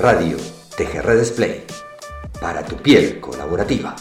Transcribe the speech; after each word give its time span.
Radio 0.00 0.38
TGR 0.78 1.14
Display. 1.18 1.66
Para 2.40 2.64
tu 2.64 2.74
piel 2.76 3.20
colaborativa. 3.20 3.94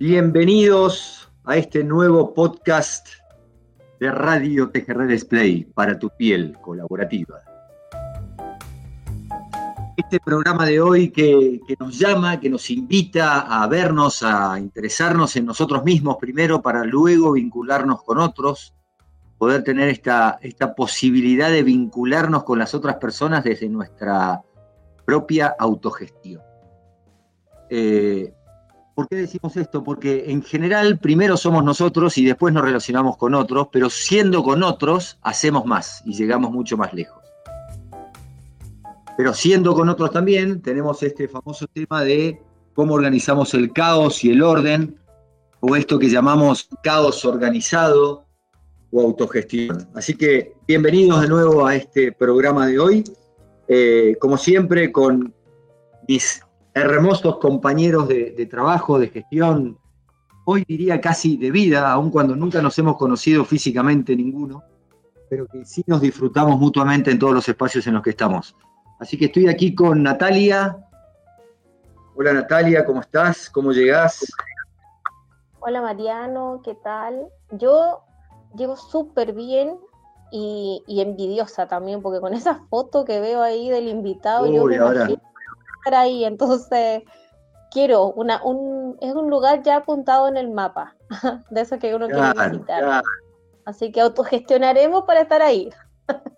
Bienvenidos 0.00 1.30
a 1.44 1.58
este 1.58 1.84
nuevo 1.84 2.34
podcast 2.34 3.06
de 4.00 4.10
Radio 4.10 4.70
TGR 4.70 5.06
Display 5.06 5.62
para 5.72 5.96
tu 5.96 6.10
piel 6.18 6.58
colaborativa. 6.62 7.55
Este 9.96 10.20
programa 10.20 10.66
de 10.66 10.78
hoy 10.78 11.10
que, 11.10 11.58
nos 11.78 11.98
llama, 11.98 12.38
que 12.38 12.50
nos 12.50 12.70
invita 12.70 13.40
a 13.40 13.66
vernos, 13.66 14.22
a 14.22 14.58
interesarnos 14.58 15.36
en 15.36 15.46
nosotros 15.46 15.84
mismos 15.84 16.18
primero 16.20 16.60
para 16.60 16.84
luego 16.84 17.32
vincularnos 17.32 18.02
con 18.02 18.18
otros, 18.18 18.74
poder 19.38 19.64
tener 19.64 19.88
esta, 19.88 20.38
esta 20.42 20.74
posibilidad 20.74 21.50
de 21.50 21.62
vincularnos 21.62 22.44
con 22.44 22.58
las 22.58 22.74
otras 22.74 22.96
personas 22.96 23.42
desde 23.42 23.70
nuestra 23.70 24.42
propia 25.06 25.56
autogestión. 25.58 26.42
Eh, 27.70 28.34
¿Por 28.94 29.08
qué 29.08 29.16
decimos 29.16 29.56
esto? 29.56 29.82
Porque 29.82 30.30
en 30.30 30.42
general 30.42 30.98
primero 30.98 31.38
somos 31.38 31.64
nosotros 31.64 32.18
y 32.18 32.24
después 32.26 32.52
nos 32.52 32.64
relacionamos 32.64 33.16
con 33.16 33.34
otros, 33.34 33.68
pero 33.72 33.88
siendo 33.88 34.42
con 34.42 34.62
otros 34.62 35.18
hacemos 35.22 35.64
más 35.64 36.02
y 36.04 36.12
llegamos 36.14 36.50
mucho 36.50 36.76
más 36.76 36.92
lejos. 36.92 37.25
Pero 39.16 39.32
siendo 39.32 39.74
con 39.74 39.88
otros 39.88 40.10
también 40.10 40.60
tenemos 40.60 41.02
este 41.02 41.26
famoso 41.28 41.66
tema 41.72 42.02
de 42.02 42.40
cómo 42.74 42.94
organizamos 42.94 43.54
el 43.54 43.72
caos 43.72 44.22
y 44.24 44.30
el 44.30 44.42
orden, 44.42 45.00
o 45.60 45.74
esto 45.74 45.98
que 45.98 46.10
llamamos 46.10 46.68
caos 46.82 47.24
organizado 47.24 48.26
o 48.90 49.00
autogestión. 49.00 49.88
Así 49.94 50.14
que 50.14 50.54
bienvenidos 50.68 51.22
de 51.22 51.28
nuevo 51.28 51.66
a 51.66 51.74
este 51.74 52.12
programa 52.12 52.66
de 52.66 52.78
hoy. 52.78 53.04
Eh, 53.68 54.16
como 54.20 54.36
siempre, 54.36 54.92
con 54.92 55.34
mis 56.06 56.42
hermosos 56.74 57.38
compañeros 57.38 58.06
de, 58.06 58.46
trabajo, 58.50 58.98
de 58.98 59.08
gestión, 59.08 59.78
hoy 60.44 60.62
diría 60.68 61.00
casi 61.00 61.38
de 61.38 61.50
vida, 61.50 61.90
aun 61.90 62.10
cuando 62.10 62.36
nunca 62.36 62.60
nos 62.60 62.78
hemos 62.78 62.98
conocido 62.98 63.46
físicamente 63.46 64.14
ninguno, 64.14 64.62
pero 65.30 65.46
que 65.46 65.64
sí 65.64 65.82
nos 65.86 66.02
disfrutamos 66.02 66.60
mutuamente 66.60 67.10
en 67.10 67.18
todos 67.18 67.32
los 67.32 67.48
espacios 67.48 67.86
en 67.86 67.94
los 67.94 68.02
que 68.02 68.10
estamos. 68.10 68.54
Así 68.98 69.18
que 69.18 69.26
estoy 69.26 69.48
aquí 69.48 69.74
con 69.74 70.02
Natalia. 70.02 70.76
Hola 72.14 72.32
Natalia, 72.32 72.84
¿cómo 72.84 73.00
estás? 73.00 73.50
¿Cómo 73.50 73.72
llegás? 73.72 74.24
Hola 75.60 75.82
Mariano, 75.82 76.62
¿qué 76.64 76.74
tal? 76.74 77.26
Yo 77.50 78.02
llego 78.54 78.76
súper 78.76 79.34
bien 79.34 79.76
y, 80.30 80.82
envidiosa 80.88 81.66
también, 81.66 82.00
porque 82.00 82.20
con 82.20 82.32
esa 82.32 82.62
foto 82.70 83.04
que 83.04 83.20
veo 83.20 83.42
ahí 83.42 83.68
del 83.68 83.88
invitado, 83.88 84.46
yo 84.46 84.64
me 84.64 84.76
ahora 84.76 86.00
ahí, 86.00 86.24
entonces 86.24 87.02
quiero 87.70 88.06
una, 88.06 88.42
un, 88.42 88.96
es 89.00 89.14
un 89.14 89.30
lugar 89.30 89.62
ya 89.62 89.76
apuntado 89.76 90.26
en 90.28 90.36
el 90.36 90.50
mapa, 90.50 90.96
de 91.50 91.60
eso 91.60 91.78
que 91.78 91.94
uno 91.94 92.08
quiere 92.08 92.32
visitar. 92.48 93.02
Así 93.64 93.92
que 93.92 94.00
autogestionaremos 94.00 95.04
para 95.04 95.20
estar 95.20 95.42
ahí. 95.42 95.70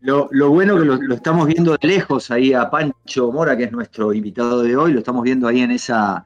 Lo, 0.00 0.28
bueno 0.50 0.78
que 0.78 0.84
lo, 0.84 1.14
estamos 1.14 1.46
viendo 1.46 1.76
de 1.76 1.86
lejos 1.86 2.30
ahí 2.30 2.54
a 2.54 2.70
Pancho 2.70 3.30
Mora, 3.30 3.56
que 3.56 3.64
es 3.64 3.72
nuestro 3.72 4.12
invitado 4.14 4.62
de 4.62 4.76
hoy, 4.76 4.92
lo 4.92 5.00
estamos 5.00 5.22
viendo 5.22 5.46
ahí 5.46 5.60
en 5.60 5.72
esa, 5.72 6.24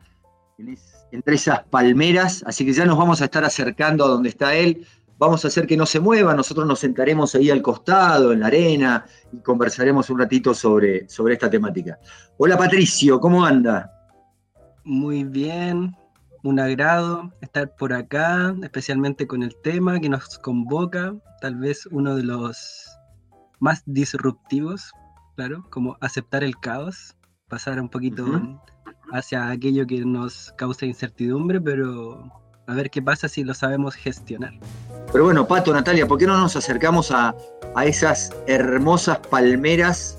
entre 1.11 1.35
esas 1.35 1.65
palmeras, 1.65 2.45
así 2.47 2.65
que 2.65 2.73
ya 2.73 2.85
nos 2.85 2.97
vamos 2.97 3.21
a 3.21 3.25
estar 3.25 3.45
acercando 3.45 4.05
a 4.05 4.09
donde 4.09 4.29
está 4.29 4.55
él 4.55 4.87
vamos 5.19 5.45
a 5.45 5.49
hacer 5.49 5.67
que 5.67 5.77
no 5.77 5.87
se 5.87 6.01
mueva, 6.01 6.35
nosotros 6.35 6.67
nos 6.67 6.81
sentaremos 6.81 7.35
ahí 7.35 7.51
al 7.51 7.63
costado, 7.63 8.33
en 8.33 8.41
la 8.41 8.49
arena, 8.49 9.05
y 9.33 9.39
conversaremos 9.39 10.11
un 10.11 10.19
ratito 10.19 10.55
sobre, 10.55 11.09
sobre 11.09 11.35
esta 11.35 11.49
temática. 11.49 11.99
Hola 12.37 12.57
Patricio, 12.57 13.21
¿cómo 13.21 13.45
anda? 13.45 13.91
Muy 14.85 15.25
bien, 15.25 15.97
un 16.43 16.61
agrado 16.61 17.33
estar 17.41 17.75
por 17.77 17.93
acá, 17.93 18.55
especialmente 18.63 19.27
con 19.27 19.43
el 19.43 19.55
tema 19.63 20.01
que 20.01 20.09
nos 20.09 20.39
convoca, 20.39 21.15
tal 21.41 21.57
vez 21.57 21.87
uno 21.87 22.17
de 22.17 22.25
los 22.25 22.84
más 23.59 23.83
disruptivos, 23.87 24.93
claro, 25.37 25.65
como 25.71 25.97
aceptar 26.01 26.45
el 26.45 26.59
caos, 26.59 27.17
pasar 27.49 27.81
un 27.81 27.89
poquito 27.89 28.27
hacia 29.13 29.51
aquello 29.51 29.87
que 29.87 30.05
nos 30.05 30.53
causa 30.57 30.87
incertidumbre, 30.87 31.61
pero 31.61 32.31
a 32.67 32.75
ver 32.75 32.91
qué 32.91 33.03
pasa 33.03 33.29
si 33.29 33.45
lo 33.45 33.55
sabemos 33.55 33.95
gestionar. 33.95 34.53
Pero 35.13 35.25
bueno, 35.25 35.47
Pato, 35.47 35.73
Natalia, 35.73 36.07
¿por 36.07 36.19
qué 36.19 36.27
no 36.27 36.39
nos 36.39 36.57
acercamos 36.57 37.11
a, 37.11 37.35
esas 37.85 38.31
hermosas 38.47 39.19
palmeras? 39.19 40.19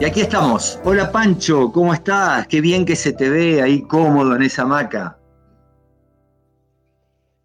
Y 0.00 0.04
aquí 0.04 0.20
estamos. 0.20 0.80
Hola 0.84 1.12
Pancho, 1.12 1.70
¿cómo 1.72 1.92
estás? 1.94 2.46
Qué 2.46 2.60
bien 2.60 2.84
que 2.84 2.96
se 2.96 3.12
te 3.12 3.28
ve 3.30 3.62
ahí 3.62 3.82
cómodo 3.82 4.34
en 4.36 4.42
esa 4.42 4.62
hamaca. 4.62 5.18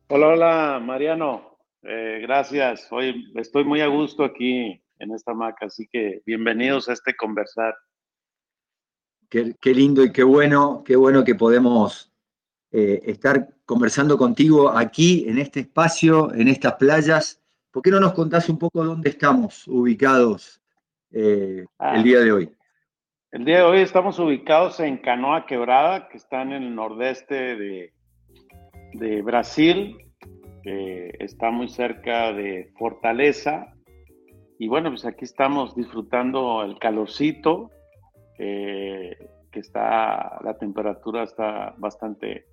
Hola, 0.10 0.28
hola, 0.28 0.82
Mariano. 0.82 1.47
Eh, 1.84 2.20
gracias. 2.22 2.88
Hoy 2.92 3.32
estoy 3.36 3.64
muy 3.64 3.82
a 3.82 3.88
gusto 3.88 4.24
aquí 4.24 4.82
en 5.00 5.12
esta 5.14 5.32
hamaca, 5.32 5.68
así 5.68 5.88
que 5.92 6.22
bienvenidos 6.26 6.90
a 6.90 6.94
este 6.94 7.16
conversar. 7.16 7.76
Qué, 9.30 9.56
qué 9.62 9.74
lindo 9.74 10.04
y 10.04 10.12
qué 10.12 10.24
bueno, 10.24 10.84
qué 10.86 10.96
bueno 10.96 11.24
que 11.24 11.36
podemos 11.36 12.12
eh, 12.72 13.02
estar 13.06 13.48
conversando 13.66 14.18
contigo 14.18 14.70
aquí, 14.70 15.26
en 15.28 15.38
este 15.38 15.62
espacio, 15.62 16.34
en 16.34 16.48
estas 16.48 16.74
playas. 16.76 17.42
¿Por 17.72 17.84
qué 17.84 17.92
no 17.92 18.00
nos 18.00 18.14
contás 18.14 18.50
un 18.50 18.58
poco 18.58 18.84
dónde 18.84 19.10
estamos 19.10 19.68
ubicados 19.68 20.62
eh, 21.12 21.60
el 21.60 21.68
ah. 21.78 22.02
día 22.02 22.20
de 22.20 22.32
hoy? 22.32 22.52
El 23.32 23.46
día 23.46 23.58
de 23.58 23.64
hoy 23.64 23.82
estamos 23.82 24.18
ubicados 24.20 24.80
en 24.80 24.98
Canoa 24.98 25.46
Quebrada, 25.46 26.08
que 26.08 26.18
está 26.18 26.42
en 26.42 26.54
el 26.54 26.74
nordeste 26.74 27.56
de, 27.56 27.94
de 28.94 29.22
Brasil, 29.22 30.07
está 30.68 31.52
muy 31.52 31.70
cerca 31.70 32.34
de 32.34 32.72
Fortaleza. 32.78 33.74
Y 34.60 34.68
bueno, 34.68 34.90
pues 34.90 35.06
aquí 35.06 35.26
estamos 35.26 35.76
disfrutando 35.76 36.64
el 36.64 36.80
calorcito, 36.80 37.72
eh, 38.40 39.16
que 39.52 39.60
está, 39.60 40.40
la 40.44 40.58
temperatura 40.60 41.24
está 41.24 41.76
bastante 41.78 42.46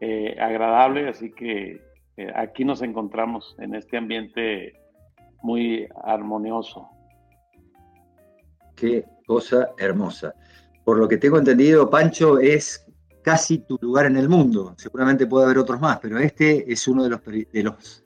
eh, 0.00 0.36
agradable, 0.38 1.08
así 1.08 1.32
que 1.32 1.80
eh, 2.16 2.32
aquí 2.34 2.64
nos 2.64 2.82
encontramos 2.82 3.56
en 3.58 3.74
este 3.74 3.96
ambiente 3.96 4.74
muy 5.42 5.88
armonioso. 6.04 6.88
Qué 8.76 9.04
cosa 9.26 9.70
hermosa. 9.78 10.34
Por 10.84 10.98
lo 10.98 11.08
que 11.08 11.16
tengo 11.16 11.38
entendido, 11.38 11.88
Pancho 11.88 12.38
es 12.38 12.81
casi 13.22 13.58
tu 13.58 13.78
lugar 13.80 14.06
en 14.06 14.16
el 14.16 14.28
mundo. 14.28 14.74
Seguramente 14.76 15.26
puede 15.26 15.46
haber 15.46 15.58
otros 15.58 15.80
más, 15.80 15.98
pero 16.00 16.18
este 16.18 16.70
es 16.70 16.86
uno 16.88 17.04
de 17.04 17.10
los, 17.10 17.20
de 17.24 17.62
los 17.62 18.04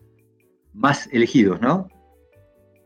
más 0.74 1.08
elegidos, 1.12 1.60
¿no? 1.60 1.88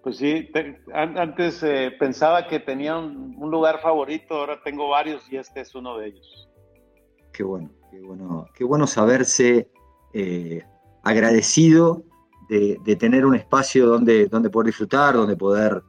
Pues 0.02 0.16
sí, 0.16 0.50
antes 0.94 1.62
eh, 1.62 1.92
pensaba 1.98 2.46
que 2.48 2.60
tenía 2.60 2.96
un, 2.96 3.36
lugar 3.50 3.80
favorito, 3.82 4.34
ahora 4.34 4.62
tengo 4.62 4.88
varios 4.88 5.30
y 5.30 5.36
este 5.36 5.60
es 5.60 5.74
uno 5.74 5.98
de 5.98 6.08
ellos. 6.08 6.48
Qué 7.32 7.42
bueno. 7.42 7.70
Qué 7.90 8.00
bueno, 8.00 8.46
qué 8.54 8.62
bueno 8.62 8.86
saberse 8.86 9.68
eh, 10.14 10.62
agradecido 11.02 12.04
de, 12.48 12.96
tener 12.96 13.26
un 13.26 13.34
espacio 13.34 13.86
donde, 13.86 14.26
donde 14.26 14.48
poder 14.48 14.66
disfrutar, 14.66 15.14
donde 15.14 15.36
poder 15.36 15.82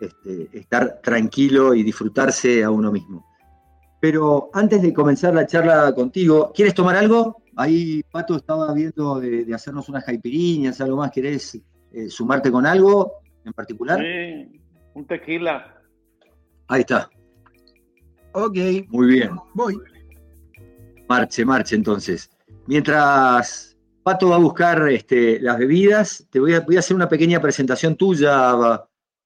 este, 0.00 0.48
estar 0.52 1.00
tranquilo 1.02 1.74
y 1.74 1.82
disfrutarse 1.82 2.62
a 2.62 2.70
uno 2.70 2.92
mismo. 2.92 3.25
Pero 4.08 4.50
antes 4.52 4.80
de 4.82 4.92
comenzar 4.92 5.34
la 5.34 5.48
charla 5.48 5.92
contigo, 5.92 6.52
¿quieres 6.54 6.74
tomar 6.74 6.94
algo? 6.94 7.42
Ahí 7.56 8.04
Pato 8.04 8.36
estaba 8.36 8.72
viendo 8.72 9.18
de, 9.18 9.52
hacernos 9.52 9.88
unas 9.88 10.04
caipiriñas, 10.04 10.80
algo 10.80 10.98
más. 10.98 11.10
¿Querés 11.10 11.60
eh, 11.92 12.08
sumarte 12.08 12.52
con 12.52 12.66
algo 12.66 13.14
en 13.44 13.52
particular? 13.52 13.98
Sí, 13.98 14.60
un 14.94 15.06
tequila. 15.08 15.82
Ahí 16.68 16.82
está. 16.82 17.10
Ok. 18.30 18.56
Muy 18.90 19.08
bien. 19.08 19.30
Voy. 19.54 19.76
Marche, 21.08 21.44
marche 21.44 21.74
entonces. 21.74 22.30
Mientras 22.68 23.76
Pato 24.04 24.28
va 24.28 24.36
a 24.36 24.38
buscar 24.38 24.88
este, 24.88 25.40
las 25.40 25.58
bebidas, 25.58 26.28
te 26.30 26.38
voy 26.38 26.54
a, 26.54 26.60
voy 26.60 26.76
a, 26.76 26.78
hacer 26.78 26.94
una 26.94 27.08
pequeña 27.08 27.40
presentación 27.40 27.96
tuya, 27.96 28.54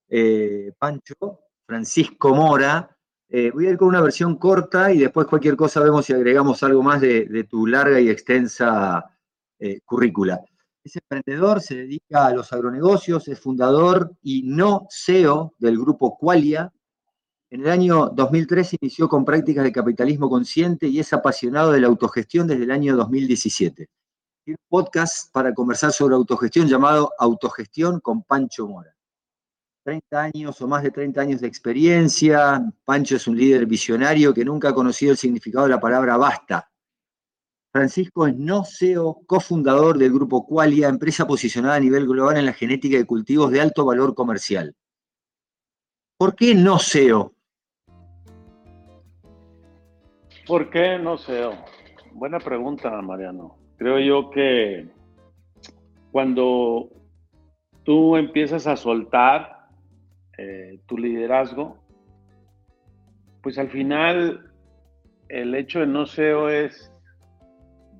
eh, 0.09 0.73
Pancho, 0.79 1.41
Francisco 1.67 2.35
Mora. 2.35 2.97
Eh, 3.32 3.53
voy 3.53 3.69
a 3.69 3.71
ir 3.71 3.79
con 3.79 3.87
una 3.87 4.00
versión 4.00 4.35
corta 4.37 4.93
y 4.93 4.99
después 4.99 5.29
cualquier 5.29 5.55
cosa 5.55 5.81
vemos 5.81 6.05
si 6.05 6.12
agregamos 6.12 6.65
algo 6.65 6.82
más 6.82 7.00
de, 7.00 7.47
tu 7.49 7.65
larga 7.65 8.00
y 8.00 8.11
extensa 8.11 9.05
eh, 9.56 9.81
currícula. 9.85 10.41
Es 10.82 10.97
emprendedor, 10.97 11.61
se 11.61 11.77
dedica 11.77 12.27
a 12.27 12.35
los 12.35 12.53
agronegocios, 12.53 13.29
es 13.29 13.38
fundador 13.38 14.17
y 14.21 14.43
no 14.43 14.88
CEO 14.91 15.55
del 15.59 15.79
grupo 15.79 16.19
Qualia, 16.19 16.73
En 17.50 17.61
el 17.61 17.69
año 17.69 18.09
2003 18.09 18.79
inició 18.81 19.09
con 19.09 19.25
prácticas 19.25 19.62
de 19.62 19.73
capitalismo 19.73 20.29
consciente 20.29 20.88
y 20.88 20.99
es 20.99 21.12
apasionado 21.12 21.71
de 21.71 21.81
la 21.81 21.87
autogestión 21.87 22.49
desde 22.49 22.65
el 22.65 22.71
año 22.73 22.97
2017. 22.97 23.88
Tiene 24.44 24.59
un 24.61 24.69
podcast 24.69 25.33
para 25.33 25.55
conversar 25.55 25.93
sobre 25.93 26.17
autogestión 26.17 26.67
llamado 26.67 27.12
Autogestión 27.17 28.00
con 28.00 28.25
Pancho 28.25 28.67
Mora. 28.67 28.93
30 29.91 30.23
años 30.23 30.61
o 30.61 30.69
más 30.69 30.85
de 30.85 30.93
30 30.93 31.21
años 31.21 31.41
de 31.41 31.49
experiencia. 31.49 32.63
Pancho 32.85 33.17
es 33.17 33.27
un 33.27 33.37
líder 33.37 33.67
visionario 33.67 34.33
que 34.33 34.45
nunca 34.45 34.69
ha 34.69 34.75
conocido 34.75 35.11
el 35.11 35.19
significado 35.19 35.65
de 35.65 35.73
la 35.73 35.81
palabra 35.81 36.17
basta. 36.17 36.71
Francisco 37.73 38.29
es 38.29 38.37
no 38.37 38.63
CEO, 38.65 39.23
cofundador 39.27 39.99
del 39.99 40.13
grupo 40.13 40.47
Qualia, 40.47 40.89
empresa 40.89 41.27
posicionada 41.27 41.75
a 41.75 41.81
nivel 41.81 42.07
global 42.07 42.37
en 42.37 42.47
la 42.47 42.53
genética 42.53 42.99
de 42.99 43.05
cultivos 43.05 43.51
de 43.51 43.61
alto 43.61 43.85
valor 43.85 44.15
comercial. 44.15 44.77
¿Por 46.17 46.37
qué 46.37 46.55
no 46.55 46.79
SEO? 46.79 47.33
¿Por 50.47 50.71
qué 50.71 51.01
no 51.01 51.19
SEO? 51.19 51.55
Buena 52.13 52.39
pregunta, 52.39 52.91
Mariano. 53.03 53.57
Creo 53.77 53.99
yo 53.99 54.31
que 54.31 54.89
cuando 56.13 56.91
tú 57.83 58.17
empiezas 58.17 58.69
a 58.69 58.77
soltar 58.77 59.60
eh, 60.43 60.81
tu 60.87 60.97
liderazgo, 60.97 61.77
pues 63.43 63.59
al 63.59 63.69
final 63.69 64.51
el 65.29 65.55
hecho 65.55 65.81
de 65.81 65.87
no 65.87 66.07
SEO 66.07 66.49
es, 66.49 66.91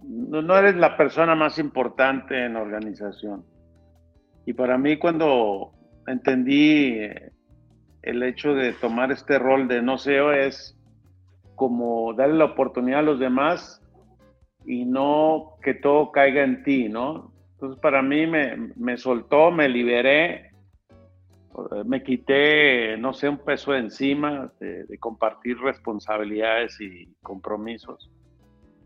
no, 0.03 0.57
eres 0.57 0.75
la 0.77 0.97
persona 0.97 1.35
más 1.35 1.59
importante 1.59 2.47
en 2.47 2.55
la 2.55 2.63
organización. 2.63 3.45
Y 4.47 4.55
para 4.55 4.79
mí 4.79 4.97
cuando 4.97 5.73
entendí 6.07 6.99
el 8.01 8.23
hecho 8.23 8.55
de 8.55 8.73
tomar 8.73 9.13
este 9.13 9.39
rol 9.39 9.69
de 9.69 9.83
no 9.83 9.99
SEO 9.99 10.33
es 10.33 10.79
como 11.57 12.15
darle 12.15 12.39
la 12.39 12.47
oportunidad 12.47 13.01
a 13.01 13.03
los 13.03 13.21
demás 13.21 13.83
y 14.65 14.87
no 14.87 15.57
que 15.63 15.75
todo 15.75 16.11
caiga 16.11 16.43
en 16.43 16.63
ti, 16.63 16.89
¿no? 16.89 17.35
Entonces 17.53 17.79
para 17.81 18.01
mí 18.01 18.27
me, 18.27 18.97
soltó, 18.97 19.51
me 19.51 19.69
liberé, 19.69 20.50
me 21.85 22.03
quité, 22.03 22.97
no 22.97 23.13
sé, 23.13 23.29
un 23.29 23.39
peso 23.39 23.73
de 23.73 23.81
encima 23.81 24.53
de, 24.61 24.99
compartir 24.99 25.59
responsabilidades 25.59 26.81
y 26.81 27.09
compromisos. 27.23 28.11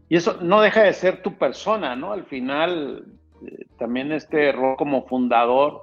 Y 0.09 0.17
eso 0.17 0.39
no 0.41 0.61
deja 0.61 0.83
de 0.83 0.93
ser 0.93 1.23
tu 1.23 1.37
persona, 1.37 1.97
¿no? 1.97 2.13
Al 2.13 2.25
final, 2.25 3.05
eh, 3.47 3.67
también 3.79 4.13
este 4.13 4.53
rol 4.53 4.77
como 4.77 5.07
fundador 5.07 5.83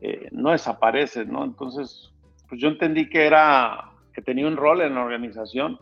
eh, 0.00 0.28
no 0.32 0.50
desaparece, 0.50 1.24
¿no? 1.24 1.44
Entonces, 1.44 2.12
pues 2.48 2.60
yo 2.60 2.68
entendí 2.68 3.08
que 3.08 3.26
era, 3.26 3.92
que 4.12 4.22
tenía 4.22 4.46
un 4.46 4.56
rol 4.56 4.82
en 4.82 4.94
la 4.94 5.04
organización. 5.04 5.78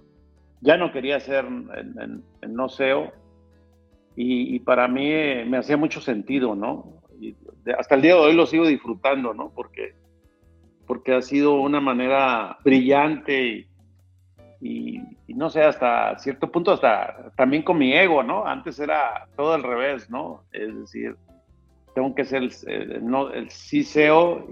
Ya 0.60 0.76
no 0.76 0.92
quería 0.92 1.18
ser 1.18 1.44
en, 1.44 2.22
no 2.48 2.68
SEO 2.68 3.12
y, 4.14 4.60
para 4.60 4.86
mí 4.86 5.10
me 5.46 5.56
hacía 5.56 5.76
mucho 5.76 6.00
sentido, 6.00 6.54
¿no? 6.54 7.00
hasta 7.78 7.94
el 7.94 8.02
día 8.02 8.14
de 8.14 8.20
hoy 8.20 8.34
lo 8.34 8.46
sigo 8.46 8.66
disfrutando, 8.66 9.32
¿no? 9.34 9.52
Porque, 9.54 9.94
porque 10.92 11.14
ha 11.14 11.22
sido 11.22 11.54
una 11.54 11.80
manera 11.80 12.58
brillante 12.62 13.66
y, 14.60 15.00
y, 15.26 15.34
no 15.34 15.48
sé, 15.48 15.62
hasta 15.62 16.18
cierto 16.18 16.52
punto, 16.52 16.70
hasta 16.70 17.32
también 17.34 17.62
con 17.62 17.78
mi 17.78 17.94
ego, 17.94 18.22
¿no? 18.22 18.44
Antes 18.44 18.78
era 18.78 19.26
todo 19.34 19.54
al 19.54 19.62
revés, 19.62 20.10
¿no? 20.10 20.42
Es 20.52 20.76
decir, 20.80 21.16
tengo 21.94 22.14
que 22.14 22.26
ser 22.26 22.42
el, 22.66 23.02
no, 23.06 23.30
el 23.30 23.48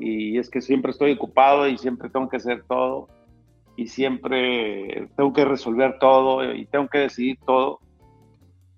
y 0.01 0.39
es 0.39 0.49
que 0.49 0.63
siempre 0.63 0.93
estoy 0.93 1.13
ocupado 1.13 1.69
y 1.69 1.77
siempre 1.77 2.09
tengo 2.09 2.31
que 2.31 2.39
hacer 2.39 2.65
todo 2.67 3.09
y 3.77 3.89
siempre 3.89 5.11
tengo 5.19 5.35
que 5.35 5.45
resolver 5.45 5.99
todo 5.99 6.55
y 6.55 6.65
tengo 6.65 6.89
que 6.89 7.01
decidir 7.01 7.39
todo. 7.45 7.81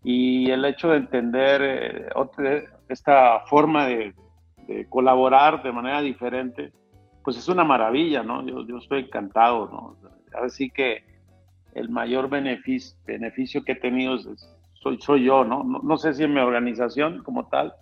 Y 0.02 0.50
el 0.50 0.64
hecho 0.64 0.88
de 0.88 0.96
entender 0.96 1.60
eh, 1.62 2.64
esta 2.88 3.38
forma 3.46 3.86
de, 3.86 4.12
colaborar 4.88 5.62
de 5.62 5.70
manera 5.70 6.02
diferente, 6.02 6.72
pues 7.24 7.36
es 7.36 7.48
una 7.48 7.64
maravilla, 7.64 8.22
¿no? 8.22 8.46
Yo, 8.46 8.66
yo 8.66 8.78
estoy 8.78 9.00
encantado, 9.00 9.68
¿no? 9.68 9.96
Así 10.44 10.70
que 10.70 11.04
el 11.74 11.88
mayor 11.88 12.28
beneficio, 12.28 12.96
beneficio 13.06 13.64
que 13.64 13.72
he 13.72 13.76
tenido 13.76 14.18
soy, 14.74 15.00
soy 15.00 15.24
yo, 15.24 15.44
¿no? 15.44 15.62
¿no? 15.62 15.80
¿no? 15.82 15.96
sé 15.96 16.14
si 16.14 16.24
en 16.24 16.34
mi 16.34 16.40
organización 16.40 17.22
como 17.22 17.48
tal, 17.48 17.72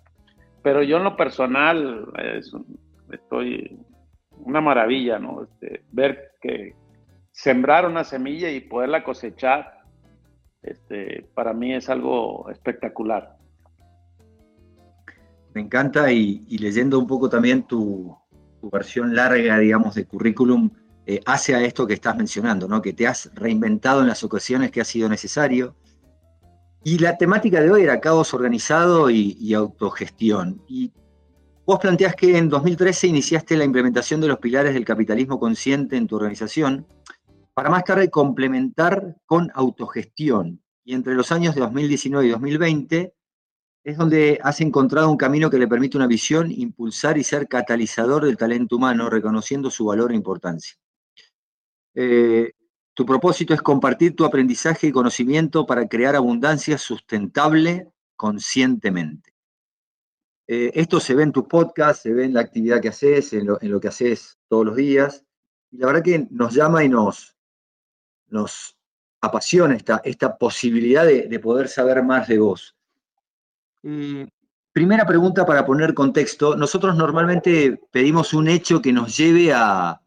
pero 0.61 0.83
yo 0.83 0.97
en 0.97 1.03
lo 1.03 1.15
personal, 1.17 2.07
es, 2.17 2.51
estoy 3.11 3.79
una 4.31 4.61
maravilla, 4.61 5.19
¿no? 5.19 5.43
Este, 5.43 5.83
ver 5.91 6.33
que 6.41 6.75
sembrar 7.31 7.85
una 7.85 8.03
semilla 8.03 8.49
y 8.49 8.61
poderla 8.61 9.03
cosechar, 9.03 9.81
este, 10.61 11.25
para 11.33 11.53
mí 11.53 11.73
es 11.73 11.89
algo 11.89 12.49
espectacular. 12.49 13.37
Me 15.53 15.61
encanta 15.61 16.11
y, 16.11 16.45
leyendo 16.57 16.97
un 16.97 17.07
poco 17.07 17.29
también 17.29 17.63
tu, 17.63 18.15
versión 18.69 19.15
larga, 19.15 19.57
digamos, 19.57 19.95
de 19.95 20.05
currículum, 20.05 20.69
eh, 21.05 21.19
hace 21.25 21.55
a 21.55 21.61
esto 21.61 21.87
que 21.87 21.95
estás 21.95 22.15
mencionando, 22.15 22.67
¿no? 22.67 22.81
Que 22.81 22.93
te 22.93 23.07
has 23.07 23.31
reinventado 23.33 24.01
en 24.01 24.07
las 24.07 24.23
ocasiones 24.23 24.71
que 24.71 24.81
ha 24.81 24.85
sido 24.85 25.09
necesario, 25.09 25.75
y 26.83 26.97
la 26.97 27.17
temática 27.17 27.61
de 27.61 27.69
hoy 27.69 27.83
era 27.83 27.99
caos 27.99 28.33
organizado 28.33 29.09
y, 29.11 29.53
autogestión. 29.53 30.63
Y 30.67 30.91
vos 31.65 31.79
planteás 31.79 32.15
que 32.15 32.37
en 32.37 32.49
2013 32.49 33.07
iniciaste 33.07 33.55
la 33.55 33.65
implementación 33.65 34.19
de 34.19 34.27
los 34.27 34.39
pilares 34.39 34.73
del 34.73 34.85
capitalismo 34.85 35.39
consciente 35.39 35.95
en 35.95 36.07
tu 36.07 36.15
organización, 36.15 36.87
para 37.53 37.69
más 37.69 37.83
tarde 37.83 38.09
complementar 38.09 39.15
con 39.27 39.51
autogestión. 39.53 40.59
Y 40.83 40.95
entre 40.95 41.13
los 41.13 41.31
años 41.31 41.53
de 41.53 41.61
2019 41.61 42.27
y 42.27 42.31
2020 42.31 43.13
es 43.83 43.97
donde 43.97 44.39
has 44.43 44.61
encontrado 44.61 45.09
un 45.09 45.17
camino 45.17 45.49
que 45.49 45.57
le 45.57 45.67
permite 45.67 45.97
una 45.97 46.07
visión, 46.07 46.51
impulsar 46.51 47.17
y 47.17 47.23
ser 47.23 47.47
catalizador 47.47 48.25
del 48.25 48.37
talento 48.37 48.75
humano, 48.75 49.09
reconociendo 49.09 49.71
su 49.71 49.85
valor 49.85 50.11
e 50.11 50.15
importancia. 50.15 50.75
Eh, 51.95 52.51
tu 52.93 53.05
propósito 53.05 53.53
es 53.53 53.61
compartir 53.61 54.15
tu 54.15 54.25
aprendizaje 54.25 54.87
y 54.87 54.91
conocimiento 54.91 55.65
para 55.65 55.87
crear 55.87 56.15
abundancia 56.15 56.77
sustentable 56.77 57.89
conscientemente. 58.15 59.33
Eh, 60.47 60.71
esto 60.75 60.99
se 60.99 61.15
ve 61.15 61.23
en 61.23 61.31
tus 61.31 61.45
podcasts, 61.45 62.03
se 62.03 62.13
ve 62.13 62.25
en 62.25 62.33
la 62.33 62.41
actividad 62.41 62.81
que 62.81 62.89
haces, 62.89 63.33
en 63.33 63.47
lo, 63.47 63.79
que 63.79 63.87
haces 63.87 64.37
todos 64.47 64.65
los 64.65 64.75
días. 64.75 65.25
Y 65.71 65.77
la 65.77 65.87
verdad 65.87 66.03
que 66.03 66.27
nos 66.29 66.53
llama 66.53 66.83
y 66.83 66.89
nos, 66.89 67.37
nos 68.27 68.77
apasiona 69.21 69.75
esta, 69.75 70.01
esta 70.03 70.37
posibilidad 70.37 71.05
de, 71.05 71.39
poder 71.39 71.69
saber 71.69 72.03
más 72.03 72.27
de 72.27 72.39
vos. 72.39 72.75
Primera 74.71 75.05
pregunta 75.05 75.45
para 75.45 75.65
poner 75.65 75.93
contexto. 75.93 76.55
Nosotros 76.55 76.95
normalmente 76.95 77.79
pedimos 77.91 78.33
un 78.33 78.47
hecho 78.47 78.81
que 78.81 78.93
nos 78.93 79.17
lleve 79.17 79.53
a, 79.53 80.01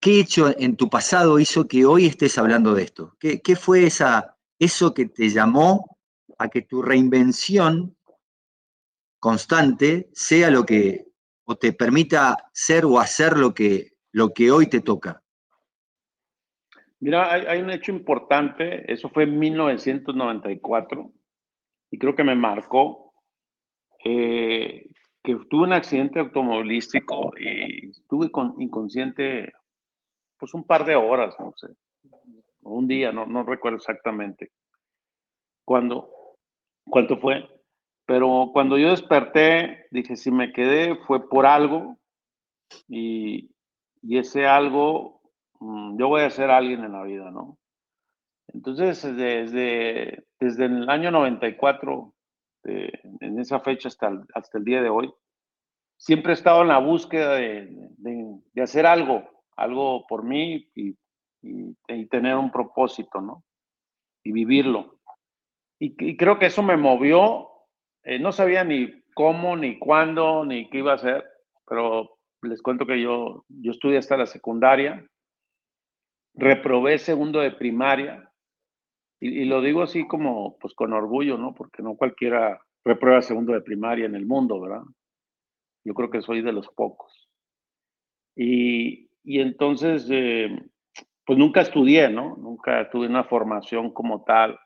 ¿Qué 0.00 0.18
hecho 0.18 0.48
en 0.58 0.76
tu 0.76 0.88
pasado 0.88 1.38
hizo 1.38 1.68
que 1.68 1.84
hoy 1.84 2.06
estés 2.06 2.38
hablando 2.38 2.74
de 2.74 2.84
esto? 2.84 3.16
¿Qué, 3.20 3.54
fue 3.54 3.84
esa, 3.84 4.34
eso 4.58 4.94
que 4.94 5.06
te 5.06 5.28
llamó 5.28 5.98
a 6.38 6.48
que 6.48 6.62
tu 6.62 6.80
reinvención 6.80 7.94
constante 9.18 10.08
sea 10.14 10.50
lo 10.50 10.64
que 10.64 11.04
o 11.44 11.56
te 11.56 11.74
permita 11.74 12.48
ser 12.54 12.86
o 12.86 12.98
hacer 12.98 13.36
lo 13.36 13.52
que, 13.52 13.92
lo 14.10 14.32
que 14.32 14.50
hoy 14.50 14.68
te 14.68 14.80
toca? 14.80 15.22
Mira, 17.00 17.30
hay, 17.30 17.60
un 17.60 17.68
hecho 17.68 17.92
importante, 17.92 18.90
eso 18.90 19.10
fue 19.10 19.24
en 19.24 19.38
1994, 19.38 21.12
y 21.90 21.98
creo 21.98 22.14
que 22.14 22.24
me 22.24 22.34
marcó, 22.34 23.12
eh, 24.04 24.86
que 25.22 25.36
tuve 25.50 25.64
un 25.64 25.72
accidente 25.72 26.20
automovilístico 26.20 27.32
y 27.38 27.90
estuve 27.90 28.30
inconsciente 28.58 29.52
pues 30.38 30.54
un 30.54 30.64
par 30.64 30.86
de 30.86 30.96
horas, 30.96 31.34
no 31.38 31.52
sé, 31.56 31.68
un 32.62 32.86
día, 32.86 33.12
no, 33.12 33.26
no 33.26 33.42
recuerdo 33.42 33.76
exactamente 33.76 34.52
cuándo, 35.64 36.10
cuánto 36.84 37.18
fue, 37.18 37.46
pero 38.06 38.50
cuando 38.52 38.78
yo 38.78 38.90
desperté, 38.90 39.86
dije, 39.90 40.16
si 40.16 40.30
me 40.30 40.52
quedé 40.52 40.96
fue 41.06 41.28
por 41.28 41.46
algo 41.46 41.98
y, 42.88 43.50
y 44.02 44.18
ese 44.18 44.46
algo, 44.46 45.20
mm, 45.60 45.98
yo 45.98 46.08
voy 46.08 46.22
a 46.22 46.30
ser 46.30 46.50
alguien 46.50 46.82
en 46.84 46.92
la 46.92 47.02
vida, 47.02 47.30
¿no? 47.30 47.59
Entonces, 48.52 49.02
desde, 49.02 50.24
desde 50.38 50.64
el 50.64 50.88
año 50.88 51.10
94, 51.10 52.14
en 52.64 53.38
esa 53.38 53.60
fecha 53.60 53.88
hasta 53.88 54.08
el, 54.08 54.20
hasta 54.34 54.58
el 54.58 54.64
día 54.64 54.82
de 54.82 54.88
hoy, 54.88 55.12
siempre 55.96 56.32
he 56.32 56.34
estado 56.34 56.62
en 56.62 56.68
la 56.68 56.78
búsqueda 56.78 57.34
de, 57.34 57.68
de 57.98 58.62
hacer 58.62 58.86
algo, 58.86 59.28
algo 59.56 60.06
por 60.06 60.24
mí 60.24 60.68
y, 60.74 60.96
tener 62.10 62.36
un 62.36 62.50
propósito, 62.50 63.20
¿no? 63.20 63.44
Y 64.22 64.32
vivirlo. 64.32 64.98
Y, 65.78 66.16
creo 66.16 66.38
que 66.38 66.46
eso 66.46 66.62
me 66.62 66.76
movió. 66.76 67.48
Eh, 68.02 68.18
no 68.18 68.32
sabía 68.32 68.64
ni 68.64 69.02
cómo, 69.14 69.56
ni 69.56 69.78
cuándo, 69.78 70.44
ni 70.44 70.68
qué 70.68 70.78
iba 70.78 70.92
a 70.92 70.96
hacer, 70.96 71.24
pero 71.66 72.18
les 72.42 72.60
cuento 72.60 72.84
que 72.84 73.00
yo, 73.00 73.44
yo 73.48 73.70
estudié 73.70 73.98
hasta 73.98 74.16
la 74.18 74.26
secundaria 74.26 75.02
reprobé 76.34 76.98
segundo 76.98 77.40
de 77.40 77.50
primaria, 77.52 78.29
y, 79.20 79.44
lo 79.44 79.60
digo 79.60 79.82
así 79.82 80.06
como, 80.06 80.56
pues 80.58 80.74
con 80.74 80.94
orgullo, 80.94 81.36
¿no? 81.36 81.54
Porque 81.54 81.82
no 81.82 81.94
cualquiera 81.94 82.58
reprueba 82.84 83.20
segundo 83.20 83.52
de 83.52 83.60
primaria 83.60 84.06
en 84.06 84.14
el 84.14 84.24
mundo, 84.24 84.60
¿verdad? 84.60 84.82
Yo 85.84 85.92
creo 85.92 86.10
que 86.10 86.22
soy 86.22 86.40
de 86.40 86.52
los 86.52 86.68
pocos. 86.68 87.28
Y, 88.34 89.10
entonces, 89.24 90.08
eh, 90.10 90.48
pues 91.26 91.38
nunca 91.38 91.60
estudié, 91.60 92.08
¿no? 92.08 92.36
Nunca 92.36 92.88
tuve 92.90 93.06
una 93.06 93.24
formación 93.24 93.92
como 93.92 94.24
tal. 94.24 94.58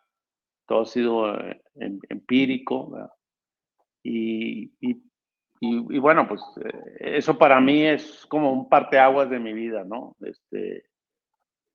Todo 0.66 0.82
ha 0.82 0.86
sido 0.86 1.34
eh, 1.40 1.60
em, 1.74 1.98
empírico, 2.08 2.90
¿verdad? 2.90 3.10
Y, 4.04 4.72
y, 4.80 5.98
bueno, 5.98 6.28
pues 6.28 6.42
eh, 6.64 7.16
eso 7.16 7.38
para 7.38 7.60
mí 7.60 7.82
es 7.82 8.26
como 8.26 8.52
un 8.52 8.68
parteaguas 8.68 9.30
de 9.30 9.40
mi 9.40 9.52
vida, 9.52 9.82
¿no? 9.82 10.14
Este, 10.20 10.84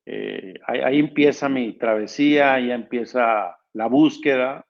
eh, 0.06 0.56
ahí, 0.65 1.00
empieza 1.00 1.50
mi 1.50 1.74
travesía, 1.74 2.53
ahí 2.53 2.72
empieza 2.72 3.58
la 3.74 3.88
búsqueda, 3.88 4.65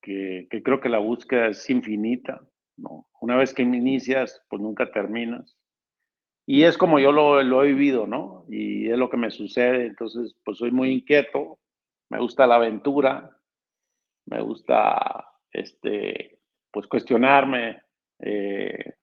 que, 0.00 0.46
creo 0.64 0.80
que 0.80 0.88
la 0.88 0.98
búsqueda 0.98 1.48
es 1.48 1.68
infinita, 1.68 2.40
¿no? 2.76 3.08
Una 3.20 3.36
vez 3.36 3.52
que 3.52 3.62
inicias, 3.62 4.42
pues 4.48 4.62
nunca 4.62 4.90
terminas. 4.92 5.56
Y 6.46 6.62
es 6.62 6.78
como 6.78 7.00
yo 7.00 7.10
lo, 7.10 7.64
he 7.64 7.66
vivido, 7.66 8.06
¿no? 8.06 8.44
Y 8.48 8.88
es 8.88 8.96
lo 8.96 9.10
que 9.10 9.16
me 9.16 9.30
sucede, 9.30 9.86
entonces, 9.86 10.36
pues 10.44 10.58
soy 10.58 10.70
muy 10.70 10.92
inquieto, 10.92 11.58
me 12.08 12.20
gusta 12.20 12.46
la 12.46 12.54
aventura, 12.56 13.36
me 14.26 14.40
gusta, 14.40 15.26
este, 15.50 16.38
pues 16.70 16.86
cuestionarme 16.86 17.82
eh, 18.20 18.94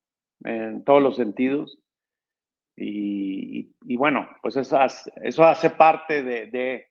en 0.45 0.83
todos 0.85 1.03
los 1.03 1.17
sentidos. 1.17 1.77
Y, 2.75 3.95
bueno, 3.95 4.27
pues 4.41 4.55
eso, 4.55 4.77
hace 4.79 5.69
parte 5.69 6.23
de, 6.23 6.87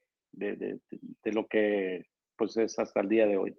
lo 1.24 1.46
que 1.46 2.06
pues 2.36 2.56
es 2.56 2.78
hasta 2.78 3.00
el 3.00 3.08
día 3.08 3.26
de 3.26 3.36
hoy. 3.36 3.56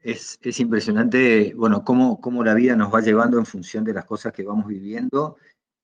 Es, 0.00 0.38
impresionante, 0.60 1.54
bueno, 1.54 1.82
cómo, 1.82 2.20
cómo, 2.20 2.44
la 2.44 2.54
vida 2.54 2.76
nos 2.76 2.92
va 2.92 3.00
llevando 3.00 3.38
en 3.38 3.46
función 3.46 3.84
de 3.84 3.94
las 3.94 4.04
cosas 4.04 4.32
que 4.32 4.44
vamos 4.44 4.66
viviendo. 4.66 5.36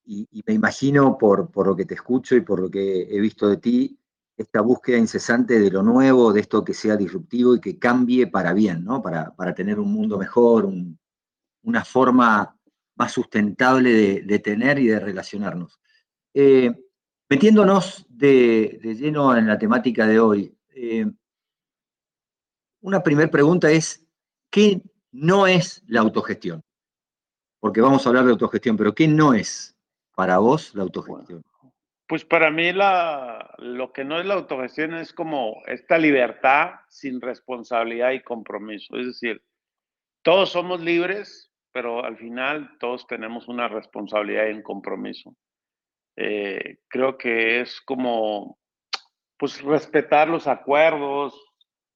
Y, 0.04 0.28
me 0.46 0.54
imagino, 0.54 1.16
por, 1.16 1.50
por, 1.50 1.68
lo 1.68 1.76
que 1.76 1.86
te 1.86 1.94
escucho 1.94 2.36
y 2.36 2.40
por 2.40 2.60
lo 2.60 2.70
que 2.70 3.02
he 3.02 3.20
visto 3.20 3.48
de 3.48 3.56
ti, 3.56 3.96
esta 4.36 4.60
búsqueda 4.60 4.98
incesante 4.98 5.58
de 5.58 5.70
lo 5.70 5.82
nuevo, 5.82 6.32
de 6.32 6.40
esto 6.40 6.64
que 6.64 6.74
sea 6.74 6.96
disruptivo 6.96 7.54
y 7.54 7.60
que 7.60 7.78
cambie 7.78 8.26
para 8.26 8.52
bien, 8.52 8.84
¿no? 8.84 9.02
Para, 9.02 9.34
para 9.34 9.54
tener 9.54 9.78
un 9.78 9.92
mundo 9.92 10.18
mejor, 10.18 10.68
una 11.62 11.84
forma 11.84 12.56
más 13.00 13.12
sustentable 13.12 14.20
de, 14.20 14.38
tener 14.40 14.78
y 14.78 14.88
de 14.88 15.00
relacionarnos. 15.00 15.80
Eh, 16.34 16.70
metiéndonos 17.30 18.04
de, 18.10 18.78
lleno 18.82 19.34
en 19.34 19.46
la 19.46 19.58
temática 19.58 20.06
de 20.06 20.20
hoy, 20.20 20.54
eh, 20.74 21.06
una 22.82 23.02
primera 23.02 23.30
pregunta 23.30 23.70
es, 23.70 24.06
¿qué 24.50 24.82
no 25.12 25.46
es 25.46 25.82
la 25.86 26.00
autogestión? 26.00 26.62
Porque 27.58 27.80
vamos 27.80 28.04
a 28.04 28.10
hablar 28.10 28.26
de 28.26 28.32
autogestión, 28.32 28.76
pero 28.76 28.94
¿qué 28.94 29.08
no 29.08 29.32
es 29.32 29.74
para 30.14 30.36
vos 30.36 30.74
la 30.74 30.82
autogestión? 30.82 31.42
Pues 32.06 32.26
para 32.26 32.50
mí 32.50 32.70
la, 32.74 33.54
lo 33.56 33.94
que 33.94 34.04
no 34.04 34.20
es 34.20 34.26
la 34.26 34.34
autogestión 34.34 34.92
es 34.92 35.14
como 35.14 35.62
esta 35.66 35.96
libertad 35.96 36.72
sin 36.90 37.18
responsabilidad 37.22 38.10
y 38.10 38.22
compromiso. 38.22 38.94
Es 38.98 39.06
decir, 39.06 39.42
todos 40.22 40.50
somos 40.50 40.82
libres, 40.82 41.49
pero 41.72 42.04
al 42.04 42.16
final 42.16 42.76
todos 42.78 43.06
tenemos 43.06 43.48
una 43.48 43.68
responsabilidad 43.68 44.48
y 44.48 44.52
un 44.52 44.62
compromiso. 44.62 45.34
Eh, 46.16 46.78
creo 46.88 47.16
que 47.16 47.60
es 47.60 47.80
como, 47.80 48.58
pues, 49.38 49.62
respetar 49.62 50.28
los 50.28 50.46
acuerdos 50.46 51.34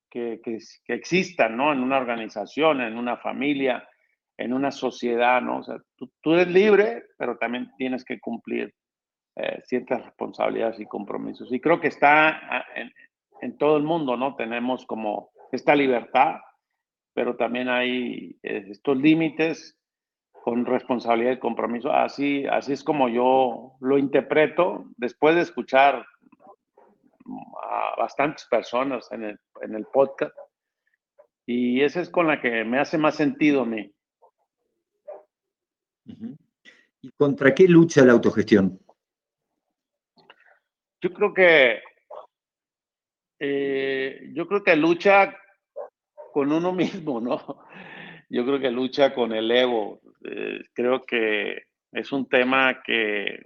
que, 0.09 0.41
que, 0.43 0.59
existan, 0.95 1.57
¿no? 1.57 1.73
En 1.73 1.81
una 1.81 1.99
organización, 1.99 2.81
en 2.81 2.97
una 2.97 3.17
familia, 3.17 3.89
en 4.37 4.53
una 4.53 4.71
sociedad, 4.71 5.43
¿no? 5.43 5.59
O 5.59 5.63
sea, 5.65 5.77
tú, 5.97 6.35
eres 6.35 6.49
libre, 6.49 7.05
pero 7.19 7.37
también 7.37 7.73
tienes 7.77 8.05
que 8.05 8.21
cumplir 8.21 8.73
eh, 9.37 9.61
ciertas 9.65 10.05
responsabilidades 10.05 10.79
y 10.79 10.87
compromisos. 10.87 11.53
Y 11.53 11.61
creo 11.61 11.81
que 11.81 11.89
está 11.89 12.29
ah, 12.29 12.65
en, 12.77 12.93
en 13.41 13.59
todo 13.59 13.77
el 13.77 13.83
mundo, 13.83 14.17
¿no? 14.17 14.37
Tenemos 14.37 14.87
como 14.87 15.31
esta 15.51 15.75
libertad 15.75 16.37
pero 17.15 17.37
también 17.37 17.69
hay 17.69 18.37
eh, 18.43 18.67
estos 18.71 18.97
límites 18.99 19.79
con 20.33 20.67
responsabilidad 20.67 21.33
y 21.33 21.39
compromiso. 21.39 21.91
Así, 21.91 22.45
así 22.47 22.73
es 22.73 22.85
como 22.85 23.09
yo 23.09 23.77
lo 23.81 23.97
interpreto 23.97 24.85
después 24.97 25.37
de 25.37 25.43
escuchar 25.43 26.05
a 27.63 27.95
bastantes 27.97 28.45
personas 28.47 29.11
en 29.13 29.25
el, 29.25 29.41
en 29.63 29.75
el 29.75 29.87
podcast. 29.87 30.37
Y 31.47 31.83
esa 31.83 32.01
es 32.01 32.11
con 32.11 32.27
la 32.27 32.41
que 32.41 32.65
me 32.65 32.79
hace 32.79 32.99
más 32.99 33.15
sentido 33.15 33.63
a 33.63 33.67
mí. 33.67 33.91
¿Y 37.01 37.11
contra 37.17 37.55
qué 37.55 37.67
lucha 37.69 38.05
la 38.05 38.13
autogestión? 38.13 38.79
Yo 41.01 41.13
creo 41.13 41.33
que 41.35 41.83
eh, 43.39 44.31
yo 44.33 44.47
creo 44.47 44.63
que 44.63 44.77
lucha 44.77 45.37
con 46.35 46.51
uno 46.51 46.73
mismo, 46.85 47.21
¿no? 47.21 47.65
Yo 48.29 48.45
creo 48.45 48.59
que 48.59 48.71
lucha 48.71 49.15
con 49.15 49.33
el 49.33 49.51
ego. 49.51 50.01
Eh, 50.25 50.65
creo 50.73 51.03
que 51.03 51.63
es 51.93 52.11
un 52.11 52.29
tema 52.29 52.83
que, 52.83 53.41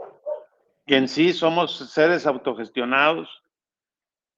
en 0.86 1.06
sí 1.06 1.34
somos 1.34 1.76
seres 1.92 2.26
autogestionados 2.26 3.28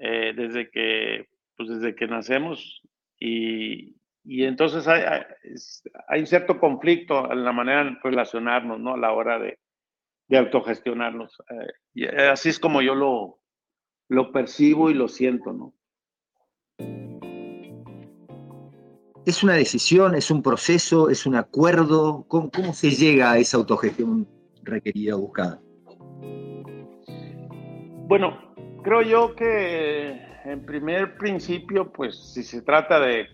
eh, 0.00 0.32
desde, 0.34 0.68
que, 0.68 1.28
pues 1.56 1.68
desde 1.68 1.94
que 1.94 2.08
nacemos 2.08 2.82
y, 3.20 3.94
entonces 4.24 4.88
hay, 4.88 5.02
hay, 6.08 6.26
cierto 6.26 6.58
conflicto 6.58 7.30
en 7.30 7.44
la 7.44 7.52
manera 7.52 7.84
de 7.84 7.96
relacionarnos, 8.02 8.80
¿no? 8.80 8.94
A 8.94 8.98
la 8.98 9.12
hora 9.12 9.38
de, 9.38 9.58
autogestionarnos. 10.36 11.40
Eh, 11.50 11.72
y 11.94 12.06
así 12.06 12.48
es 12.48 12.58
como 12.58 12.82
yo 12.82 12.94
lo, 12.94 13.40
lo 14.08 14.32
percibo 14.32 14.90
y 14.90 14.94
lo 14.94 15.08
siento, 15.08 15.52
¿no? 15.52 15.74
¿Es 19.26 19.42
una 19.42 19.52
decisión, 19.52 20.14
es 20.14 20.30
un 20.30 20.42
proceso, 20.42 21.10
es 21.10 21.26
un 21.26 21.36
acuerdo? 21.36 22.24
¿Cómo, 22.26 22.50
se 22.72 22.90
llega 22.90 23.32
a 23.32 23.38
esa 23.38 23.58
autogestión 23.58 24.26
requerida 24.62 25.14
o 25.16 25.20
buscada? 25.20 25.60
Bueno, 28.08 28.54
creo 28.82 29.02
yo 29.02 29.36
que 29.36 30.22
en 30.44 30.64
primer 30.64 31.18
principio, 31.18 31.92
pues 31.92 32.18
si 32.32 32.42
se 32.42 32.62
trata 32.62 32.98
de, 32.98 33.28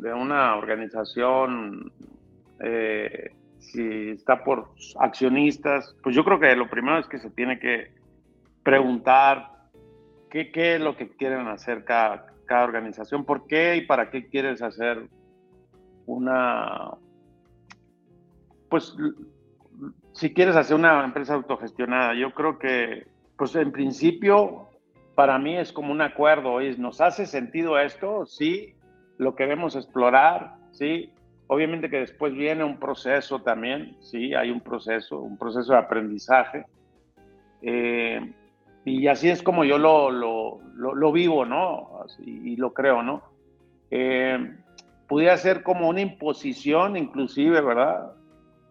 de 0.00 0.14
una 0.14 0.56
organización, 0.56 1.92
eh, 2.64 3.30
si 3.58 4.10
está 4.10 4.42
por 4.42 4.70
accionistas, 4.98 5.94
pues 6.02 6.16
yo 6.16 6.24
creo 6.24 6.40
que 6.40 6.56
lo 6.56 6.68
primero 6.70 6.98
es 6.98 7.06
que 7.06 7.18
se 7.18 7.30
tiene 7.30 7.58
que 7.58 7.92
preguntar 8.62 9.50
qué, 10.30 10.50
qué 10.50 10.76
es 10.76 10.80
lo 10.80 10.96
que 10.96 11.10
quieren 11.10 11.46
hacer 11.48 11.84
cada, 11.84 12.31
cada 12.44 12.64
organización. 12.64 13.24
¿Por 13.24 13.46
qué 13.46 13.76
y 13.76 13.86
para 13.86 14.10
qué 14.10 14.26
quieres 14.28 14.62
hacer 14.62 15.08
una, 16.06 16.92
pues, 18.68 18.94
si 20.12 20.32
quieres 20.32 20.56
hacer 20.56 20.76
una 20.76 21.04
empresa 21.04 21.34
autogestionada? 21.34 22.14
Yo 22.14 22.32
creo 22.32 22.58
que, 22.58 23.06
pues, 23.36 23.54
en 23.56 23.72
principio, 23.72 24.68
para 25.14 25.38
mí 25.38 25.56
es 25.56 25.72
como 25.72 25.92
un 25.92 26.00
acuerdo. 26.00 26.60
¿Nos 26.78 27.00
hace 27.00 27.26
sentido 27.26 27.78
esto? 27.78 28.26
Sí. 28.26 28.74
Lo 29.18 29.34
queremos 29.34 29.76
explorar, 29.76 30.56
sí. 30.72 31.12
Obviamente 31.46 31.90
que 31.90 32.00
después 32.00 32.32
viene 32.32 32.64
un 32.64 32.78
proceso 32.78 33.42
también, 33.42 33.96
sí, 34.00 34.32
hay 34.32 34.50
un 34.50 34.60
proceso, 34.60 35.20
un 35.20 35.36
proceso 35.36 35.74
de 35.74 35.78
aprendizaje. 35.78 36.64
Eh, 37.60 38.32
y 38.84 39.06
así 39.06 39.28
es 39.28 39.42
como 39.42 39.64
yo 39.64 39.78
lo, 39.78 40.10
lo, 40.10 40.60
lo, 40.74 41.12
vivo, 41.12 41.44
¿no? 41.44 42.04
y 42.18 42.56
lo 42.56 42.74
creo, 42.74 43.02
¿no? 43.02 43.22
Eh, 43.90 44.56
pudiera 45.06 45.36
ser 45.36 45.62
como 45.62 45.88
una 45.88 46.00
imposición, 46.00 46.96
inclusive, 46.96 47.60
¿verdad? 47.60 48.12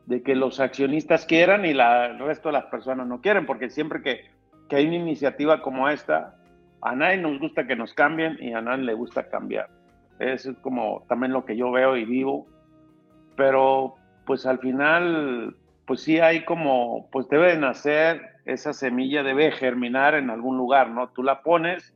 De 0.07 0.23
que 0.23 0.35
los 0.35 0.59
accionistas 0.59 1.25
quieran 1.27 1.63
y 1.63 1.73
la, 1.75 2.07
el 2.07 2.19
resto 2.19 2.49
de 2.49 2.53
las 2.53 2.65
personas 2.65 3.05
no 3.05 3.21
quieren, 3.21 3.45
porque 3.45 3.69
siempre 3.69 4.01
que, 4.01 4.25
que 4.67 4.77
hay 4.77 4.87
una 4.87 4.95
iniciativa 4.95 5.61
como 5.61 5.87
esta, 5.87 6.35
a 6.81 6.95
nadie 6.95 7.17
nos 7.17 7.39
gusta 7.39 7.67
que 7.67 7.75
nos 7.75 7.93
cambien 7.93 8.37
y 8.41 8.53
a 8.53 8.61
nadie 8.61 8.83
le 8.83 8.95
gusta 8.95 9.29
cambiar. 9.29 9.69
Eso 10.17 10.49
es 10.49 10.57
como 10.57 11.03
también 11.07 11.33
lo 11.33 11.45
que 11.45 11.55
yo 11.55 11.71
veo 11.71 11.95
y 11.95 12.05
vivo. 12.05 12.47
Pero 13.35 13.93
pues 14.25 14.47
al 14.47 14.57
final, 14.57 15.55
pues 15.85 16.01
sí 16.01 16.19
hay 16.19 16.43
como, 16.45 17.07
pues 17.11 17.29
debe 17.29 17.51
de 17.51 17.57
nacer 17.59 18.30
esa 18.45 18.73
semilla 18.73 19.23
debe 19.23 19.51
germinar 19.51 20.15
en 20.15 20.29
algún 20.29 20.57
lugar, 20.57 20.89
¿no? 20.89 21.09
Tú 21.09 21.23
la 21.23 21.41
pones 21.41 21.93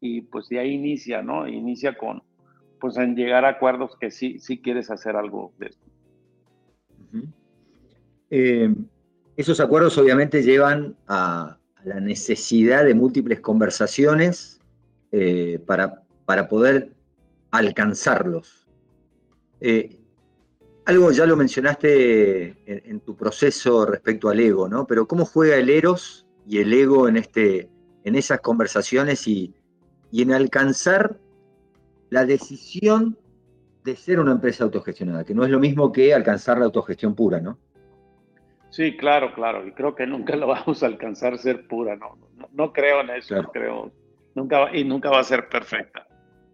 y 0.00 0.22
pues 0.22 0.48
de 0.48 0.58
ahí 0.58 0.72
inicia, 0.72 1.22
¿no? 1.22 1.46
Inicia 1.46 1.96
con, 1.96 2.22
pues 2.80 2.96
en 2.96 3.14
llegar 3.14 3.44
a 3.44 3.50
acuerdos 3.50 3.96
que 4.00 4.10
sí, 4.10 4.38
sí 4.38 4.60
quieres 4.60 4.90
hacer 4.90 5.16
algo 5.16 5.52
de 5.58 5.66
esto. 5.66 5.86
Eh, 8.30 8.74
esos 9.36 9.60
acuerdos 9.60 9.98
obviamente 9.98 10.42
llevan 10.42 10.96
a, 11.06 11.58
la 11.84 11.98
necesidad 11.98 12.84
de 12.84 12.94
múltiples 12.94 13.40
conversaciones 13.40 14.60
eh, 15.12 15.58
para, 15.66 16.02
para, 16.26 16.46
poder 16.46 16.92
alcanzarlos. 17.50 18.66
Eh, 19.60 19.99
algo 20.90 21.12
ya 21.12 21.24
lo 21.24 21.36
mencionaste 21.36 22.56
en, 22.66 23.00
tu 23.00 23.16
proceso 23.16 23.86
respecto 23.86 24.28
al 24.28 24.40
ego, 24.40 24.68
¿no? 24.68 24.86
Pero 24.86 25.06
¿cómo 25.06 25.24
juega 25.24 25.56
el 25.56 25.70
eros 25.70 26.26
y 26.46 26.58
el 26.58 26.72
ego 26.72 27.08
en, 27.08 27.16
este, 27.16 27.70
en 28.04 28.16
esas 28.16 28.40
conversaciones 28.40 29.26
y, 29.28 29.54
y 30.10 30.22
en 30.22 30.32
alcanzar 30.32 31.16
la 32.10 32.26
decisión 32.26 33.16
de 33.84 33.94
ser 33.94 34.18
una 34.18 34.32
empresa 34.32 34.64
autogestionada, 34.64 35.24
que 35.24 35.32
no 35.32 35.44
es 35.44 35.50
lo 35.50 35.60
mismo 35.60 35.92
que 35.92 36.12
alcanzar 36.12 36.58
la 36.58 36.64
autogestión 36.64 37.14
pura, 37.14 37.40
¿no? 37.40 37.56
Sí, 38.70 38.96
claro, 38.96 39.32
claro, 39.32 39.66
y 39.66 39.72
creo 39.72 39.94
que 39.94 40.06
nunca 40.06 40.34
lo 40.36 40.48
vamos 40.48 40.82
a 40.82 40.86
alcanzar 40.86 41.38
ser 41.38 41.66
pura, 41.66 41.96
no, 41.96 42.18
no, 42.52 42.72
creo 42.72 43.00
en 43.00 43.10
eso, 43.10 43.36
creo, 43.52 43.92
nunca, 44.34 44.76
y 44.76 44.84
nunca 44.84 45.08
va 45.10 45.20
a 45.20 45.24
ser 45.24 45.48
perfecta, 45.48 46.06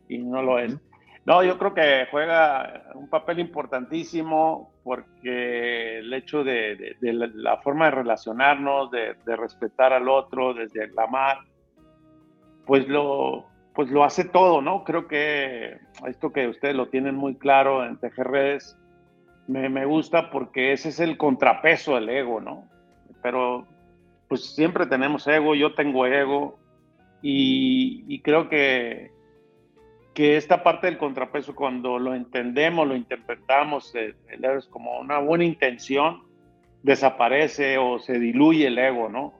y 0.08 0.18
no 0.18 0.42
lo 0.42 0.58
es. 0.58 0.76
No, 1.26 1.42
yo 1.42 1.58
creo 1.58 1.74
que 1.74 2.06
juega 2.08 2.84
un 2.94 3.08
papel 3.08 3.40
importantísimo 3.40 4.72
porque 4.84 5.98
el 5.98 6.12
hecho 6.14 6.44
de, 6.44 6.96
la, 7.00 7.56
forma 7.58 7.86
de 7.86 7.90
relacionarnos, 7.90 8.92
de, 8.92 9.36
respetar 9.36 9.92
al 9.92 10.08
otro, 10.08 10.54
desde 10.54 10.84
el 10.84 10.96
amar, 10.96 11.38
pues 12.64 12.86
lo, 12.86 13.46
pues 13.74 13.90
lo 13.90 14.04
hace 14.04 14.24
todo, 14.24 14.62
¿no? 14.62 14.84
Creo 14.84 15.08
que 15.08 15.78
esto 16.06 16.32
que 16.32 16.46
ustedes 16.46 16.76
lo 16.76 16.90
tienen 16.90 17.16
muy 17.16 17.34
claro 17.34 17.84
en 17.84 17.96
Tejer 17.96 18.28
Redes, 18.28 18.78
me, 19.48 19.84
gusta 19.84 20.30
porque 20.30 20.72
ese 20.72 20.90
es 20.90 21.00
el 21.00 21.16
contrapeso 21.16 21.96
del 21.96 22.08
ego, 22.08 22.40
¿no? 22.40 22.68
Pero 23.20 23.66
pues 24.28 24.54
siempre 24.54 24.86
tenemos 24.86 25.26
ego, 25.26 25.56
yo 25.56 25.74
tengo 25.74 26.06
ego 26.06 26.58
y, 27.20 28.20
creo 28.22 28.48
que, 28.48 29.10
que 30.16 30.38
esta 30.38 30.62
parte 30.62 30.86
del 30.86 30.96
contrapeso 30.96 31.54
cuando 31.54 31.98
lo 31.98 32.14
entendemos, 32.14 32.88
lo 32.88 32.96
interpretamos, 32.96 33.94
el, 33.94 34.16
ego 34.30 34.56
es 34.56 34.66
como 34.66 34.98
una 34.98 35.18
buena 35.18 35.44
intención, 35.44 36.22
desaparece 36.82 37.76
o 37.76 37.98
se 37.98 38.18
diluye 38.18 38.66
el 38.66 38.78
ego, 38.78 39.10
¿no? 39.10 39.34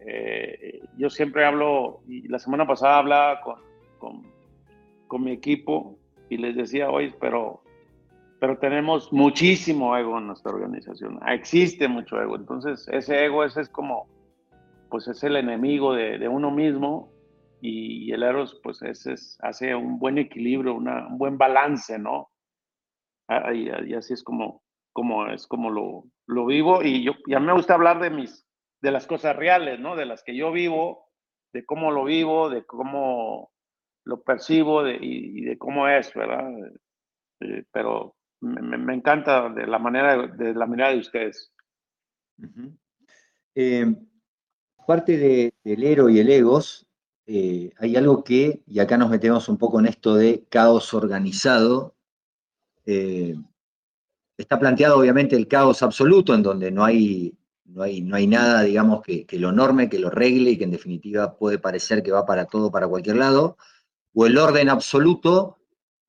Eh, 0.00 0.80
yo 0.98 1.10
siempre 1.10 1.44
hablo, 1.44 2.00
y 2.08 2.26
la 2.26 2.40
semana 2.40 2.66
pasada 2.66 2.98
hablaba 2.98 3.40
con, 3.40 4.26
con, 5.06 5.22
mi 5.22 5.30
equipo 5.30 5.96
y 6.28 6.38
les 6.38 6.56
decía, 6.56 6.90
oye, 6.90 7.14
pero, 7.20 7.62
pero 8.40 8.58
tenemos 8.58 9.12
muchísimo 9.12 9.96
ego 9.96 10.18
en 10.18 10.26
nuestra 10.26 10.50
organización, 10.50 11.20
existe 11.28 11.86
mucho 11.86 12.20
ego, 12.20 12.34
entonces 12.34 12.88
ese 12.90 13.26
ego 13.26 13.44
ese 13.44 13.60
es 13.60 13.68
como, 13.68 14.08
pues 14.90 15.06
es 15.06 15.22
el 15.22 15.36
enemigo 15.36 15.94
de, 15.94 16.26
uno 16.26 16.50
mismo 16.50 17.12
y, 17.66 18.12
el 18.12 18.22
Eros 18.22 18.60
pues 18.62 18.82
ese 18.82 19.14
es, 19.14 19.38
hace 19.40 19.74
un 19.74 19.98
buen 19.98 20.18
equilibrio, 20.18 20.74
un 20.74 21.18
buen 21.18 21.36
balance, 21.36 21.98
¿no? 21.98 22.30
Ah, 23.28 23.52
y, 23.52 23.68
así 23.94 24.14
es 24.14 24.22
como, 24.22 24.62
como 24.92 25.26
es 25.26 25.46
como 25.46 25.70
lo, 25.70 26.04
lo 26.26 26.46
vivo 26.46 26.82
y 26.82 27.02
yo 27.02 27.12
ya 27.26 27.40
me 27.40 27.52
gusta 27.52 27.74
hablar 27.74 28.00
de 28.00 28.10
mis 28.10 28.46
de 28.82 28.90
las 28.92 29.06
cosas 29.06 29.34
reales, 29.34 29.80
¿no? 29.80 29.96
De 29.96 30.06
las 30.06 30.22
que 30.22 30.36
yo 30.36 30.52
vivo, 30.52 31.10
de 31.52 31.64
cómo 31.64 31.90
lo 31.90 32.04
vivo, 32.04 32.50
de 32.50 32.64
cómo 32.64 33.50
lo 34.04 34.22
percibo 34.22 34.84
de, 34.84 34.98
y, 35.00 35.44
de 35.44 35.58
cómo 35.58 35.88
es, 35.88 36.14
¿verdad? 36.14 36.48
Eh, 37.40 37.64
pero 37.72 38.14
me, 38.40 38.94
encanta 38.94 39.48
de 39.48 39.66
la 39.66 39.78
manera 39.78 40.28
de, 40.28 40.54
la 40.54 40.66
manera 40.66 40.90
de 40.90 40.98
ustedes. 40.98 41.52
Eh, 43.54 43.86
parte 44.86 45.16
de, 45.16 45.54
del 45.64 45.82
ero 45.82 46.08
y 46.08 46.20
el 46.20 46.30
egos, 46.30 46.85
eh, 47.26 47.72
hay 47.78 47.96
algo 47.96 48.22
que, 48.22 48.62
y 48.66 48.78
acá 48.78 48.96
nos 48.96 49.10
metemos 49.10 49.48
un 49.48 49.58
poco 49.58 49.80
en 49.80 49.86
esto 49.86 50.14
de 50.14 50.44
caos 50.48 50.94
organizado, 50.94 51.94
está 54.36 54.58
planteado 54.60 54.98
obviamente 54.98 55.34
el 55.34 55.48
caos 55.48 55.82
absoluto, 55.82 56.34
en 56.34 56.42
donde 56.42 56.70
no 56.70 56.84
hay, 56.84 57.36
no 57.64 57.82
hay, 57.82 58.00
no 58.00 58.14
hay 58.14 58.28
nada, 58.28 58.62
digamos, 58.62 59.02
que, 59.02 59.26
que, 59.26 59.40
lo 59.40 59.50
norme, 59.50 59.88
que 59.88 59.98
lo 59.98 60.08
regle 60.08 60.52
y 60.52 60.58
que 60.58 60.64
en 60.64 60.70
definitiva 60.70 61.36
puede 61.36 61.58
parecer 61.58 62.02
que 62.04 62.12
va 62.12 62.24
para 62.24 62.44
todo, 62.44 62.70
para 62.70 62.86
cualquier 62.86 63.16
lado 63.16 63.56
o 64.18 64.24
el 64.24 64.38
orden 64.38 64.70
absoluto, 64.70 65.58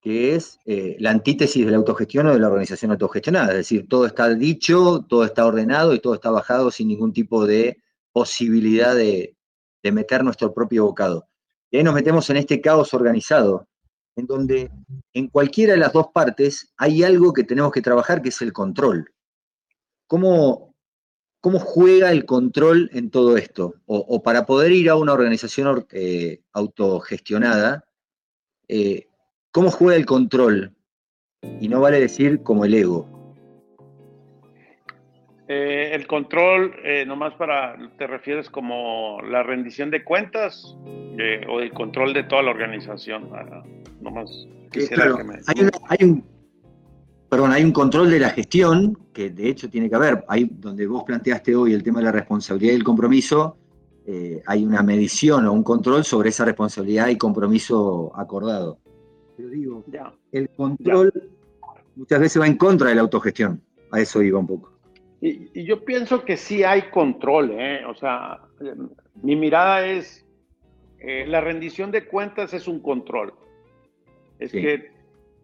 que 0.01 0.33
es 0.35 0.59
eh, 0.65 0.95
la 0.99 1.11
antítesis 1.11 1.65
de 1.65 1.71
la 1.71 1.77
autogestión 1.77 2.27
o 2.27 2.33
de 2.33 2.39
la 2.39 2.47
organización 2.47 2.91
autogestionada. 2.91 3.49
Es 3.49 3.57
decir, 3.57 3.87
todo 3.89 4.05
está 4.05 4.29
dicho, 4.33 5.05
todo 5.09 5.25
está 5.25 5.45
ordenado 5.45 5.93
y 5.93 5.99
todo 5.99 6.13
está 6.13 6.31
bajado 6.31 6.71
sin 6.71 6.87
ningún 6.87 7.11
tipo 7.11 7.45
de 7.45 7.81
posibilidad 8.13 8.95
de, 8.95 9.35
meter 9.91 10.23
nuestro 10.23 10.53
propio 10.53 10.85
bocado. 10.85 11.27
Y 11.69 11.77
ahí 11.77 11.83
nos 11.83 11.93
metemos 11.93 12.29
en 12.29 12.37
este 12.37 12.61
caos 12.61 12.93
organizado, 12.93 13.67
en 14.15 14.25
donde 14.25 14.71
en 15.13 15.27
cualquiera 15.27 15.73
de 15.73 15.79
las 15.79 15.93
dos 15.93 16.07
partes 16.13 16.73
hay 16.77 17.03
algo 17.03 17.33
que 17.33 17.43
tenemos 17.43 17.71
que 17.71 17.81
trabajar, 17.81 18.21
que 18.21 18.29
es 18.29 18.41
el 18.41 18.53
control. 18.53 19.11
¿Cómo, 20.07 20.75
cómo 21.41 21.59
juega 21.59 22.11
el 22.11 22.25
control 22.25 22.89
en 22.93 23.11
todo 23.11 23.37
esto? 23.37 23.75
O, 23.85 24.23
para 24.23 24.45
poder 24.45 24.71
ir 24.71 24.89
a 24.89 24.95
una 24.95 25.13
organización 25.13 25.85
eh, 25.91 26.41
autogestionada, 26.53 27.85
eh, 28.67 29.07
cómo 29.51 29.69
juega 29.71 29.97
el 29.97 30.05
control. 30.05 30.73
Y 31.59 31.67
no 31.67 31.81
vale 31.81 31.99
decir 31.99 32.41
como 32.41 32.65
el 32.65 32.73
ego. 32.73 33.16
Eh, 35.47 35.91
el 35.93 36.07
control, 36.07 36.73
eh, 36.83 37.05
nomás 37.05 37.33
para, 37.35 37.77
¿te 37.97 38.05
refieres 38.05 38.49
como 38.49 39.21
la 39.21 39.43
rendición 39.43 39.89
de 39.89 40.03
cuentas 40.03 40.77
o 41.49 41.59
el 41.59 41.71
control 41.73 42.13
de 42.13 42.23
toda 42.23 42.43
la 42.43 42.51
organización? 42.51 43.29
Ah, 43.33 43.63
nomás 44.01 44.29
claro, 44.69 45.17
hay, 45.47 46.03
un, 46.03 46.23
perdón, 47.29 47.51
hay 47.51 47.63
un 47.63 47.71
control 47.71 48.09
de 48.09 48.19
la 48.19 48.29
gestión, 48.29 48.97
que 49.13 49.29
de 49.29 49.49
hecho 49.49 49.69
tiene 49.69 49.89
que 49.89 49.95
haber, 49.95 50.23
ahí 50.27 50.49
donde 50.51 50.85
vos 50.87 51.03
planteaste 51.03 51.55
hoy 51.55 51.73
el 51.73 51.83
tema 51.83 51.99
de 51.99 52.05
la 52.05 52.11
responsabilidad 52.11 52.73
y 52.73 52.75
el 52.75 52.83
compromiso, 52.83 53.57
eh, 54.05 54.41
hay 54.45 54.63
una 54.63 54.83
medición 54.83 55.45
o 55.47 55.53
un 55.53 55.63
control 55.63 56.03
sobre 56.03 56.29
esa 56.29 56.45
responsabilidad 56.45 57.09
y 57.09 57.17
compromiso 57.17 58.11
acordado. 58.15 58.79
Pero 59.35 59.49
digo, 59.49 59.85
el 60.31 60.49
control 60.49 61.11
muchas 61.95 62.19
veces 62.19 62.41
va 62.41 62.47
en 62.47 62.57
contra 62.57 62.89
de 62.89 62.95
la 62.95 63.01
autogestión. 63.01 63.61
A 63.91 63.99
eso 63.99 64.21
iba 64.21 64.39
un 64.39 64.47
poco. 64.47 64.76
Y, 65.53 65.63
yo 65.63 65.83
pienso 65.83 66.23
que 66.23 66.37
sí 66.37 66.63
hay 66.63 66.83
control, 66.89 67.51
¿eh? 67.51 67.85
O 67.85 67.95
sea, 67.95 68.39
mi 69.21 69.35
mirada 69.35 69.85
es, 69.85 70.25
eh, 70.99 71.25
la 71.27 71.41
rendición 71.41 71.91
de 71.91 72.05
cuentas 72.05 72.53
es 72.53 72.67
un 72.67 72.79
control. 72.79 73.33
Es 74.39 74.51
que 74.51 74.91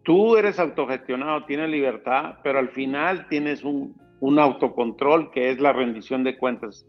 tú 0.04 0.36
eres 0.36 0.58
autogestionado, 0.58 1.44
tienes 1.46 1.68
libertad, 1.68 2.38
pero 2.42 2.58
al 2.60 2.68
final 2.68 3.26
tienes 3.28 3.64
un, 3.64 3.96
un 4.20 4.38
autocontrol 4.38 5.30
que 5.32 5.50
es 5.50 5.60
la 5.60 5.72
rendición 5.72 6.22
de 6.22 6.36
cuentas 6.36 6.86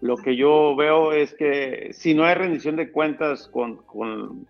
lo 0.00 0.16
que 0.16 0.36
yo 0.36 0.76
veo 0.76 1.12
es 1.12 1.34
que 1.34 1.90
si 1.92 2.14
no 2.14 2.24
hay 2.24 2.34
rendición 2.34 2.76
de 2.76 2.90
cuentas, 2.92 3.48
con, 3.48 4.46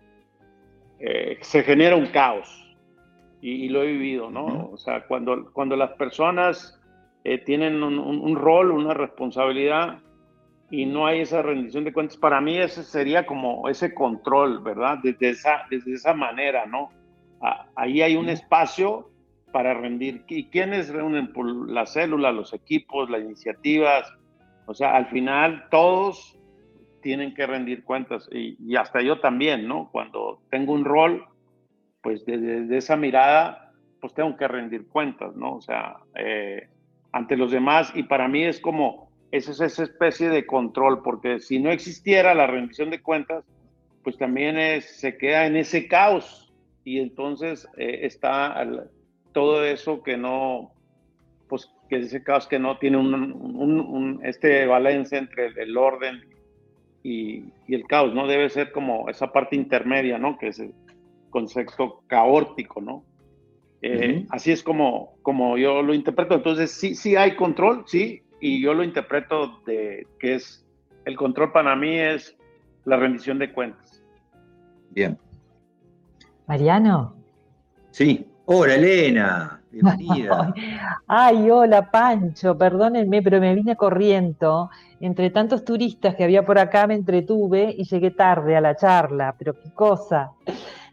eh, 0.99 1.37
se 1.41 1.63
genera 1.63 1.95
un 1.95 2.07
caos. 2.07 2.65
Y, 3.41 3.69
lo 3.69 3.83
he 3.83 3.87
vivido, 3.87 4.29
¿no? 4.29 4.69
O 4.73 4.77
sea, 4.77 5.07
cuando, 5.07 5.49
cuando 5.53 5.77
las 5.77 5.91
personas 5.91 6.78
eh, 7.33 7.37
tienen 7.37 7.83
un, 7.83 8.35
rol, 8.35 8.71
una 8.71 8.95
responsabilidad 8.95 9.99
y 10.71 10.87
no 10.87 11.05
hay 11.05 11.21
esa 11.21 11.43
rendición 11.43 11.83
de 11.83 11.93
cuentas, 11.93 12.17
para 12.17 12.41
mí 12.41 12.57
ese 12.57 12.83
sería 12.83 13.27
como 13.27 13.69
ese 13.69 13.93
control, 13.93 14.63
¿verdad? 14.63 14.97
Desde 15.03 15.29
esa, 15.29 15.63
desde 15.69 15.93
esa 15.93 16.15
manera, 16.15 16.65
¿no? 16.65 16.89
ahí 17.75 18.01
hay 18.01 18.15
un 18.15 18.29
espacio 18.29 19.11
para 19.51 19.75
rendir. 19.75 20.23
¿Y 20.27 20.49
quiénes 20.49 20.89
reúnen? 20.89 21.31
Por 21.31 21.69
la 21.69 21.85
célula, 21.85 22.31
los 22.31 22.51
equipos, 22.53 23.11
las 23.11 23.21
iniciativas, 23.21 24.11
o 24.65 24.73
sea, 24.73 24.95
al 24.95 25.05
final 25.05 25.67
todos 25.69 26.35
tienen 27.03 27.35
que 27.35 27.45
rendir 27.45 27.83
cuentas 27.83 28.27
y, 28.31 28.75
hasta 28.75 29.03
yo 29.03 29.19
también, 29.19 29.67
¿no? 29.67 29.89
Cuando 29.91 30.41
tengo 30.49 30.73
un 30.73 30.83
rol, 30.83 31.25
pues 32.01 32.25
desde, 32.25 32.75
esa 32.75 32.97
mirada, 32.97 33.71
pues 34.01 34.15
tengo 34.15 34.35
que 34.35 34.47
rendir 34.47 34.87
cuentas, 34.87 35.35
¿no? 35.35 35.57
O 35.57 35.61
sea, 35.61 35.97
eh, 36.15 36.69
ante 37.11 37.37
los 37.37 37.51
demás 37.51 37.91
y 37.95 38.03
para 38.03 38.27
mí 38.27 38.43
es 38.43 38.59
como, 38.59 39.09
es 39.31 39.47
esa 39.47 39.83
especie 39.83 40.29
de 40.29 40.45
control, 40.45 41.01
porque 41.03 41.39
si 41.39 41.59
no 41.59 41.71
existiera 41.71 42.33
la 42.33 42.47
rendición 42.47 42.89
de 42.89 43.01
cuentas, 43.01 43.45
pues 44.03 44.17
también 44.17 44.81
se 44.81 45.17
queda 45.17 45.45
en 45.45 45.55
ese 45.55 45.87
caos 45.87 46.51
y 46.83 46.99
entonces 46.99 47.67
eh, 47.77 47.99
está 48.03 48.65
todo 49.33 49.63
eso 49.63 50.01
que 50.01 50.17
no, 50.17 50.71
pues 51.47 51.69
que 51.89 51.97
ese 51.97 52.23
caos 52.23 52.47
que 52.47 52.59
no 52.59 52.77
tiene 52.77 52.97
un, 52.97 54.19
este 54.23 54.65
balance 54.65 55.17
entre 55.17 55.47
el 55.61 55.77
orden 55.77 56.23
y, 57.03 57.45
el 57.67 57.85
caos, 57.87 58.13
¿no? 58.13 58.27
Debe 58.27 58.49
ser 58.49 58.71
como 58.71 59.09
esa 59.09 59.31
parte 59.31 59.55
intermedia, 59.55 60.17
¿no? 60.17 60.37
Que 60.37 60.47
es 60.47 60.59
el 60.59 60.73
concepto 61.29 62.01
caótico, 62.07 62.81
¿no? 62.81 63.03
Eh, 63.81 64.25
así 64.29 64.51
es 64.51 64.61
como, 64.61 65.13
como 65.21 65.57
yo 65.57 65.81
lo 65.81 65.93
interpreto. 65.93 66.35
Entonces, 66.35 66.71
sí, 66.71 66.95
sí 66.95 67.15
hay 67.15 67.35
control, 67.35 67.83
sí, 67.87 68.23
y 68.41 68.61
yo 68.61 68.73
lo 68.73 68.83
interpreto 68.83 69.61
de 69.65 70.07
que 70.19 70.35
es 70.35 70.65
el 71.05 71.15
control 71.15 71.51
para 71.51 71.75
mí 71.75 71.97
es 71.97 72.35
la 72.85 72.97
rendición 72.97 73.39
de 73.39 73.51
cuentas. 73.51 74.03
Bien. 74.91 75.17
Mariano. 76.47 77.15
Sí. 77.91 78.25
Hola, 78.45 78.75
Elena. 78.75 79.61
Bienvenida. 79.71 80.53
Ay, 81.07 81.49
hola, 81.51 81.91
Pancho. 81.91 82.57
Perdónenme, 82.57 83.21
pero 83.21 83.39
me 83.39 83.53
vine 83.53 83.75
corriendo. 83.75 84.69
Entre 84.99 85.29
tantos 85.29 85.63
turistas 85.63 86.15
que 86.15 86.23
había 86.23 86.45
por 86.45 86.57
acá 86.57 86.87
me 86.87 86.95
entretuve 86.95 87.75
y 87.77 87.83
llegué 87.83 88.11
tarde 88.11 88.57
a 88.57 88.61
la 88.61 88.75
charla. 88.75 89.35
Pero 89.37 89.53
qué 89.53 89.71
cosa. 89.71 90.31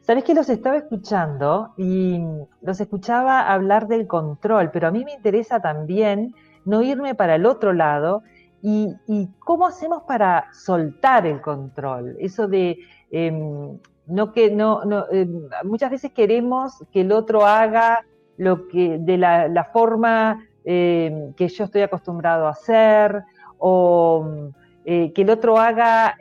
Sabes 0.07 0.23
que 0.23 0.35
los 0.35 0.49
estaba 0.49 0.77
escuchando 0.77 1.75
y 1.77 2.21
los 2.63 2.81
escuchaba 2.81 3.53
hablar 3.53 3.89
del 3.89 4.07
control, 4.07 4.71
pero 4.71 4.87
a 4.87 4.93
mí 4.93 5.05
me 5.05 5.13
interesa 5.13 5.61
también 5.61 6.33
no 6.65 6.81
irme 6.81 7.17
para 7.17 7.35
el 7.35 7.45
otro 7.45 7.73
lado 7.73 8.23
y, 8.63 8.95
cómo 9.41 9.67
hacemos 9.67 10.05
para 10.05 10.47
soltar 10.53 11.27
el 11.27 11.41
control. 11.41 12.17
Eso 12.21 12.47
de 12.47 12.79
em, 13.11 13.79
no 14.07 14.33
que 14.33 14.49
no, 14.53 14.81
eh, 15.11 15.27
muchas 15.65 15.91
veces 15.91 16.13
queremos 16.13 16.85
que 16.93 17.01
el 17.01 17.11
otro 17.11 17.45
haga 17.45 18.05
lo 18.37 18.69
que 18.69 18.99
de 19.01 19.19
la, 19.19 19.71
forma 19.73 20.47
eh, 20.65 21.33
que 21.37 21.49
yo 21.49 21.65
estoy 21.65 21.83
acostumbrado 21.83 22.47
a 22.47 22.51
hacer 22.51 23.25
o 23.59 24.53
eh, 24.85 25.13
que 25.13 25.23
el 25.23 25.31
otro 25.31 25.59
haga 25.59 26.17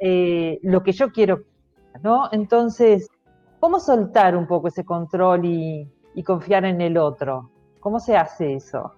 lo 0.63 0.81
que 0.81 0.91
yo 0.91 1.11
quiero, 1.11 1.41
¿no? 2.01 2.29
Entonces, 2.31 3.09
¿cómo 3.65 3.79
soltar 3.79 4.37
un 4.37 4.45
poco 4.45 4.67
ese 4.67 4.85
control 4.85 5.43
y, 5.43 6.23
confiar 6.23 6.65
en 6.65 6.81
el 6.81 6.97
otro? 6.97 7.49
¿Cómo 7.79 7.99
se 7.99 8.15
hace 8.15 8.53
eso? 8.53 8.93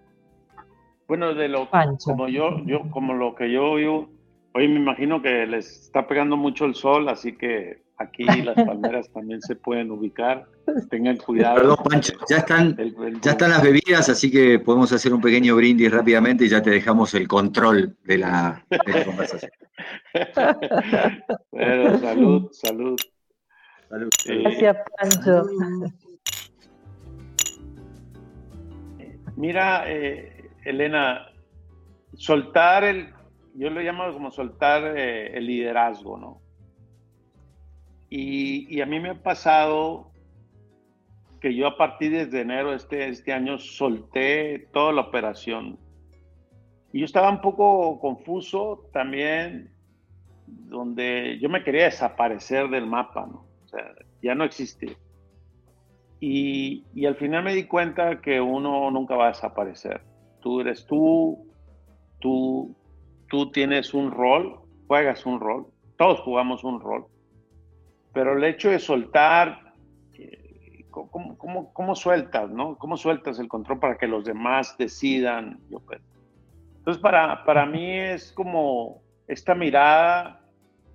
Bueno, 1.08 1.34
de 1.34 1.48
lo 1.48 1.70
como 2.04 2.28
yo, 2.28 2.60
yo, 2.66 2.82
como 2.92 3.14
lo 3.14 3.34
que 3.34 3.50
yo 3.50 3.64
oigo, 3.64 4.10
hoy 4.54 4.68
me 4.68 4.76
imagino 4.76 5.22
que 5.22 5.46
les 5.48 5.84
está 5.84 6.06
pegando 6.06 6.36
mucho 6.36 6.66
el 6.66 6.76
sol, 6.76 7.08
así 7.08 7.38
que 7.38 7.88
Aquí 8.00 8.26
las 8.26 8.56
palmeras 8.56 9.10
también 9.14 9.42
se 9.42 9.56
pueden 9.56 9.90
ubicar. 9.90 10.46
Tengan 10.90 11.18
cuidado. 11.18 11.56
Perdón, 11.56 11.78
Pancho, 11.84 12.14
ya 12.30 12.38
están, 12.38 12.78
ya 13.22 13.32
están 13.32 13.50
las 13.50 13.64
bebidas, 13.64 14.08
así 14.10 14.30
que 14.30 14.60
podemos 14.60 14.92
hacer 14.92 15.14
un 15.14 15.22
pequeño 15.22 15.56
brindis 15.56 15.92
rápidamente 15.92 16.46
y 16.46 16.50
ya 16.50 16.62
te 16.62 16.70
dejamos 16.70 17.16
el 17.16 17.28
control 17.28 17.96
de 18.04 18.18
la, 18.20 18.64
conversación. 19.04 19.52
Pero 21.52 21.98
salud, 21.98 22.50
salud. 22.52 23.00
Gracias, 23.90 24.78
Pancho. 24.98 25.46
Mira, 29.36 29.84
eh, 29.88 30.50
Elena, 30.66 31.28
soltar 32.16 32.84
el, 32.84 33.14
yo 33.54 33.70
lo 33.70 33.82
llamo 33.82 34.12
como 34.12 34.32
soltar 34.32 34.98
eh, 34.98 35.38
el 35.38 35.46
liderazgo, 35.46 36.18
¿no? 36.18 36.42
Y, 38.10 38.82
a 38.82 38.86
mí 38.86 39.00
me 39.00 39.10
ha 39.10 39.22
pasado 39.22 40.12
que 41.42 41.54
yo 41.54 41.68
a 41.68 41.78
partir 41.78 42.30
de 42.30 42.42
enero 42.42 42.74
este, 42.74 43.10
este 43.10 43.34
año 43.34 43.58
solté 43.58 44.70
toda 44.74 44.94
la 44.94 45.02
operación. 45.02 45.78
Y 46.94 47.00
yo 47.00 47.06
estaba 47.06 47.30
un 47.30 47.42
poco 47.42 48.00
confuso 48.00 48.90
también, 48.94 49.70
donde 50.48 51.38
yo 51.40 51.50
me 51.50 51.64
quería 51.64 51.86
desaparecer 51.86 52.70
del 52.70 52.88
mapa, 52.88 53.28
¿no? 53.28 53.47
Ya 54.22 54.36
no 54.36 54.44
existía. 54.44 54.94
Y, 56.20 56.86
y, 56.94 57.06
al 57.06 57.16
final 57.16 57.44
me 57.44 57.54
di 57.54 57.66
cuenta 57.66 58.22
que 58.22 58.42
uno 58.42 58.90
nunca 58.90 59.16
va 59.16 59.26
a 59.26 59.30
desaparecer. 59.30 60.02
Tú 60.42 60.62
eres 60.62 60.86
tú, 60.88 61.48
tú, 62.20 62.76
tú 63.30 63.52
tienes 63.52 63.94
un 63.94 64.12
rol, 64.12 64.60
juegas 64.88 65.26
un 65.28 65.40
rol, 65.40 65.68
todos 65.96 66.20
jugamos 66.22 66.64
un 66.64 66.80
rol 66.80 67.06
pero 68.18 68.36
el 68.36 68.44
hecho 68.46 68.72
de 68.72 68.80
soltar, 68.80 69.74
eh, 70.16 70.86
¿cómo, 70.90 71.96
sueltas, 71.96 72.50
no? 72.50 72.76
¿Cómo 72.80 72.98
sueltas 72.98 73.38
el 73.38 73.48
control 73.48 73.80
para 73.80 74.00
que 74.00 74.08
los 74.08 74.26
demás 74.26 74.76
decidan? 74.76 75.60
Entonces, 75.70 77.00
para, 77.00 77.46
para 77.46 77.68
mí 77.68 77.96
es 77.96 78.32
como 78.32 79.04
esta 79.28 79.54
mirada, 79.54 80.42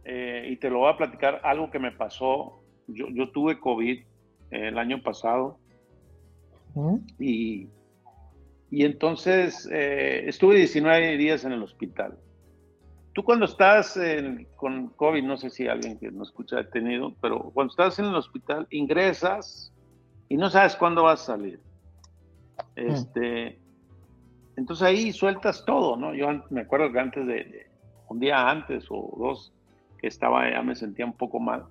eh, 0.05 0.49
y 0.51 0.57
te 0.57 0.69
lo 0.69 0.81
voy 0.81 0.93
a 0.93 0.97
platicar, 0.97 1.41
algo 1.45 1.71
que 1.71 1.79
me 1.79 1.93
pasó. 1.93 2.62
Yo, 2.89 3.09
yo 3.11 3.31
tuve 3.31 3.59
COVID 3.59 3.99
eh, 3.99 4.05
el 4.51 4.79
año 4.79 5.03
pasado 5.03 5.59
y, 7.19 7.69
y 8.71 8.85
entonces 8.85 9.69
estuve 9.71 10.57
19 10.57 11.19
días 11.19 11.45
en 11.45 11.53
el 11.53 11.63
hospital. 11.63 12.19
Tú 13.13 13.23
cuando 13.23 13.45
estás 13.45 14.01
con 14.57 14.89
COVID, 14.89 15.23
no 15.23 15.37
sé 15.37 15.51
si 15.51 15.69
alguien 15.69 15.99
que 15.99 16.11
nos 16.11 16.29
escucha 16.29 16.61
ha 16.61 16.71
tenido, 16.71 17.15
pero 17.21 17.51
cuando 17.53 17.73
estás 17.73 17.99
en 17.99 18.07
el 18.07 18.15
hospital, 18.15 18.67
ingresas 18.71 19.71
y 20.31 20.39
no 20.39 20.49
sabes 20.49 20.77
cuándo 20.77 21.03
vas 21.03 21.21
a 21.23 21.37
salir. 21.37 21.61
Este, 22.75 23.59
entonces 24.57 24.83
ahí 24.83 25.13
sueltas 25.13 25.65
todo, 25.65 25.97
¿no? 25.97 26.15
Yo 26.15 26.29
me 26.51 26.63
acuerdo 26.63 26.93
que 26.93 27.01
antes 27.01 27.27
de, 27.27 27.67
un 28.09 28.21
día 28.21 28.49
antes 28.49 28.87
o 28.91 29.15
dos, 29.19 29.53
que 29.99 30.07
estaba, 30.07 30.51
ya 30.51 30.63
me 30.63 30.75
sentía 30.75 31.05
un 31.05 31.13
poco 31.13 31.39
mal, 31.39 31.67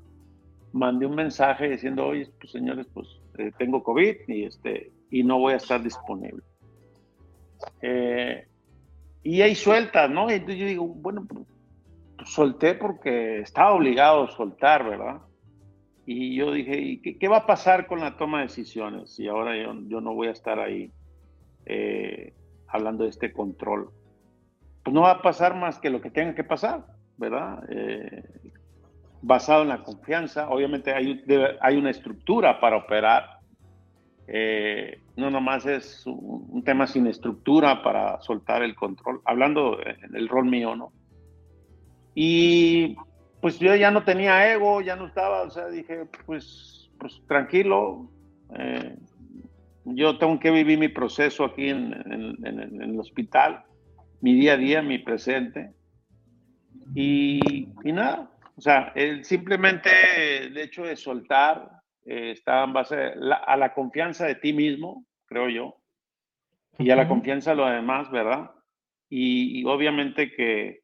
mandé 0.73 1.05
un 1.05 1.15
mensaje 1.15 1.69
diciendo, 1.69 2.07
oye, 2.07 2.29
pues 2.39 2.51
señores, 2.51 2.88
pues 2.93 3.07
eh, 3.38 3.51
tengo 3.57 3.84
COVID 3.84 4.15
y, 4.27 4.43
este, 4.43 4.91
y 5.10 5.23
no 5.23 5.39
voy 5.39 5.53
a 5.53 5.57
estar 5.57 5.81
disponible. 5.81 6.43
Eh, 7.81 8.47
y 9.23 9.41
ahí 9.41 9.55
sueltas, 9.55 10.10
¿no? 10.10 10.31
Y 10.31 10.39
yo 10.39 10.65
digo, 10.65 10.88
bueno, 10.88 11.25
pues, 11.27 11.45
solté 12.25 12.75
porque 12.75 13.39
estaba 13.39 13.73
obligado 13.73 14.23
a 14.23 14.31
soltar, 14.31 14.88
¿verdad? 14.88 15.21
Y 16.05 16.36
yo 16.36 16.51
dije, 16.51 16.79
¿y 16.79 16.99
qué, 16.99 17.27
va 17.27 17.38
a 17.38 17.45
pasar 17.45 17.88
con 17.88 17.99
la 17.99 18.17
toma 18.17 18.39
de 18.39 18.47
decisiones 18.47 19.12
si 19.12 19.27
ahora 19.27 19.55
yo, 19.55 19.73
yo 19.88 20.01
no 20.01 20.13
voy 20.13 20.27
a 20.27 20.31
estar 20.31 20.60
ahí 20.60 20.91
eh, 21.65 22.34
hablando 22.67 23.03
de 23.03 23.12
este 23.12 23.31
control? 23.31 23.91
Pues 24.84 24.93
no 24.93 25.01
va 25.01 25.12
a 25.12 25.21
pasar 25.21 25.55
más 25.55 25.79
que 25.79 25.91
lo 25.91 26.01
que 26.01 26.10
tenga 26.10 26.34
que 26.34 26.43
pasar, 26.43 26.86
¿verdad? 27.17 27.63
Eh, 27.69 28.23
basado 29.21 29.62
en 29.63 29.69
la 29.69 29.84
confianza, 29.84 30.49
obviamente 30.49 30.93
hay, 30.93 31.23
hay 31.62 31.77
una 31.77 31.91
estructura 31.91 32.60
para 32.60 32.77
operar, 32.77 33.39
eh, 34.27 34.99
no 35.15 35.29
nomás 35.29 35.65
es 35.65 36.05
un, 36.05 36.63
tema 36.63 36.88
sin 36.88 37.07
estructura 37.07 37.84
para 37.84 38.19
soltar 38.21 38.63
el 38.63 38.75
control, 38.75 39.21
hablando 39.25 39.77
del 40.10 40.27
rol 40.27 40.45
mío, 40.45 40.75
¿no? 40.75 40.91
Y 42.15 42.95
pues 43.41 43.60
yo 43.60 43.75
ya 43.75 43.91
no 43.91 44.03
tenía 44.03 44.53
ego, 44.53 44.81
ya 44.81 44.95
no 44.95 45.07
estaba, 45.07 45.43
o 45.43 45.49
sea, 45.49 45.67
dije, 45.67 46.05
pues, 46.25 46.91
pues 46.99 47.21
tranquilo, 47.27 48.10
eh, 48.55 48.95
yo 49.86 50.17
tengo 50.17 50.39
que 50.39 50.51
vivir 50.51 50.77
mi 50.77 50.89
proceso 50.89 51.43
aquí 51.43 51.69
en, 51.69 51.93
el 52.43 52.99
hospital, 52.99 53.63
mi 54.21 54.34
día 54.36 54.53
a 54.53 54.57
día, 54.57 54.81
mi 54.81 54.99
presente, 54.99 55.73
y, 56.93 57.69
y 57.84 57.91
nada, 57.91 58.31
o 58.62 58.63
sea, 58.63 58.91
el, 58.93 59.26
simplemente 59.26 59.89
el 60.45 60.56
hecho 60.56 60.84
de 60.84 60.95
soltar, 60.95 61.67
eh, 62.06 62.30
está 62.30 62.63
en 62.63 62.74
base 62.74 62.95
a 62.95 63.58
la 63.58 63.74
confianza 63.74 64.28
de 64.28 64.36
ti 64.36 64.54
mismo, 64.54 65.08
creo 65.26 65.50
yo, 65.50 65.78
y 66.78 66.91
a 66.91 66.95
la 66.95 67.08
confianza 67.08 67.50
de 67.50 67.56
los 67.56 67.71
demás, 67.71 68.12
¿verdad? 68.12 68.52
Y, 69.10 69.65
obviamente 69.65 70.32
que, 70.32 70.84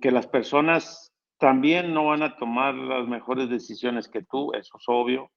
que 0.00 0.12
las 0.12 0.28
personas 0.28 1.12
también 1.36 1.92
no 1.92 2.06
van 2.06 2.22
a 2.22 2.36
tomar 2.36 2.76
las 2.76 3.08
mejores 3.08 3.50
decisiones 3.50 4.06
que 4.06 4.22
tú, 4.22 4.52
eso 4.54 4.78
es 4.78 4.84
obvio. 4.86 5.32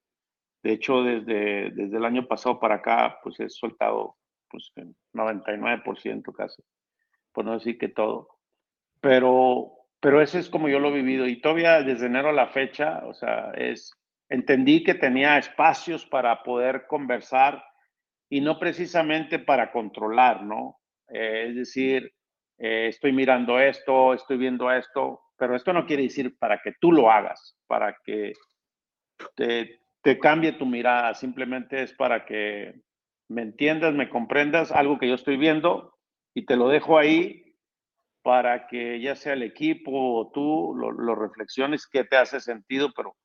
De 0.62 0.73
hecho, 0.73 1.01
desde, 1.01 1.71
desde 1.71 1.97
el 1.97 2.06
año 2.06 2.27
pasado 2.27 2.60
para 2.60 2.75
acá, 2.75 3.17
pues 3.23 3.39
he 3.39 3.49
soltado 3.49 4.15
pues, 4.47 4.71
99% 5.15 6.36
casi, 6.36 6.62
por 7.32 7.45
no 7.45 7.54
decir 7.54 7.80
que 7.80 7.89
todo. 7.89 8.30
Pero, 8.99 9.80
pero 10.01 10.19
ese 10.19 10.39
es 10.39 10.49
como 10.49 10.67
yo 10.67 10.79
lo 10.79 10.89
he 10.89 11.01
vivido. 11.01 11.27
Y 11.27 11.39
todavía 11.39 11.81
desde 11.83 12.07
enero 12.07 12.29
a 12.29 12.33
la 12.33 12.47
fecha, 12.47 13.03
o 13.05 13.13
sea, 13.13 13.51
es, 13.55 13.93
entendí 14.29 14.83
que 14.83 14.95
tenía 14.95 15.37
espacios 15.37 16.05
para 16.05 16.43
poder 16.43 16.87
conversar 16.87 17.63
y 18.27 18.41
no 18.41 18.57
precisamente 18.59 19.37
para 19.39 19.71
controlar, 19.71 20.43
¿no? 20.43 20.79
Eh, 21.07 21.45
es 21.49 21.55
decir, 21.55 22.11
eh, 22.57 22.87
estoy 22.87 23.13
mirando 23.13 23.59
esto, 23.59 24.13
estoy 24.13 24.37
viendo 24.37 24.71
esto, 24.71 25.21
pero 25.37 25.55
esto 25.55 25.71
no 25.71 25.85
quiere 25.85 26.03
decir 26.03 26.35
para 26.39 26.59
que 26.61 26.73
tú 26.79 26.91
lo 26.91 27.11
hagas, 27.11 27.57
para 27.67 27.95
que 28.03 28.33
te 29.35 30.19
cambie 30.19 30.53
tu 30.53 30.65
mirada, 30.65 31.13
simplemente 31.13 31.83
es 31.83 31.93
para 31.93 32.25
que 32.25 32.73
me 33.27 33.43
entiendas, 33.43 33.93
me 33.93 34.09
comprendas 34.09 34.71
algo 34.71 34.97
que 34.97 35.07
yo 35.07 35.13
estoy 35.13 35.37
viendo 35.37 35.95
y 36.33 36.45
te 36.45 36.55
lo 36.55 36.69
dejo 36.69 36.97
ahí 36.97 37.50
para 38.23 38.67
que 38.67 38.99
ya 39.01 39.15
sea 39.15 39.34
el 39.34 39.43
equipo 39.43 39.91
o 39.91 40.31
tú 40.31 40.75
lo, 40.75 41.15
reflexiones, 41.15 41.88
qué 41.88 42.03
te 42.03 42.17
hace 42.17 42.39
sentido, 42.39 42.91
pero 42.95 43.15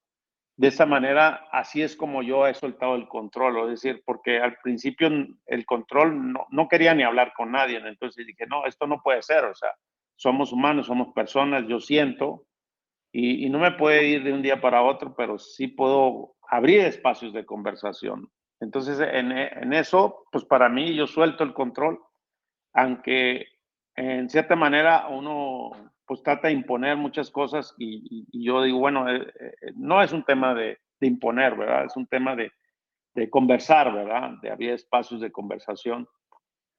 de 0.57 0.69
esa 0.69 0.87
manera, 0.87 1.47
así 1.53 1.83
es 1.83 1.97
como 1.97 2.23
yo 2.23 2.47
he 2.47 2.55
soltado 2.55 2.95
el 2.95 3.09
control, 3.09 3.65
es 3.65 3.83
decir, 3.83 4.03
porque 4.07 4.39
al 4.39 4.57
principio 4.63 5.11
el 5.47 5.67
control 5.67 6.33
no, 6.33 6.47
no, 6.51 6.69
quería 6.69 6.95
ni 6.95 7.03
hablar 7.03 7.35
con 7.37 7.53
nadie, 7.53 7.77
entonces 7.77 8.27
dije, 8.27 8.47
no, 8.47 8.65
esto 8.65 8.87
no 8.87 9.03
puede 9.03 9.23
ser, 9.23 9.45
o 9.45 9.55
sea, 9.55 9.71
somos 10.17 10.53
humanos, 10.53 10.87
somos 10.87 11.13
personas, 11.13 11.67
yo 11.69 11.79
siento, 11.79 12.47
y, 13.13 13.45
y 13.45 13.51
no 13.51 13.59
me 13.59 13.73
puede 13.73 14.07
ir 14.07 14.25
de 14.25 14.33
un 14.33 14.41
día 14.41 14.61
para 14.61 14.83
otro, 14.83 15.15
pero 15.15 15.39
sí 15.39 15.69
puedo 15.69 16.37
abrir 16.49 16.81
espacios 16.81 17.35
de 17.35 17.45
conversación. 17.45 18.31
Entonces, 18.61 18.99
en, 19.01 19.33
en 19.33 19.73
eso, 19.75 20.25
pues 20.33 20.45
para 20.45 20.71
mí 20.71 20.95
yo 20.95 21.07
suelto 21.07 21.45
el 21.45 21.53
control, 21.53 22.01
aunque 22.73 23.47
en 23.97 24.29
cierta 24.29 24.57
manera 24.57 25.09
uno 25.09 25.71
pues 26.07 26.23
trata 26.23 26.49
de 26.49 26.55
imponer 26.55 26.97
muchas 26.97 27.31
cosas 27.31 27.75
y, 27.79 28.27
yo 28.33 28.63
digo, 28.63 28.79
bueno, 28.79 29.11
eh, 29.11 29.27
eh, 29.41 29.73
no 29.75 30.03
es 30.03 30.13
un 30.13 30.23
tema 30.23 30.55
de, 30.55 30.79
imponer, 31.01 31.57
¿verdad? 31.57 31.85
Es 31.87 31.97
un 31.97 32.07
tema 32.07 32.37
de, 32.37 32.51
conversar, 33.31 33.93
¿verdad? 33.93 34.33
De 34.43 34.51
abrir 34.51 34.71
espacios 34.71 35.21
de 35.21 35.33
conversación 35.33 36.07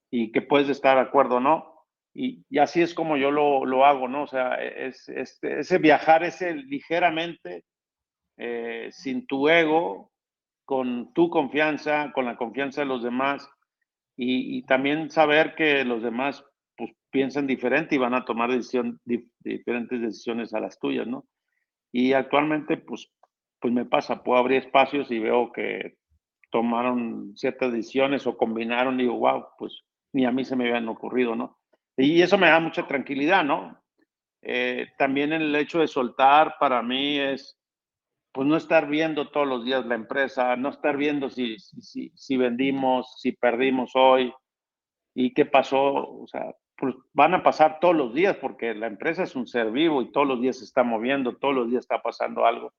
y 0.09 0.31
que 0.31 0.41
puedes 0.41 0.69
estar 0.69 0.95
de 0.95 1.01
acuerdo 1.01 1.39
no. 1.39 1.85
Y, 2.13 2.45
así 2.57 2.81
es 2.81 2.93
como 2.93 3.17
yo 3.17 3.31
lo, 3.31 3.85
hago, 3.85 4.07
¿no? 4.07 4.23
O 4.23 4.27
sea, 4.27 4.55
es, 4.55 5.09
ese 5.09 5.77
viajar, 5.77 6.23
ese 6.23 6.53
ligeramente, 6.53 7.65
eh, 8.37 8.89
sin 8.91 9.27
tu 9.27 9.49
ego, 9.49 10.11
con 10.63 11.13
tu 11.13 11.29
confianza, 11.29 12.11
con 12.13 12.25
la 12.25 12.37
confianza 12.37 12.81
de 12.81 12.87
los 12.87 13.03
demás 13.03 13.49
y, 14.17 14.63
también 14.63 15.09
saber 15.09 15.55
que 15.55 15.85
los 15.85 16.01
demás 16.01 16.43
piensan 17.09 17.47
diferente 17.47 17.95
y 17.95 17.97
van 17.99 18.13
a 18.13 18.25
tomar 18.25 18.51
decisión, 18.51 18.99
diferentes 19.39 20.01
decisiones 20.01 20.53
a 20.53 20.59
las 20.59 20.79
tuyas, 20.79 21.07
¿no? 21.07 21.25
Y 21.91 22.13
actualmente, 22.13 22.77
pues, 22.77 23.11
pues 23.59 23.73
me 23.73 23.85
pasa, 23.85 24.23
puedo 24.23 24.39
abrir 24.39 24.63
espacios 24.63 25.09
y 25.11 25.19
veo 25.19 25.51
que 25.51 25.97
tomaron 26.51 27.35
ciertas 27.35 27.71
decisiones 27.71 28.25
o 28.27 28.37
combinaron 28.37 28.99
y 28.99 29.03
digo, 29.03 29.17
wow, 29.17 29.45
pues 29.57 29.83
ni 30.13 30.25
a 30.25 30.31
mí 30.31 30.43
se 30.45 30.55
me 30.55 30.67
habían 30.67 30.87
ocurrido, 30.87 31.35
¿no? 31.35 31.57
Y 31.95 32.21
eso 32.21 32.37
me 32.37 32.49
da 32.49 32.59
mucha 32.59 32.87
tranquilidad, 32.87 33.43
¿no? 33.43 33.81
Eh, 34.41 34.87
también 34.97 35.33
el 35.33 35.55
hecho 35.55 35.79
de 35.79 35.87
soltar 35.87 36.55
para 36.59 36.81
mí 36.81 37.19
es, 37.19 37.59
pues 38.31 38.47
no 38.47 38.55
estar 38.55 38.87
viendo 38.87 39.29
todos 39.29 39.47
los 39.47 39.65
días 39.65 39.85
la 39.85 39.95
empresa, 39.95 40.55
no 40.55 40.69
estar 40.69 40.95
viendo 40.95 41.29
si, 41.29 41.57
si, 41.59 42.11
si 42.15 42.37
vendimos, 42.37 43.19
si 43.19 43.31
perdimos 43.31 43.91
hoy 43.95 44.31
y 45.15 45.33
qué 45.33 45.45
pasó, 45.45 45.81
o 45.81 46.27
sea, 46.27 46.53
pues 46.77 46.95
van 47.13 47.33
a 47.33 47.43
pasar 47.43 47.79
todos 47.79 47.95
los 47.95 48.13
días 48.13 48.37
porque 48.37 48.73
la 48.75 48.87
empresa 48.87 49.23
es 49.23 49.35
un 49.35 49.47
ser 49.47 49.71
vivo 49.71 50.01
y 50.01 50.11
todos 50.11 50.27
los 50.27 50.41
días 50.41 50.59
se 50.59 50.65
está 50.65 50.83
moviendo, 50.83 51.35
todos 51.35 51.55
los 51.55 51.69
días 51.69 51.81
está 51.81 52.01
pasando 52.01 52.45
algo. 52.45 52.73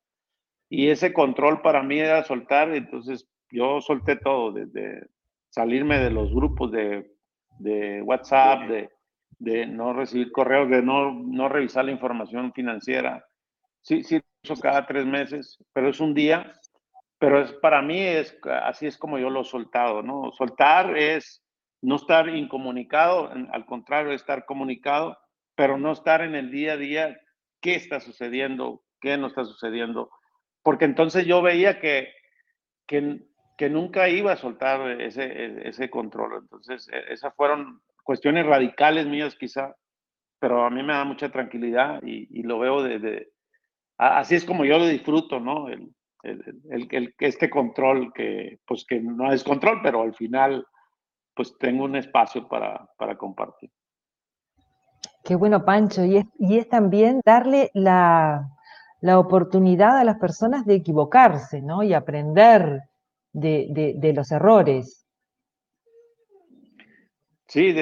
Y 0.71 0.89
ese 0.89 1.13
control 1.13 1.63
para 1.63 1.83
mí 1.83 1.99
era 1.99 2.23
soltar, 2.25 2.75
entonces 2.75 3.29
yo 3.51 3.81
solté 3.81 4.17
todo, 4.17 4.53
desde 4.53 5.09
salirme 5.51 5.99
de 5.99 6.11
los 6.11 6.33
grupos 6.33 6.71
de, 6.71 7.11
de 7.59 8.03
WhatsApp, 8.03 8.69
de, 8.69 8.91
de, 9.39 9.67
no 9.67 9.93
recibir 9.93 10.31
correos, 10.31 10.69
de 10.69 10.83
no, 10.83 11.13
no 11.13 11.49
revisar 11.49 11.85
la 11.85 11.93
información 11.93 12.53
financiera. 12.53 13.25
Sí, 13.81 14.05
sí, 14.05 14.21
eso 14.43 14.57
cada 14.57 14.87
tres 14.87 15.07
meses, 15.07 15.59
pero 15.73 15.89
es 15.89 16.01
un 16.01 16.15
día. 16.15 16.53
Pero 17.19 17.41
es, 17.41 17.53
para 17.55 17.83
mí 17.83 18.01
es, 18.01 18.39
así 18.63 18.87
es 18.87 18.97
como 18.97 19.19
yo 19.19 19.29
lo 19.31 19.41
he 19.41 19.45
soltado, 19.45 20.03
¿no? 20.03 20.31
Soltar 20.33 20.97
es 20.97 21.43
no 21.81 21.97
estar 21.97 22.29
incomunicado, 22.29 23.31
al 23.31 23.67
contrario, 23.67 24.13
estar 24.13 24.45
comunicado, 24.45 25.19
pero 25.55 25.79
no 25.79 25.93
estar 25.93 26.23
en 26.23 26.35
el 26.35 26.51
día 26.51 26.73
a 26.73 26.77
día 26.77 27.21
qué 27.61 27.75
está 27.75 28.01
sucediendo, 28.01 28.83
qué 29.01 29.17
no 29.17 29.29
está 29.29 29.45
sucediendo, 29.45 30.11
porque 30.63 30.85
entonces 30.85 31.27
yo 31.27 31.43
veía 31.43 31.81
que, 31.81 32.13
que, 32.87 33.21
que 33.57 33.71
nunca 33.71 34.09
iba 34.09 34.33
a 34.33 34.37
soltar 34.37 35.01
ese, 35.01 35.69
ese 35.69 35.91
control. 35.91 36.41
Entonces, 36.43 36.89
e, 36.93 37.13
esas 37.13 37.35
fueron 37.35 37.81
cuestiones 38.05 38.47
radicales 38.47 39.07
mías 39.07 39.37
quizá, 39.37 39.75
pero 40.39 40.65
a 40.65 40.71
mí 40.71 40.83
me 40.83 40.93
da 40.93 41.05
mucha 41.05 41.31
tranquilidad 41.31 42.01
y, 42.03 42.43
lo 42.43 42.59
veo 42.59 42.83
desde... 42.83 43.31
Así 43.99 44.37
es 44.37 44.45
como 44.45 44.65
yo 44.65 44.79
lo 44.79 44.87
disfruto, 44.87 45.41
¿no? 45.41 45.69
El, 45.69 45.91
el, 46.23 46.87
el, 46.91 47.15
este 47.19 47.51
control 47.51 48.13
que, 48.13 48.59
pues 48.65 48.85
que 48.87 49.01
no 49.01 49.33
es 49.33 49.43
control, 49.43 49.81
pero 49.83 50.03
al 50.03 50.15
final 50.15 50.65
pues 51.39 51.57
tengo 51.57 51.85
un 51.85 51.95
espacio 51.95 52.49
para, 52.49 52.89
compartir. 53.17 53.71
Qué 55.23 55.37
bueno, 55.37 55.65
Pancho. 55.65 56.05
Y 56.05 56.17
es, 56.17 56.25
y 56.37 56.59
es 56.59 56.69
también 56.69 57.21
darle 57.25 57.71
la, 57.75 58.49
oportunidad 59.17 59.99
a 59.99 60.05
las 60.05 60.19
personas 60.19 60.67
de 60.67 60.75
equivocarse, 60.75 61.63
¿no? 61.63 61.85
Y 61.85 61.95
aprender 61.95 62.83
de, 63.33 64.13
los 64.17 64.33
errores. 64.33 65.07
Sí, 67.47 67.73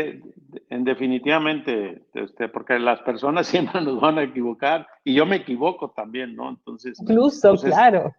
en 0.68 0.84
definitivamente, 0.84 2.08
este, 2.12 2.50
porque 2.50 2.78
las 2.78 3.00
personas 3.00 3.46
siempre 3.46 3.80
nos 3.80 3.98
van 4.02 4.18
a 4.18 4.24
equivocar 4.24 4.86
y 5.02 5.14
yo 5.14 5.24
me 5.24 5.36
equivoco 5.36 5.92
también, 5.92 6.36
¿no? 6.36 6.50
Entonces. 6.50 7.00
Incluso, 7.00 7.54
claro. 7.54 8.12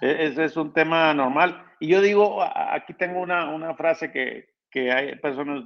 Ese 0.00 0.44
es, 0.44 0.56
un 0.56 0.72
tema 0.72 1.12
normal. 1.12 1.64
Y 1.80 1.88
yo 1.88 2.00
digo, 2.00 2.40
aquí 2.42 2.94
tengo 2.94 3.20
una, 3.20 3.52
una 3.52 3.74
frase 3.74 4.12
que, 4.12 4.49
que 4.70 4.92
hay 4.92 5.16
personas, 5.16 5.64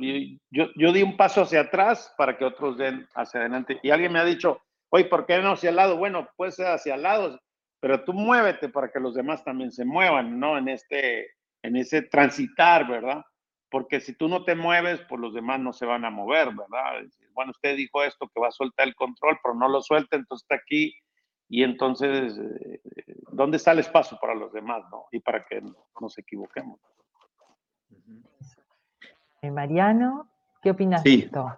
yo, 0.50 0.66
yo 0.76 0.92
di 0.92 1.02
un 1.02 1.16
paso 1.16 1.42
hacia 1.42 1.60
atrás 1.60 2.12
para 2.16 2.36
que 2.36 2.44
otros 2.44 2.78
den 2.78 3.06
hacia 3.14 3.40
adelante. 3.40 3.78
Y 3.82 3.90
alguien 3.90 4.12
me 4.12 4.18
ha 4.18 4.24
dicho, 4.24 4.60
oye, 4.88 5.04
¿por 5.04 5.26
qué 5.26 5.38
no 5.38 5.52
hacia 5.52 5.70
el 5.70 5.76
lado? 5.76 5.96
Bueno, 5.96 6.28
puede 6.36 6.52
ser 6.52 6.68
hacia 6.68 6.94
el 6.94 7.02
lado, 7.02 7.38
pero 7.80 8.02
tú 8.04 8.12
muévete 8.12 8.68
para 8.68 8.90
que 8.90 9.00
los 9.00 9.14
demás 9.14 9.44
también 9.44 9.70
se 9.70 9.84
muevan, 9.84 10.38
¿no? 10.40 10.56
En, 10.56 10.68
este, 10.68 11.28
en 11.62 11.76
ese 11.76 12.02
transitar, 12.02 12.88
¿verdad? 12.88 13.22
Porque 13.70 14.00
si 14.00 14.14
tú 14.14 14.28
no 14.28 14.44
te 14.44 14.54
mueves, 14.54 15.00
pues 15.08 15.20
los 15.20 15.34
demás 15.34 15.60
no 15.60 15.72
se 15.72 15.84
van 15.84 16.04
a 16.04 16.10
mover, 16.10 16.48
¿verdad? 16.48 17.02
Bueno, 17.32 17.50
usted 17.50 17.76
dijo 17.76 18.02
esto, 18.02 18.30
que 18.32 18.40
va 18.40 18.48
a 18.48 18.52
soltar 18.52 18.86
el 18.86 18.94
control, 18.94 19.38
pero 19.42 19.54
no 19.54 19.68
lo 19.68 19.82
suelta, 19.82 20.16
entonces 20.16 20.44
está 20.44 20.54
aquí. 20.54 20.94
Y 21.48 21.62
entonces, 21.62 22.38
eh, 22.38 22.80
¿dónde 23.32 23.58
está 23.58 23.72
el 23.72 23.80
espacio 23.80 24.16
para 24.18 24.34
los 24.34 24.52
demás, 24.52 24.82
no? 24.90 25.06
Y 25.12 25.20
para 25.20 25.44
que 25.44 25.60
nos 26.00 26.16
equivoquemos. 26.16 26.80
Eh, 29.44 29.50
Mariano, 29.50 30.30
¿qué 30.62 30.70
opinas 30.70 31.04
de 31.04 31.14
esto? 31.16 31.54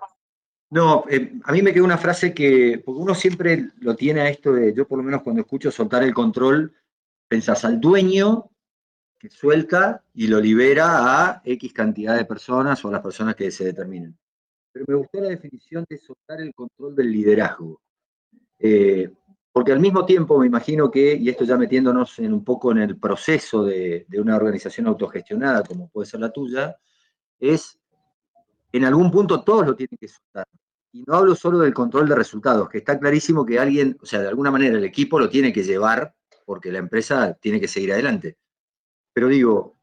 No, 0.70 1.04
eh, 1.08 1.34
a 1.44 1.52
mí 1.52 1.62
me 1.62 1.72
quedó 1.72 1.84
una 1.84 1.96
frase 1.96 2.34
que, 2.34 2.82
porque 2.84 3.00
uno 3.00 3.14
siempre 3.14 3.70
lo 3.78 3.94
tiene 3.94 4.22
a 4.22 4.28
esto 4.28 4.52
de, 4.52 4.74
yo 4.74 4.88
por 4.88 4.98
lo 4.98 5.04
menos 5.04 5.22
cuando 5.22 5.42
escucho 5.42 5.70
soltar 5.70 6.02
el 6.02 6.12
control, 6.12 6.74
pensás 7.28 7.64
al 7.64 7.80
dueño 7.80 8.50
que 9.20 9.30
suelta 9.30 10.02
y 10.14 10.26
lo 10.26 10.40
libera 10.40 11.28
a 11.28 11.42
X 11.44 11.72
cantidad 11.72 12.16
de 12.16 12.24
personas 12.24 12.84
o 12.84 12.88
a 12.88 12.92
las 12.92 13.02
personas 13.02 13.36
que 13.36 13.52
se 13.52 13.66
determinen. 13.66 14.18
Pero 14.72 14.84
me 14.88 14.96
gustó 14.96 15.20
la 15.20 15.28
definición 15.28 15.86
de 15.88 15.98
soltar 15.98 16.40
el 16.40 16.52
control 16.52 16.96
del 16.96 17.12
liderazgo. 17.12 17.80
Eh, 18.58 19.12
porque 19.52 19.70
al 19.70 19.78
mismo 19.78 20.04
tiempo 20.04 20.40
me 20.40 20.46
imagino 20.46 20.90
que, 20.90 21.14
y 21.14 21.28
esto 21.28 21.44
ya 21.44 21.56
metiéndonos 21.56 22.18
en 22.18 22.32
un 22.32 22.42
poco 22.42 22.72
en 22.72 22.78
el 22.78 22.98
proceso 22.98 23.64
de, 23.64 24.06
de 24.08 24.20
una 24.20 24.34
organización 24.34 24.88
autogestionada 24.88 25.62
como 25.62 25.88
puede 25.88 26.08
ser 26.08 26.18
la 26.18 26.32
tuya, 26.32 26.76
es, 27.38 27.75
en 28.72 28.84
algún 28.84 29.10
punto 29.10 29.42
todos 29.42 29.66
lo 29.66 29.76
tienen 29.76 29.96
que 29.98 30.08
soltar. 30.08 30.46
Y 30.92 31.02
no 31.06 31.14
hablo 31.14 31.34
solo 31.34 31.58
del 31.58 31.74
control 31.74 32.08
de 32.08 32.14
resultados, 32.14 32.68
que 32.68 32.78
está 32.78 32.98
clarísimo 32.98 33.44
que 33.44 33.58
alguien, 33.58 33.96
o 34.00 34.06
sea, 34.06 34.20
de 34.20 34.28
alguna 34.28 34.50
manera 34.50 34.76
el 34.76 34.84
equipo 34.84 35.18
lo 35.18 35.28
tiene 35.28 35.52
que 35.52 35.62
llevar 35.62 36.14
porque 36.44 36.72
la 36.72 36.78
empresa 36.78 37.34
tiene 37.34 37.60
que 37.60 37.68
seguir 37.68 37.92
adelante. 37.92 38.36
Pero 39.12 39.28
digo, 39.28 39.76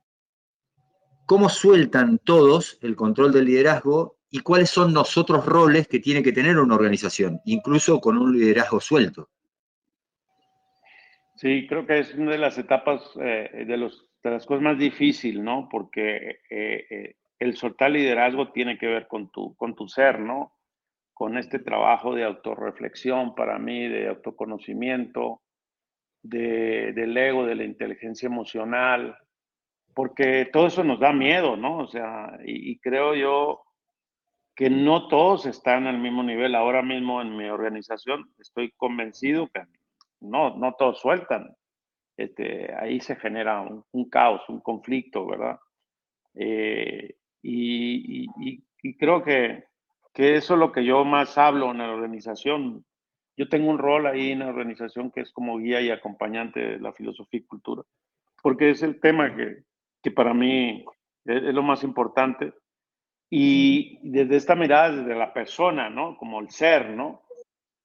¿cómo 1.26 1.50
sueltan 1.50 2.19
todos 2.19 2.78
el 2.82 2.96
control 2.96 3.32
del 3.34 3.46
liderazgo 3.46 4.17
y 4.30 4.39
cuáles 4.39 4.69
son 4.69 4.93
los 4.93 5.17
otros 5.17 5.46
roles 5.46 5.88
que 5.88 6.00
tiene 6.00 6.24
que 6.24 6.32
tener 6.32 6.58
una 6.58 6.76
organización, 6.76 7.39
incluso 7.46 8.00
con 8.00 8.17
un 8.17 8.38
liderazgo 8.38 8.80
suelto? 8.80 9.30
Sí, 11.36 11.67
creo 11.67 11.86
que 11.86 12.00
es 12.00 12.13
una 12.15 12.32
de 12.32 12.38
las 12.38 12.58
etapas 12.58 13.02
eh, 13.19 13.65
de, 13.67 13.78
los, 13.78 14.08
de 14.24 14.32
las 14.32 14.46
cosas 14.46 14.63
más 14.63 14.78
difíciles, 14.78 15.43
¿no? 15.43 15.67
Porque 15.69 16.39
eh, 16.50 16.88
eh, 16.89 17.15
el 17.43 17.58
soltar 17.58 17.91
liderazgo 17.91 18.51
tiene 18.53 18.77
que 18.77 18.88
ver 18.88 19.08
con 19.08 19.29
tu, 19.29 19.53
con 19.56 19.75
tu 19.75 19.89
ser, 19.89 20.19
¿no? 20.19 20.53
Con 21.13 21.38
este 21.38 21.60
trabajo 21.60 22.15
de 22.15 22.23
autorreflexión 22.23 23.36
para 23.36 23.60
mí, 23.60 23.88
de 23.89 24.08
autoconocimiento, 24.08 25.41
de, 26.21 26.93
del 26.93 27.15
ego, 27.17 27.45
de 27.45 27.56
la 27.56 27.65
inteligencia 27.65 28.27
emocional, 28.27 29.17
porque 29.93 30.49
todo 30.51 30.67
eso 30.67 30.86
nos 30.86 31.01
da 31.01 31.12
miedo, 31.12 31.58
¿no? 31.58 31.79
O 31.79 31.88
sea, 31.88 32.39
y, 32.45 32.79
creo 32.79 33.13
yo 33.13 33.63
que 34.56 34.69
no 34.69 35.10
todos 35.10 35.45
están 35.45 35.86
al 35.86 35.99
mismo 35.99 36.23
nivel. 36.23 36.56
Ahora 36.56 36.82
mismo 36.82 37.21
en 37.21 37.36
mi 37.36 37.49
organización 37.49 38.34
estoy 38.39 38.71
convencido 38.77 39.49
que 39.49 39.63
no, 40.21 40.56
no 40.56 40.75
todos 40.75 41.01
sueltan. 41.01 41.53
Este, 42.15 42.73
ahí 42.73 43.01
se 43.01 43.17
genera 43.17 43.62
un, 43.91 44.10
caos, 44.10 44.47
un 44.47 44.62
conflicto, 44.62 45.25
¿verdad? 45.25 45.60
Eh, 46.36 47.15
y, 47.43 48.63
creo 48.97 49.23
que, 49.23 49.65
eso 50.15 50.53
es 50.53 50.60
lo 50.60 50.71
que 50.71 50.86
yo 50.86 51.03
más 51.03 51.38
hablo 51.38 51.71
en 51.71 51.79
la 51.79 51.91
organización, 51.91 52.86
yo 53.36 53.49
tengo 53.49 53.69
un 53.69 53.79
rol 53.79 54.06
ahí 54.08 54.32
en 54.32 54.39
la 54.39 54.47
organización 54.47 55.12
que 55.12 55.21
es 55.21 55.32
como 55.32 55.58
guía 55.58 55.82
y 55.82 55.89
acompañante 55.89 56.60
de 56.60 56.79
la 56.79 56.93
filosofía 56.93 57.39
y 57.39 57.45
cultura, 57.45 57.84
porque 58.41 58.69
es 58.69 58.84
el 58.84 58.99
tema 58.99 59.36
que, 59.36 59.63
que 60.01 60.12
para 60.12 60.34
mí 60.34 60.86
es, 61.25 61.41
lo 61.53 61.63
más 61.63 61.84
importante. 61.84 62.53
Y 63.29 63.97
desde 64.03 64.36
esta 64.36 64.53
mirada, 64.53 64.91
desde 64.95 65.15
la 65.15 65.34
persona, 65.34 65.89
¿no? 65.89 66.15
Como 66.17 66.39
el 66.39 66.51
ser, 66.51 66.91
¿no? 66.91 67.23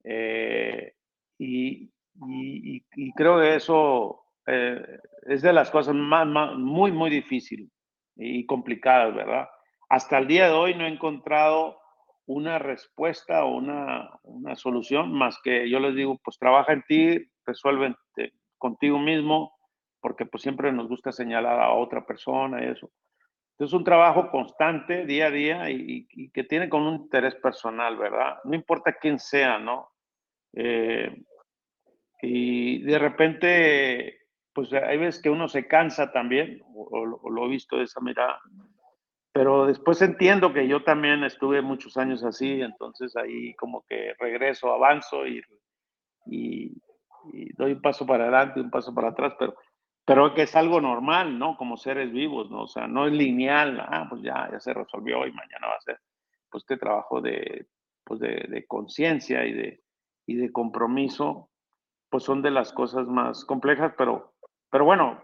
Eh, 0.05 0.93
y, 1.39 1.91
y, 2.27 2.85
y, 2.95 3.13
creo 3.13 3.41
que 3.41 3.55
eso 3.55 4.25
eh, 4.47 4.99
es 5.23 5.41
de 5.41 5.53
las 5.55 5.71
cosas 5.71 5.95
más, 5.95 6.27
muy, 6.59 6.93
muy 6.93 7.09
difíciles 7.09 7.71
y 8.19 8.45
complicadas, 8.45 9.15
¿verdad? 9.15 9.49
Hasta 9.89 10.19
el 10.19 10.27
día 10.27 10.49
de 10.49 10.53
hoy 10.53 10.75
no 10.75 10.85
he 10.85 10.89
encontrado 10.89 11.79
una 12.27 12.59
respuesta 12.59 13.45
o 13.45 13.57
una, 13.57 14.11
una, 14.25 14.55
solución 14.55 15.13
más 15.13 15.39
que 15.43 15.71
yo 15.71 15.81
les 15.81 15.95
digo, 15.95 16.21
pues 16.23 16.37
trabaja 16.39 16.75
en 16.75 16.83
ti, 16.83 17.31
resuelve 17.47 17.95
contigo 18.59 18.99
mismo, 18.99 19.57
porque 20.01 20.27
pues 20.27 20.43
siempre 20.43 20.71
nos 20.73 20.89
gusta 20.89 21.11
señalar 21.11 21.59
a 21.59 21.73
otra 21.73 22.05
persona 22.05 22.63
y 22.63 22.69
eso. 22.69 22.91
Entonces, 23.53 23.77
un 23.77 23.83
trabajo 23.85 24.31
constante, 24.31 25.05
día 25.05 25.27
a 25.27 25.31
día, 25.31 25.71
y, 25.71 26.07
que 26.31 26.45
tiene 26.45 26.69
con 26.69 26.83
un 26.83 26.95
interés 26.95 27.35
personal, 27.35 27.97
¿verdad? 27.97 28.37
No 28.45 28.55
importa 28.55 28.97
quién 29.01 29.19
sea, 29.19 29.59
¿no? 29.59 29.89
Eh, 30.53 31.25
y 32.23 32.83
de 32.83 32.99
repente, 33.01 34.18
pues 34.59 34.73
hay 34.73 34.99
veces 34.99 35.23
que 35.23 35.31
uno 35.31 35.47
se 35.47 35.69
cansa 35.69 36.11
también, 36.11 36.61
o, 36.75 37.21
o 37.23 37.31
lo 37.31 37.47
he 37.47 37.49
visto 37.49 37.77
de 37.77 37.85
esa 37.85 38.01
mirada, 38.01 38.41
pero 39.33 39.67
después 39.67 40.03
entiendo 40.03 40.53
que 40.53 40.67
yo 40.67 40.83
también 40.83 41.23
estuve 41.23 41.63
muchos 41.63 41.97
años 41.97 42.25
así, 42.25 42.61
entonces 42.61 43.15
ahí 43.15 43.55
como 43.55 43.85
que 43.89 44.15
regreso, 44.19 44.73
avanzo 44.73 45.29
y, 45.29 45.41
y, 46.27 46.73
doy 47.57 47.75
un 47.75 47.81
paso 47.81 48.05
para 48.05 48.25
adelante, 48.25 48.61
un 48.61 48.69
paso 48.69 48.93
para 48.93 49.11
atrás, 49.11 49.35
pero, 49.39 49.55
pero 50.05 50.35
que 50.35 50.43
es 50.43 50.57
algo 50.57 50.81
normal, 50.81 51.39
¿no? 51.39 51.57
Como 51.57 51.77
seres 51.77 52.11
vivos, 52.11 52.51
¿no? 52.51 52.63
O 52.63 52.67
sea, 52.67 52.89
no 52.89 53.07
es 53.07 53.13
lineal, 53.13 53.79
ah, 53.79 54.09
pues 54.11 54.23
ya, 54.23 54.49
ya 54.51 54.59
se 54.59 54.75
resolvió 54.75 55.25
y 55.25 55.31
mañana 55.31 55.69
va 55.69 55.77
a 55.77 55.83
ser, 55.83 56.01
pues 56.51 56.65
este 56.65 56.79
trabajo 56.79 57.21
de, 57.21 57.69
pues 58.03 58.19
de, 58.19 58.45
de 58.49 58.67
conciencia 58.67 59.47
y 59.47 59.53
de, 59.53 59.85
y 60.27 60.35
de 60.35 60.51
compromiso, 60.51 61.49
pues 62.11 62.25
son 62.25 62.43
de 62.43 62.51
las 62.51 62.73
cosas 62.73 63.07
más 63.07 63.45
complejas, 63.45 63.95
pero, 63.97 64.35
pero 64.71 64.85
bueno, 64.85 65.23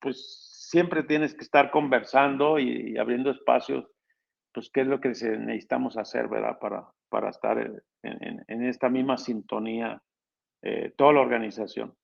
pues 0.00 0.56
siempre 0.70 1.02
tienes 1.02 1.34
que 1.34 1.44
estar 1.44 1.70
conversando 1.70 2.58
y, 2.58 2.96
abriendo 2.98 3.30
espacios, 3.30 3.84
pues 4.52 4.70
qué 4.72 4.82
es 4.82 4.86
lo 4.86 5.00
que 5.00 5.08
necesitamos 5.08 5.96
hacer, 5.96 6.28
¿verdad? 6.28 6.58
Para, 6.60 6.88
para 7.08 7.30
estar 7.30 7.58
en, 8.02 8.62
esta 8.64 8.88
misma 8.88 9.16
sintonía, 9.16 10.00
eh, 10.62 10.92
toda 10.96 11.12
la 11.12 11.20
organización. 11.20 11.94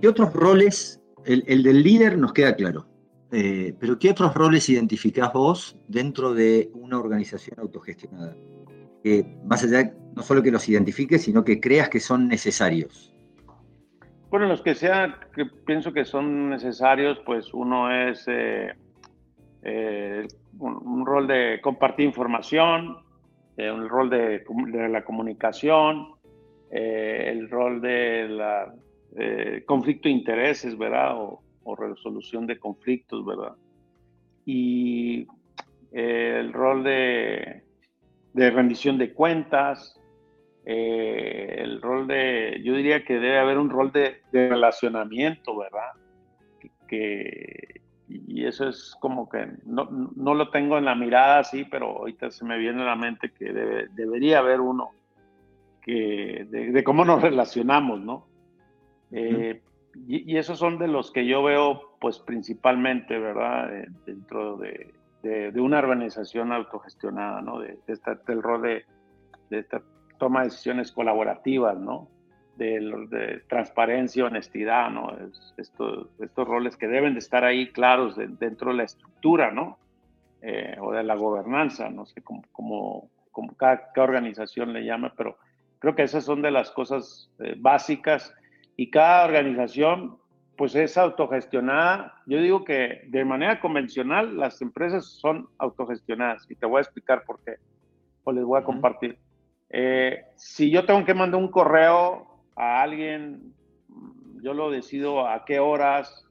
¿Qué 0.00 0.08
otros 0.08 0.32
roles, 0.32 1.00
el, 1.24 1.62
del 1.62 1.82
líder 1.82 2.18
nos 2.18 2.32
queda 2.32 2.54
claro, 2.54 2.86
eh, 3.30 3.74
pero 3.80 3.98
qué 3.98 4.10
otros 4.10 4.34
roles 4.34 4.68
identificás 4.68 5.32
vos 5.32 5.78
dentro 5.88 6.34
de 6.34 6.70
una 6.74 6.98
organización 6.98 7.58
autogestionada? 7.60 8.36
Que 9.02 9.24
más 9.44 9.64
allá, 9.64 9.94
no 10.14 10.22
solo 10.22 10.42
que 10.42 10.50
los 10.50 10.68
identifiques, 10.68 11.22
sino 11.22 11.44
que 11.44 11.60
creas 11.60 11.88
que 11.88 11.98
son 11.98 12.28
necesarios. 12.28 13.11
Bueno, 14.32 14.46
los 14.46 14.62
que 14.62 14.74
sean, 14.74 15.14
que 15.34 15.44
pienso 15.44 15.92
que 15.92 16.06
son 16.06 16.48
necesarios, 16.48 17.18
pues 17.26 17.52
uno 17.52 17.92
es 17.92 18.24
eh, 18.28 18.72
eh, 19.62 20.26
un, 20.58 21.04
rol 21.04 21.26
de 21.26 21.60
compartir 21.60 22.06
información, 22.06 22.96
eh, 23.58 23.70
un 23.70 23.86
rol 23.86 24.08
de, 24.08 24.42
la 24.88 25.04
comunicación, 25.04 26.14
el 26.70 27.50
rol 27.50 27.82
de 27.82 28.28
la 28.30 28.74
conflicto 29.66 30.08
de 30.08 30.14
intereses, 30.14 30.78
¿verdad? 30.78 31.14
O, 31.14 31.76
resolución 31.76 32.46
de 32.46 32.58
conflictos, 32.58 33.26
¿verdad? 33.26 33.52
Y 34.46 35.26
el 35.92 36.54
rol 36.54 36.84
de 36.84 37.62
rendición 38.34 38.96
de 38.96 39.12
cuentas, 39.12 40.01
eh, 40.64 41.56
el 41.58 41.80
rol 41.82 42.06
de, 42.06 42.60
yo 42.62 42.74
diría 42.74 43.04
que 43.04 43.14
debe 43.14 43.38
haber 43.38 43.58
un 43.58 43.70
rol 43.70 43.90
de, 43.92 44.20
relacionamiento, 44.32 45.56
¿verdad? 45.56 45.90
Que, 46.86 47.80
y 48.08 48.44
eso 48.44 48.68
es 48.68 48.94
como 49.00 49.28
que 49.28 49.48
no, 49.64 49.88
no, 50.14 50.34
lo 50.34 50.50
tengo 50.50 50.78
en 50.78 50.84
la 50.84 50.94
mirada 50.94 51.38
así, 51.38 51.64
pero 51.64 51.98
ahorita 51.98 52.30
se 52.30 52.44
me 52.44 52.58
viene 52.58 52.82
a 52.82 52.86
la 52.86 52.96
mente 52.96 53.32
que 53.32 53.52
debería 53.94 54.38
haber 54.38 54.60
uno 54.60 54.90
que, 55.80 56.46
de, 56.48 56.84
cómo 56.84 57.04
nos 57.04 57.22
relacionamos, 57.22 58.00
¿no? 58.00 58.26
Eh, 59.10 59.60
y, 60.06 60.36
esos 60.36 60.58
son 60.58 60.78
de 60.78 60.88
los 60.88 61.10
que 61.10 61.26
yo 61.26 61.42
veo, 61.42 61.96
pues 62.00 62.18
principalmente, 62.18 63.18
¿verdad? 63.18 63.76
Eh, 63.76 63.86
dentro 64.06 64.56
de, 64.56 64.94
de, 65.22 65.60
una 65.60 65.78
organización 65.78 66.52
autogestionada, 66.52 67.42
¿no? 67.42 67.58
De, 67.60 67.78
del 68.26 68.42
rol 68.42 68.62
de, 68.62 68.84
de 69.50 69.58
esta 69.58 69.82
toma 70.22 70.42
de 70.42 70.50
decisiones 70.50 70.92
colaborativas, 70.92 71.76
¿no? 71.76 72.06
De, 72.54 72.78
de 73.10 73.42
transparencia, 73.48 74.24
honestidad, 74.24 74.88
¿no? 74.88 75.10
estos, 75.56 76.06
estos 76.20 76.46
roles 76.46 76.76
que 76.76 76.86
deben 76.86 77.14
de 77.14 77.18
estar 77.18 77.42
ahí 77.42 77.72
claros 77.72 78.14
dentro 78.38 78.70
de 78.70 78.76
la 78.76 78.84
estructura, 78.84 79.50
¿no? 79.50 79.78
Eh, 80.40 80.76
o 80.80 80.92
de 80.92 81.02
la 81.02 81.16
gobernanza, 81.16 81.90
no 81.90 82.06
sé 82.06 82.22
cómo, 82.22 82.44
cómo, 82.52 83.56
cada, 83.56 83.90
organización 83.96 84.72
le 84.72 84.84
llama, 84.84 85.12
pero 85.16 85.38
creo 85.80 85.96
que 85.96 86.04
esas 86.04 86.24
son 86.24 86.40
de 86.40 86.52
las 86.52 86.70
cosas 86.70 87.28
eh, 87.40 87.56
básicas 87.58 88.32
y 88.76 88.90
cada 88.90 89.24
organización 89.24 90.18
pues 90.56 90.76
es 90.76 90.96
autogestionada. 90.96 92.14
Yo 92.26 92.38
digo 92.38 92.62
que 92.62 93.08
de 93.08 93.24
manera 93.24 93.58
convencional 93.58 94.36
las 94.36 94.62
empresas 94.62 95.04
son 95.04 95.48
autogestionadas 95.58 96.48
y 96.48 96.54
te 96.54 96.66
voy 96.66 96.78
a 96.78 96.82
explicar 96.82 97.24
por 97.24 97.40
qué, 97.42 97.56
o 98.22 98.30
les 98.30 98.44
voy 98.44 98.60
a 98.60 98.64
compartir. 98.64 99.18
Eh, 99.72 100.26
si 100.36 100.70
yo 100.70 100.84
tengo 100.84 101.04
que 101.04 101.14
mandar 101.14 101.40
un 101.40 101.48
correo 101.48 102.26
a 102.54 102.82
alguien, 102.82 103.54
yo 104.42 104.52
lo 104.52 104.70
decido 104.70 105.26
a 105.26 105.46
qué 105.46 105.60
horas, 105.60 106.28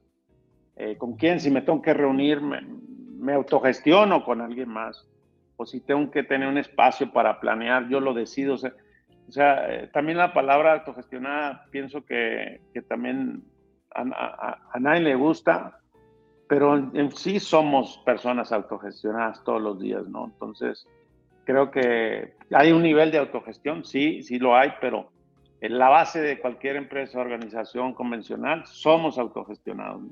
eh, 0.76 0.96
con 0.96 1.16
quién, 1.16 1.40
si 1.40 1.50
me 1.50 1.60
tengo 1.60 1.82
que 1.82 1.92
reunir, 1.92 2.40
me, 2.40 3.34
autogestiono 3.34 4.24
con 4.24 4.40
alguien 4.40 4.68
más. 4.68 5.08
O 5.56 5.66
si 5.66 5.80
tengo 5.80 6.10
que 6.10 6.22
tener 6.22 6.48
un 6.48 6.58
espacio 6.58 7.12
para 7.12 7.40
planear, 7.40 7.88
yo 7.88 8.00
lo 8.00 8.14
decido. 8.14 8.54
O 8.54 9.32
sea, 9.32 9.72
eh, 9.72 9.90
también 9.92 10.18
la 10.18 10.32
palabra 10.32 10.74
autogestionada 10.74 11.66
pienso 11.70 12.04
que, 12.04 12.60
también 12.88 13.42
a, 13.94 14.78
nadie 14.78 15.00
le 15.00 15.14
gusta, 15.16 15.80
pero 16.48 16.76
en, 16.76 16.90
en, 16.94 17.10
sí 17.10 17.40
somos 17.40 17.98
personas 18.04 18.52
autogestionadas 18.52 19.42
todos 19.44 19.60
los 19.60 19.80
días, 19.80 20.06
¿no? 20.08 20.26
Entonces, 20.26 20.86
Creo 21.44 21.70
que 21.70 22.34
hay 22.52 22.72
un 22.72 22.82
nivel 22.82 23.10
de 23.10 23.18
autogestión, 23.18 23.84
sí, 23.84 24.22
sí 24.22 24.38
lo 24.38 24.56
hay, 24.56 24.70
pero 24.80 25.10
en 25.60 25.78
la 25.78 25.88
base 25.88 26.20
de 26.20 26.40
cualquier 26.40 26.76
empresa 26.76 27.18
o 27.18 27.20
organización 27.20 27.94
convencional 27.94 28.64
somos 28.66 29.18
autogestionados. 29.18 30.02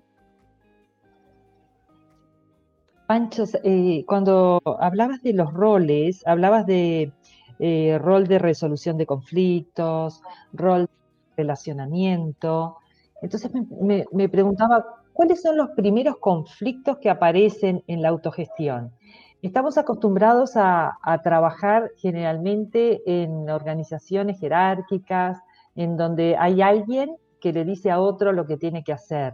Pancho, 3.06 3.42
eh, 3.64 4.04
cuando 4.06 4.62
hablabas 4.78 5.20
de 5.22 5.32
los 5.32 5.52
roles, 5.52 6.24
hablabas 6.26 6.66
de 6.66 7.12
eh, 7.58 7.98
rol 7.98 8.28
de 8.28 8.38
resolución 8.38 8.96
de 8.96 9.06
conflictos, 9.06 10.22
rol 10.52 10.82
de 10.82 10.88
relacionamiento. 11.36 12.76
Entonces 13.20 13.50
me, 13.80 14.04
me 14.12 14.28
preguntaba, 14.28 14.84
¿cuáles 15.12 15.42
son 15.42 15.56
los 15.56 15.70
primeros 15.70 16.18
conflictos 16.18 16.98
que 16.98 17.10
aparecen 17.10 17.82
en 17.88 18.02
la 18.02 18.10
autogestión? 18.10 18.92
Estamos 19.42 19.78
acostumbrados 19.78 20.52
a, 20.56 20.98
trabajar 21.24 21.90
generalmente 21.96 23.02
en 23.06 23.48
organizaciones 23.48 24.38
jerárquicas, 24.38 25.38
en 25.74 25.96
donde 25.96 26.36
hay 26.36 26.60
alguien 26.60 27.16
que 27.40 27.52
le 27.52 27.64
dice 27.64 27.90
a 27.90 28.00
otro 28.00 28.32
lo 28.32 28.46
que 28.46 28.58
tiene 28.58 28.84
que 28.84 28.92
hacer. 28.92 29.32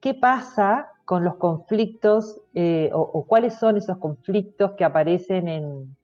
¿Qué 0.00 0.14
pasa 0.14 0.88
con 1.04 1.22
los 1.22 1.36
conflictos 1.36 2.40
eh, 2.54 2.90
o, 2.92 3.24
cuáles 3.26 3.54
son 3.54 3.76
esos 3.76 3.98
conflictos 3.98 4.72
que 4.72 4.84
aparecen 4.84 5.48
en, 5.48 5.96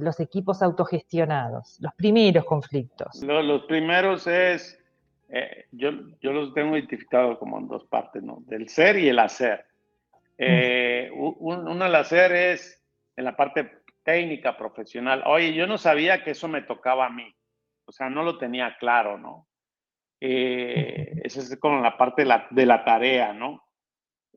los 0.00 0.20
equipos 0.20 0.62
autogestionados? 0.62 1.78
Los 1.80 1.94
primeros 1.94 2.46
conflictos. 2.46 3.22
Los, 3.22 3.64
primeros 3.64 4.26
es, 4.26 4.78
eh, 5.28 5.66
yo, 5.72 5.90
yo 6.22 6.32
los 6.32 6.54
tengo 6.54 6.76
identificados 6.76 7.38
como 7.38 7.58
en 7.58 7.68
dos 7.68 7.84
partes, 7.84 8.22
¿no? 8.22 8.38
Del 8.46 8.70
ser 8.70 8.98
y 8.98 9.08
el 9.08 9.18
hacer. 9.18 9.69
Eh, 10.42 11.10
un, 11.12 11.82
al 11.82 11.94
hacer 11.94 12.32
es 12.32 12.82
en 13.14 13.26
la 13.26 13.36
parte 13.36 13.82
técnica, 14.02 14.56
profesional. 14.56 15.22
Oye, 15.26 15.52
yo 15.52 15.66
no 15.66 15.76
sabía 15.76 16.24
que 16.24 16.30
eso 16.30 16.48
me 16.48 16.62
tocaba 16.62 17.06
a 17.06 17.10
mí. 17.10 17.30
O 17.84 17.92
sea, 17.92 18.08
no 18.08 18.22
lo 18.22 18.38
tenía 18.38 18.78
claro, 18.78 19.18
¿no? 19.18 19.48
Eh, 20.18 21.12
esa 21.24 21.40
es 21.40 21.58
como 21.58 21.82
la 21.82 21.98
parte 21.98 22.22
de 22.22 22.66
la, 22.66 22.84
tarea, 22.84 23.34
¿no? 23.34 23.62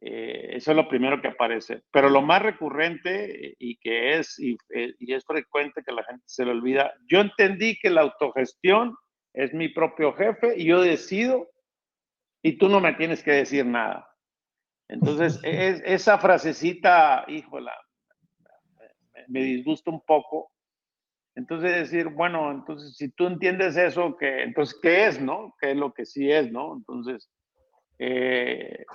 Eh, 0.02 0.56
eso 0.56 0.72
es 0.72 0.78
lo 0.78 0.90
primero 0.90 1.22
que 1.22 1.30
aparece. 1.30 1.84
Pero 1.90 2.10
lo 2.10 2.22
más 2.22 2.42
recurrente 2.42 3.56
y 3.58 3.78
que 3.78 4.18
es, 4.18 4.38
y, 4.40 4.58
es 5.00 5.26
frecuente 5.26 5.84
que 5.86 5.94
la 5.94 6.04
gente 6.04 6.24
se 6.26 6.44
le 6.44 6.52
olvida, 6.52 6.94
yo 7.08 7.22
entendí 7.22 7.80
que 7.80 7.90
la 7.90 8.02
autogestión 8.02 8.98
es 9.34 9.54
mi 9.54 9.70
propio 9.70 10.14
jefe 10.14 10.56
y 10.58 10.66
yo 10.66 10.82
decido 10.82 11.50
y 12.42 12.58
tú 12.58 12.68
no 12.68 12.82
me 12.82 12.92
tienes 12.94 13.24
que 13.24 13.32
decir 13.32 13.66
nada. 13.66 14.13
Entonces, 14.94 15.40
es, 15.44 15.82
esa 15.86 16.20
frasecita, 16.20 17.26
híjola, 17.28 17.74
me, 19.28 19.42
disgusta 19.42 19.90
un 19.90 20.02
poco. 20.02 20.52
Entonces, 21.36 21.72
decir, 21.72 22.10
bueno, 22.10 22.52
entonces, 22.52 22.96
si 22.96 23.10
tú 23.10 23.26
entiendes 23.26 23.76
eso, 23.76 24.16
que, 24.16 24.44
entonces, 24.44 24.80
¿qué 24.80 25.08
es, 25.08 25.20
no? 25.20 25.56
¿Qué 25.60 25.72
es 25.72 25.78
lo 25.78 25.92
que 25.96 26.06
sí 26.06 26.32
es, 26.32 26.52
no? 26.52 26.76
Entonces, 26.76 27.28
eh, 27.98 28.86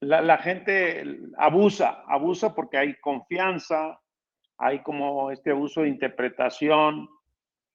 la, 0.00 0.20
la, 0.20 0.38
gente 0.38 1.04
abusa, 1.38 2.02
abusa 2.08 2.52
porque 2.52 2.78
hay 2.78 2.96
confianza, 3.00 4.00
hay 4.58 4.82
como 4.82 5.30
este 5.30 5.52
abuso 5.52 5.82
de 5.82 5.90
interpretación, 5.90 7.08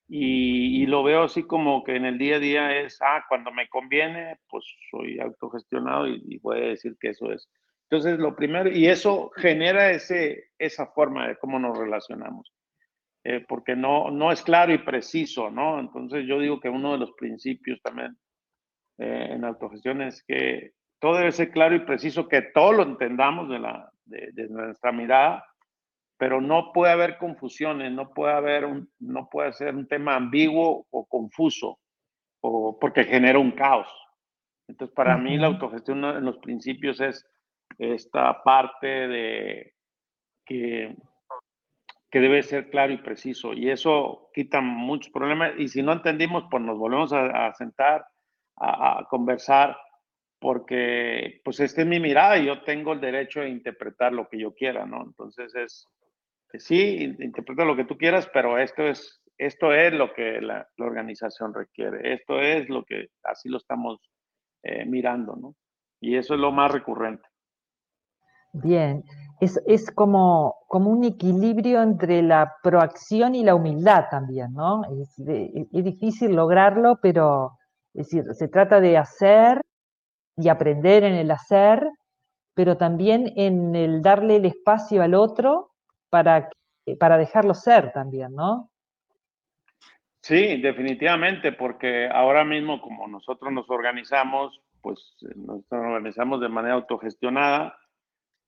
y, 0.08 0.86
lo 0.86 1.03
veo 1.03 1.24
así 1.24 1.43
como 1.43 1.84
que 1.84 1.95
en 1.95 2.06
el 2.06 2.18
día 2.18 2.36
a 2.36 2.39
día 2.39 2.80
es, 2.80 2.99
ah, 3.01 3.24
cuando 3.28 3.51
me 3.51 3.68
conviene, 3.68 4.38
pues 4.49 4.64
soy 4.91 5.20
autogestionado 5.20 6.08
y, 6.08 6.38
voy 6.39 6.58
a 6.60 6.68
decir 6.70 6.95
que 6.99 7.10
eso 7.10 7.32
es. 7.32 7.49
Entonces, 7.89 8.20
lo 8.20 8.36
primero, 8.36 8.70
y 8.70 8.88
eso 8.88 9.32
genera 9.36 9.91
ese, 9.91 10.51
esa 10.58 10.88
forma 10.88 11.28
de 11.28 11.38
cómo 11.38 11.60
nos 11.60 11.78
relacionamos, 11.78 12.53
eh, 13.24 13.43
porque 13.47 13.76
no, 13.76 14.12
no 14.12 14.32
es 14.32 14.43
claro 14.43 14.74
y 14.74 14.80
preciso, 14.80 15.49
¿no? 15.49 15.80
Entonces, 15.80 16.26
yo 16.28 16.39
digo 16.39 16.60
que 16.60 16.70
uno 16.70 16.93
de 16.93 16.99
los 16.99 17.12
principios 17.14 17.82
también 17.82 18.18
eh, 18.99 19.30
en 19.32 19.43
autogestión 19.43 20.01
es 20.01 20.24
que 20.24 20.74
todo 20.99 21.18
debe 21.18 21.32
ser 21.32 21.51
claro 21.51 21.76
y 21.76 21.80
preciso, 21.80 22.28
que 22.28 22.41
todo 22.41 22.74
lo 22.74 22.84
entendamos 22.84 23.49
de, 23.49 23.60
la, 23.60 23.91
de, 24.06 24.30
de 24.34 24.49
nuestra 24.49 24.91
mirada 24.91 25.43
pero 26.18 26.39
no 26.39 26.72
puede 26.72 26.93
haber 26.93 27.18
confusiones, 27.18 27.91
no 27.91 28.13
puede 28.13 28.34
haber 28.34 28.66
un, 28.66 28.89
no 28.99 29.30
puede 29.30 29.51
ser 29.53 29.76
un 29.76 29.88
tema 29.88 30.16
ambiguo 30.16 30.88
o 30.89 31.05
confuso, 31.05 31.80
o 32.41 32.78
porque 32.80 33.03
genera 33.03 33.39
un 33.39 33.51
caos. 33.51 33.88
Entonces, 34.68 34.95
para 34.95 35.18
mí 35.18 35.38
la 35.38 35.47
autogestión 35.47 36.03
en 36.05 36.26
los 36.26 36.38
principios 36.38 36.99
es 37.01 37.26
esta 37.78 38.41
parte 38.43 38.88
de 38.88 39.74
que, 40.45 40.95
que 42.09 42.20
debe 42.20 42.41
ser 42.43 42.70
claro 42.70 42.93
y 42.93 42.97
preciso, 42.97 43.53
y 43.53 43.70
eso 43.70 44.30
quita 44.34 44.61
muchos 44.61 45.11
problemas, 45.11 45.53
y 45.57 45.68
si 45.68 45.84
no 45.84 45.91
entendimos, 45.91 46.45
pues 46.49 46.63
nos 46.63 46.78
volvemos 46.78 47.11
a, 47.13 47.53
sentar, 47.53 48.05
a, 48.55 48.99
a 48.99 49.05
conversar, 49.05 49.78
porque 50.39 51.41
pues 51.43 51.59
esta 51.59 51.82
es 51.82 51.88
mi 51.88 51.99
mirada 51.99 52.38
y 52.38 52.45
yo 52.45 52.61
tengo 52.63 52.93
el 52.93 53.01
derecho 53.01 53.41
de 53.41 53.49
interpretar 53.49 54.13
lo 54.13 54.28
que 54.30 54.39
yo 54.39 54.53
quiera, 54.53 54.86
¿no? 54.86 55.01
Entonces 55.03 55.53
es, 55.55 55.88
sí, 56.60 57.16
interpreta 57.20 57.66
lo 57.66 57.76
que 57.76 57.86
tú 57.86 57.97
quieras, 57.97 58.30
pero 58.34 58.58
esto 58.58 58.84
es, 58.84 59.22
esto 59.38 59.74
es 59.74 59.93
lo 59.93 60.14
que 60.14 60.41
la, 60.41 60.68
organización 60.78 61.53
requiere, 61.53 62.14
esto 62.14 62.39
es 62.39 62.70
lo 62.70 62.84
que 62.84 63.08
así 63.24 63.49
lo 63.49 63.58
estamos 63.58 63.99
eh, 64.64 64.86
mirando, 64.86 65.36
¿no? 65.36 65.56
Y 66.01 66.18
eso 66.18 66.34
es 66.36 66.39
lo 66.39 66.51
más 66.51 66.72
recurrente. 66.72 67.28
Bien, 68.53 69.03
es, 69.41 69.62
es 69.66 69.91
como, 69.91 70.56
como, 70.68 70.89
un 70.89 71.03
equilibrio 71.03 71.82
entre 71.82 72.22
la 72.22 72.53
proacción 72.64 73.36
y 73.36 73.43
la 73.43 73.56
humildad 73.56 74.06
también, 74.10 74.53
¿no? 74.53 74.84
Es, 75.01 75.20
es 75.20 75.84
difícil 75.84 76.36
lograrlo, 76.36 76.99
pero 77.01 77.58
es 77.93 78.10
decir, 78.10 78.24
se 78.34 78.47
trata 78.47 78.80
de 78.80 78.97
hacer 78.97 79.62
y 80.38 80.49
aprender 80.49 81.03
en 81.03 81.16
el 81.16 81.32
hacer, 81.32 81.86
pero 82.53 82.78
también 82.78 83.34
en 83.36 83.76
el 83.76 84.01
darle 84.01 84.38
el 84.38 84.45
espacio 84.45 85.01
al 85.01 85.14
otro 85.14 85.74
para, 86.16 86.49
para 86.97 87.18
dejarlo 87.18 87.53
ser 87.53 87.91
también, 87.91 88.34
¿no? 88.34 88.72
Sí, 90.22 90.61
definitivamente, 90.61 91.51
porque 91.51 92.07
ahora 92.07 92.45
mismo 92.45 92.80
como 92.80 93.05
nosotros 93.05 93.51
nos 93.51 93.70
organizamos, 93.70 94.61
pues 94.82 94.97
nos 95.36 95.70
organizamos 95.70 96.39
de 96.39 96.47
manera 96.47 96.76
autogestionada 96.76 97.78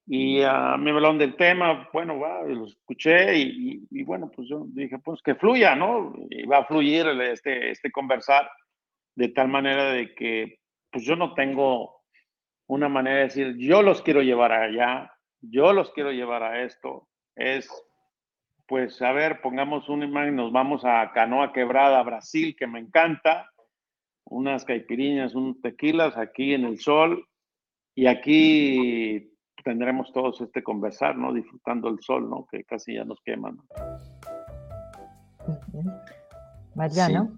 y 0.06 0.44
a 0.44 0.78
mí 0.78 0.86
me 0.86 0.92
hablaron 0.92 1.18
del 1.18 1.36
tema, 1.36 1.90
bueno, 1.92 2.18
va, 2.22 2.42
lo 2.44 2.68
escuché 2.68 3.38
y, 3.38 4.04
bueno, 4.04 4.32
pues 4.34 4.48
yo 4.48 4.64
dije, 4.70 4.98
pues 5.00 5.22
que 5.22 5.36
fluya, 5.36 5.76
¿no? 5.76 6.14
Y 6.30 6.46
va 6.46 6.60
a 6.60 6.66
fluir 6.66 7.06
este, 7.22 7.72
este 7.72 7.92
conversar 7.92 8.50
de 9.18 9.28
tal 9.28 9.50
manera 9.50 9.92
de 9.92 10.16
que 10.16 10.62
pues 10.90 11.04
yo 11.04 11.18
no 11.18 11.34
tengo 11.34 11.98
una 12.70 12.88
manera 12.88 13.18
de 13.18 13.24
decir, 13.24 13.58
yo 13.58 13.82
los 13.82 14.02
quiero 14.04 14.22
llevar 14.22 14.54
allá, 14.54 15.12
yo 15.42 15.74
los 15.74 15.92
quiero 15.92 16.14
llevar 16.14 16.44
a 16.44 16.64
esto, 16.64 17.10
es, 17.38 17.70
pues, 18.68 19.02
a 19.02 19.12
ver, 19.12 19.42
pongamos 19.42 19.88
una 19.90 20.06
imagen, 20.06 20.36
nos 20.36 20.52
vamos 20.52 20.84
a 20.84 21.12
Canoa 21.14 21.54
Quebrada, 21.54 22.04
Brasil, 22.04 22.56
que 22.58 22.68
me 22.68 22.80
encanta, 22.80 23.50
unas 24.26 24.66
caipiriñas, 24.66 25.36
unos 25.36 25.62
tequilas 25.62 26.18
aquí 26.18 26.54
en 26.54 26.66
el 26.66 26.80
sol, 26.80 27.26
y 27.96 28.08
aquí 28.08 29.32
tendremos 29.64 30.12
todos 30.14 30.42
este 30.42 30.64
conversar, 30.64 31.18
¿no? 31.18 31.34
Disfrutando 31.34 31.90
el 31.90 32.00
sol, 32.02 32.30
¿no? 32.30 32.46
Que 32.52 32.64
casi 32.64 32.96
ya 32.96 33.06
nos 33.06 33.20
queman. 33.22 33.58
Mariano. 36.76 37.32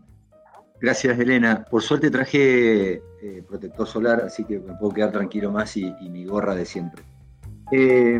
Gracias, 0.81 1.19
Elena. 1.19 1.65
Por 1.69 1.81
suerte 1.81 2.09
traje 2.09 2.93
eh, 2.93 3.43
protector 3.47 3.87
solar, 3.87 4.21
así 4.21 4.45
que 4.45 4.59
me 4.59 4.73
puedo 4.75 4.93
quedar 4.93 5.11
tranquilo 5.11 5.51
más 5.51 5.75
y, 5.75 5.91
mi 6.09 6.25
gorra 6.25 6.55
de 6.55 6.65
siempre. 6.65 7.03
Eh, 7.71 8.19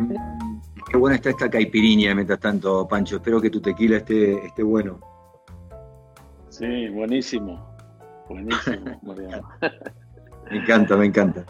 Qué 0.90 0.96
buena 0.96 1.14
está 1.14 1.30
esta 1.30 1.48
caipiriña 1.48 2.12
mientras 2.16 2.40
tanto, 2.40 2.86
Pancho. 2.88 3.16
Espero 3.16 3.40
que 3.40 3.48
tu 3.48 3.60
tequila 3.60 3.98
esté, 3.98 4.44
esté 4.44 4.64
bueno. 4.64 4.98
Sí, 6.48 6.88
buenísimo. 6.88 7.70
Buenísimo, 8.28 9.00
me 10.50 10.56
encanta, 10.56 10.96
me 10.96 11.06
encanta. 11.06 11.46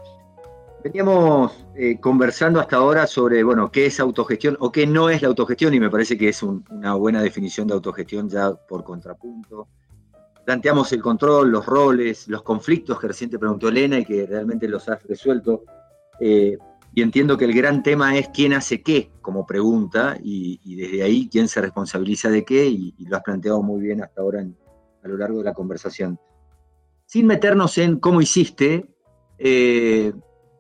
Veníamos 0.85 1.67
eh, 1.75 1.99
conversando 1.99 2.61
hasta 2.61 2.77
ahora 2.77 3.07
sobre, 3.07 3.43
bueno, 3.43 3.71
qué 3.71 3.87
es 3.87 3.99
autogestión 3.99 4.59
o 4.61 4.71
qué 4.71 4.87
no 4.87 5.09
es 5.09 5.23
la 5.23 5.29
autogestión, 5.29 5.73
y 5.73 5.81
me 5.81 5.91
parece 5.91 6.19
que 6.19 6.29
es 6.29 6.43
una 6.43 6.95
buena 6.95 7.23
definición 7.23 7.67
de 7.67 7.75
autogestión 7.75 8.29
ya 8.29 8.53
por 8.53 8.85
contrapunto. 8.85 9.69
Planteamos 10.45 10.93
el 10.93 11.01
control, 11.01 11.51
los 11.51 11.65
roles, 11.65 12.29
los 12.29 12.43
conflictos 12.43 13.01
que 13.01 13.09
recién 13.09 13.31
te 13.31 13.39
preguntó 13.39 13.69
Elena 13.69 13.99
y 13.99 14.05
que 14.05 14.27
realmente 14.27 14.69
los 14.69 14.87
has 14.89 15.03
resuelto. 15.05 15.65
Eh, 16.19 16.57
y 16.93 17.03
entiendo 17.03 17.39
que 17.39 17.45
el 17.45 17.55
gran 17.55 17.83
tema 17.83 18.17
es 18.19 18.29
quién 18.29 18.53
hace 18.53 18.83
qué 18.83 19.11
como 19.23 19.47
pregunta 19.47 20.17
y, 20.23 20.75
desde 20.75 21.03
ahí 21.03 21.29
quién 21.31 21.49
se 21.49 21.61
responsabiliza 21.61 22.29
de 22.31 22.45
qué 22.45 22.67
y, 22.67 22.95
lo 23.07 23.17
has 23.17 23.23
planteado 23.23 23.63
muy 23.63 23.81
bien 23.81 24.03
hasta 24.03 24.21
ahora 24.21 24.41
a 24.41 25.09
lo 25.09 25.17
largo 25.17 25.39
de 25.39 25.45
la 25.45 25.55
conversación. 25.55 26.19
Sin 27.07 27.27
meternos 27.27 27.79
en 27.79 27.99
cómo 27.99 28.21
hiciste, 28.21 28.89
eh, 29.39 30.13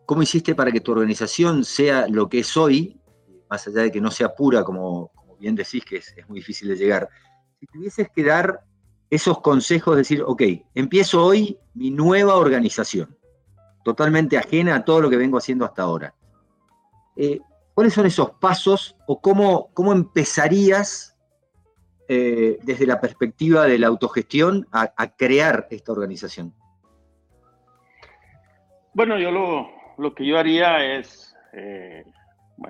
cómo 0.07 0.23
hiciste 0.23 0.55
para 0.55 0.73
que 0.73 0.81
tu 0.81 0.93
organización 0.93 1.65
sea 1.65 2.07
lo 2.09 2.29
que 2.29 2.41
es 2.41 2.57
hoy, 2.57 3.01
más 3.49 3.67
allá 3.67 3.83
de 3.83 3.91
que 3.91 4.01
no 4.01 4.11
sea 4.11 4.35
pura, 4.35 4.63
como, 4.65 5.11
bien 5.39 5.55
decís, 5.55 5.85
que 5.85 5.97
es, 5.97 6.15
es 6.17 6.29
muy 6.29 6.39
difícil 6.39 6.69
de 6.69 6.77
llegar. 6.77 7.09
Si 7.59 7.67
tuvieses 7.67 8.09
que 8.15 8.25
dar 8.25 8.61
esos 9.11 9.41
consejos, 9.41 9.97
decir, 9.97 10.23
ok, 10.25 10.43
empiezo 10.75 11.25
hoy 11.25 11.59
mi 11.75 11.91
nueva 11.91 12.37
organización, 12.37 13.17
totalmente 13.85 14.39
ajena 14.39 14.77
a 14.77 14.85
todo 14.85 15.01
lo 15.01 15.11
que 15.11 15.17
vengo 15.17 15.39
haciendo 15.39 15.65
hasta 15.65 15.83
ahora. 15.83 16.15
Eh, 17.23 17.39
¿cuáles 17.75 17.93
son 17.93 18.07
esos 18.07 18.31
pasos 18.31 18.97
o 19.07 19.21
cómo, 19.21 19.69
cómo 19.75 19.93
empezarías 19.93 21.19
eh, 22.09 22.59
desde 22.63 22.87
la 22.87 22.99
perspectiva 22.99 23.67
de 23.67 23.79
la 23.79 23.89
autogestión 23.89 24.67
a, 24.73 24.89
crear 25.19 25.67
esta 25.71 25.93
organización? 25.93 26.55
Bueno, 28.95 29.19
yo 29.19 29.31
lo, 29.31 30.15
que 30.15 30.25
yo 30.25 30.39
haría 30.39 30.97
es, 30.97 31.37
eh, 31.53 32.05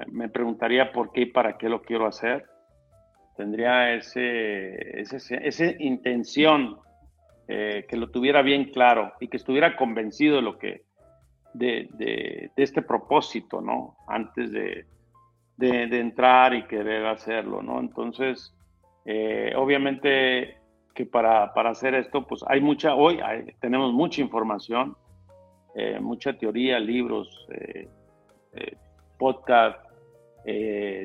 me 0.08 0.28
preguntaría 0.28 0.90
por 0.90 1.12
qué 1.12 1.20
y 1.20 1.26
para 1.26 1.56
qué 1.56 1.68
lo 1.68 1.82
quiero 1.82 2.08
hacer. 2.08 2.44
Tendría 3.36 3.94
ese, 3.94 5.00
esa 5.00 5.64
intención 5.78 6.76
que 7.46 7.96
lo 7.96 8.10
tuviera 8.10 8.42
bien 8.42 8.70
claro 8.70 9.12
y 9.20 9.26
que 9.28 9.36
estuviera 9.36 9.76
convencido 9.76 10.36
de 10.36 10.42
lo 10.42 10.58
que, 10.58 10.84
de, 11.54 12.50
este 12.56 12.82
propósito, 12.82 13.60
¿no? 13.60 13.96
Antes 14.06 14.52
de, 14.52 14.86
entrar 15.58 16.54
y 16.54 16.64
querer 16.64 17.06
hacerlo, 17.06 17.62
¿no? 17.62 17.80
Entonces, 17.80 18.54
eh, 19.04 19.52
obviamente 19.56 20.58
que 20.94 21.06
para, 21.06 21.44
hacer 21.44 21.94
esto, 21.94 22.26
pues 22.26 22.42
hay 22.46 22.60
mucha, 22.60 22.94
hoy 22.94 23.20
tenemos 23.60 23.92
mucha 23.92 24.22
información, 24.22 24.96
eh, 25.74 26.00
mucha 26.00 26.32
teoría, 26.36 26.78
libros, 26.78 27.46
eh, 27.52 27.88
podcast, 29.18 29.78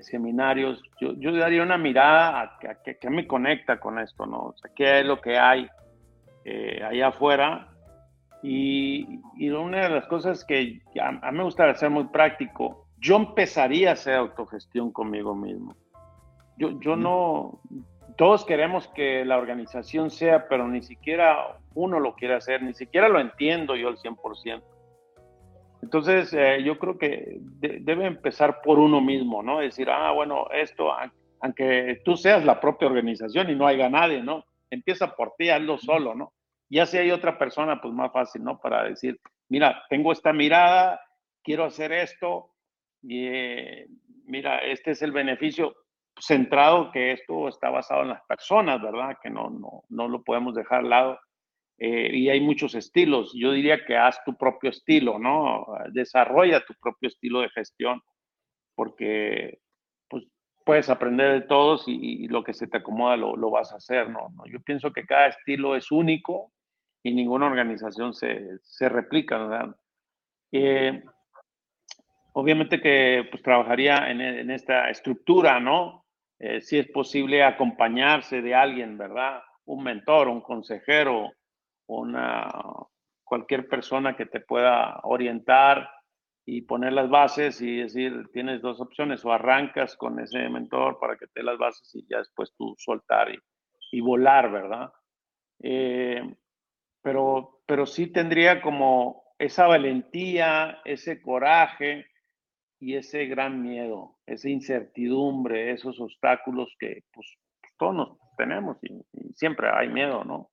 seminarios. 0.01 0.81
Yo, 1.01 1.13
yo, 1.17 1.33
daría 1.33 1.61
una 1.61 1.77
mirada 1.77 2.41
a, 2.41 2.57
que 2.83 3.09
me 3.09 3.27
conecta 3.27 3.79
con 3.79 3.99
esto, 3.99 4.25
¿no? 4.25 4.37
O 4.37 4.57
sea, 4.57 4.71
qué 4.73 5.01
es 5.01 5.05
lo 5.05 5.19
que 5.19 5.37
hay 5.37 5.67
allá 6.81 7.07
afuera 7.07 7.74
Y, 8.47 9.21
y, 9.37 9.49
una 9.49 9.83
de 9.83 9.89
las 9.89 10.05
cosas 10.05 10.45
que 10.45 10.79
a, 11.01 11.07
a, 11.07 11.31
mí 11.31 11.39
me 11.39 11.43
gusta 11.43 11.73
ser 11.73 11.89
muy 11.89 12.03
práctico, 12.05 12.87
yo 12.99 13.15
empezaría 13.15 13.89
a 13.89 13.93
hacer 13.93 14.13
autogestión 14.13 14.91
conmigo 14.91 15.33
mismo. 15.33 15.75
Yo, 16.55 16.79
yo 16.79 16.95
no, 16.95 17.59
todos 18.17 18.45
queremos 18.45 18.87
que 18.89 19.25
la 19.25 19.37
organización 19.37 20.11
sea, 20.11 20.47
pero 20.47 20.67
ni 20.67 20.83
siquiera 20.83 21.57
uno 21.73 21.99
lo 21.99 22.13
quiere 22.13 22.35
hacer, 22.35 22.61
ni 22.61 22.75
siquiera 22.75 23.09
lo 23.09 23.19
entiendo 23.19 23.75
yo 23.75 23.87
al 23.87 23.97
100%. 23.97 24.61
Entonces, 25.81 26.31
eh, 26.33 26.63
yo 26.63 26.77
creo 26.77 26.99
que 26.99 27.39
debe 27.39 28.05
empezar 28.05 28.61
por 28.61 28.77
uno 28.77 29.01
mismo, 29.01 29.41
¿no? 29.41 29.59
Decir, 29.59 29.89
ah, 29.89 30.11
bueno, 30.11 30.47
esto, 30.51 30.91
aunque 31.39 31.99
tú 32.05 32.15
seas 32.15 32.45
la 32.45 32.59
propia 32.59 32.87
organización 32.87 33.49
y 33.49 33.55
no 33.55 33.65
haya 33.65 33.89
nadie, 33.89 34.21
¿no? 34.21 34.45
Empieza 34.69 35.15
por 35.15 35.33
ti, 35.35 35.49
hazlo 35.49 35.79
solo, 35.79 36.13
¿no? 36.13 36.31
Ya 36.69 36.85
si 36.85 36.97
hay 36.97 37.11
otra 37.11 37.37
persona, 37.37 37.81
pues 37.81 37.93
más 37.93 38.11
fácil, 38.11 38.43
¿no? 38.43 38.59
Para 38.59 38.83
decir, 38.83 39.19
mira, 39.49 39.83
tengo 39.89 40.11
esta 40.11 40.33
mirada, 40.33 40.99
quiero 41.43 41.65
hacer 41.65 41.91
esto, 41.91 42.55
y 43.01 43.27
eh, 43.27 43.87
mira, 44.25 44.59
este 44.59 44.91
es 44.91 45.01
el 45.01 45.11
beneficio 45.11 45.75
centrado 46.19 46.91
que 46.91 47.11
esto 47.11 47.47
está 47.47 47.69
basado 47.69 48.03
en 48.03 48.09
las 48.09 48.23
personas, 48.25 48.81
¿verdad? 48.81 49.17
Que 49.21 49.29
no, 49.29 49.49
no, 49.49 49.83
no 49.89 50.07
lo 50.07 50.23
podemos 50.23 50.55
dejar 50.55 50.79
al 50.79 50.89
lado. 50.89 51.19
Eh, 51.77 52.09
y 52.13 52.29
hay 52.29 52.39
muchos 52.39 52.73
estilos. 52.73 53.33
Yo 53.33 53.51
diría 53.51 53.85
que 53.85 53.97
haz 53.97 54.23
tu 54.23 54.35
propio 54.35 54.69
estilo, 54.69 55.19
¿no? 55.19 55.67
Desarrolla 55.91 56.65
tu 56.65 56.73
propio 56.81 57.09
estilo 57.09 57.41
de 57.41 57.49
gestión, 57.49 58.01
porque 58.75 59.59
pues, 60.09 60.25
puedes 60.65 60.89
aprender 60.89 61.33
de 61.33 61.47
todos 61.47 61.83
y, 61.87 62.27
lo 62.27 62.43
que 62.43 62.53
se 62.53 62.67
te 62.67 62.77
acomoda 62.77 63.17
lo, 63.17 63.35
lo 63.35 63.51
vas 63.51 63.73
a 63.73 63.77
hacer, 63.77 64.09
¿no? 64.09 64.29
Yo 64.45 64.61
pienso 64.61 64.93
que 64.93 65.05
cada 65.05 65.27
estilo 65.27 65.75
es 65.75 65.91
único 65.91 66.53
y 67.05 67.13
ninguna 67.13 67.45
organización 67.45 68.15
se, 68.15 68.57
se 68.63 68.89
replica, 68.89 69.37
¿verdad? 69.37 69.75
Eh, 70.51 71.03
obviamente 72.33 72.81
que 72.81 73.27
pues 73.29 73.43
trabajaría 73.43 74.09
en, 74.09 74.21
en 74.21 74.49
esta 74.49 74.89
estructura, 74.89 75.59
¿no? 75.59 76.03
Eh, 76.39 76.61
si 76.61 76.79
es 76.79 76.87
posible 76.87 77.43
acompañarse 77.43 78.41
de 78.41 78.55
alguien, 78.55 78.97
¿verdad? 78.97 79.43
Un 79.65 79.83
mentor, 79.83 80.29
un 80.29 80.41
consejero, 80.41 81.31
una, 81.85 82.51
cualquier 83.23 83.67
persona 83.69 84.17
que 84.17 84.25
te 84.25 84.39
pueda 84.39 84.99
orientar 85.03 85.87
y 86.43 86.63
poner 86.63 86.93
las 86.93 87.07
bases 87.07 87.61
y 87.61 87.81
decir, 87.81 88.31
tienes 88.33 88.63
dos 88.63 88.81
opciones, 88.81 89.23
o 89.25 89.31
arrancas 89.31 89.95
con 89.95 90.19
ese 90.19 90.49
mentor 90.49 90.97
para 90.99 91.17
que 91.17 91.27
te 91.27 91.43
las 91.43 91.59
bases 91.59 91.93
y 91.93 92.03
ya 92.09 92.17
después 92.17 92.51
tú 92.57 92.73
soltar 92.79 93.27
y, 93.91 94.01
volar, 94.01 94.51
¿verdad? 94.51 94.91
Eh, 95.59 96.35
pero, 97.05 97.61
pero 97.67 97.85
sí 97.85 98.07
tendría 98.07 98.63
como 98.63 99.25
esa 99.37 99.67
valentía, 99.67 100.79
ese 100.85 101.21
coraje 101.21 102.07
y 102.79 102.95
ese 102.95 103.27
gran 103.27 103.61
miedo, 103.61 104.17
esa 104.25 104.49
incertidumbre, 104.49 105.69
esos 105.69 105.99
obstáculos 105.99 106.75
que 106.79 107.03
pues, 107.13 107.27
todos 107.77 108.17
tenemos 108.39 108.77
y, 108.81 109.03
siempre 109.35 109.69
hay 109.71 109.87
miedo, 109.89 110.23
¿no? 110.23 110.49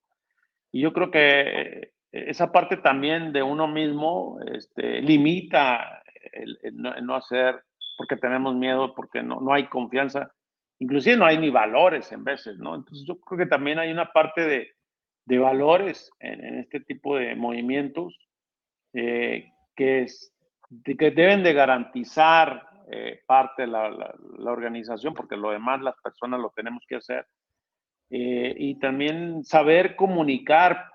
Y 0.71 0.83
yo 0.83 0.93
creo 0.93 1.11
que 1.11 1.93
esa 2.11 2.53
parte 2.53 2.77
también 2.77 3.33
de 3.33 3.43
uno 3.43 3.67
mismo 3.67 4.39
este, 4.53 5.01
limita 5.01 6.03
el, 6.33 6.59
no, 6.75 7.15
hacer 7.15 7.63
porque 7.97 8.19
tenemos 8.19 8.55
miedo, 8.55 8.95
porque 8.95 9.23
no, 9.23 9.41
no 9.41 9.55
hay 9.55 9.69
confianza, 9.69 10.31
inclusive 10.81 11.17
no 11.17 11.25
hay 11.25 11.39
ni 11.39 11.49
valores 11.49 12.13
en 12.13 12.25
veces, 12.25 12.59
¿no? 12.59 12.75
Entonces 12.75 13.07
yo 13.09 13.19
creo 13.21 13.39
que 13.39 13.47
también 13.47 13.79
hay 13.79 13.91
una 13.91 14.13
parte 14.13 14.45
de, 14.45 14.69
de 15.25 15.39
valores 15.39 16.11
en, 16.21 16.59
este 16.59 16.81
tipo 16.81 17.17
de 17.17 17.35
movimientos 17.35 18.17
eh, 18.93 19.53
que 19.77 20.07
que 20.97 21.11
deben 21.11 21.43
de 21.43 21.53
garantizar 21.53 22.63
eh, 22.91 23.21
parte 23.27 23.63
de 23.63 23.69
la, 23.69 23.91
la, 23.91 24.51
organización, 24.51 25.15
porque 25.15 25.37
lo 25.37 25.51
demás 25.51 25.81
las 25.83 25.95
personas 26.03 26.41
lo 26.41 26.51
tenemos 26.51 26.83
que 26.89 26.97
hacer. 26.97 27.27
Eh, 28.11 28.55
y 28.57 28.79
también 28.79 29.45
saber 29.45 29.97
comunicar 29.97 30.87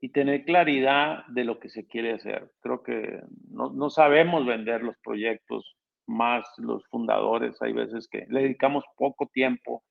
y 0.00 0.10
tener 0.10 0.44
claridad 0.44 1.26
de 1.26 1.44
lo 1.44 1.58
que 1.58 1.68
se 1.68 1.86
quiere 1.86 2.12
hacer. 2.12 2.50
Creo 2.60 2.82
que 2.82 3.20
no, 3.50 3.70
no 3.70 3.90
sabemos 3.90 4.46
vender 4.46 4.82
los 4.82 4.96
proyectos 5.02 5.76
más 6.06 6.46
los 6.58 6.86
fundadores. 6.88 7.60
Hay 7.60 7.72
veces 7.72 8.08
que 8.08 8.26
le 8.28 8.42
dedicamos 8.42 8.84
poco 8.96 9.26
tiempo 9.26 9.82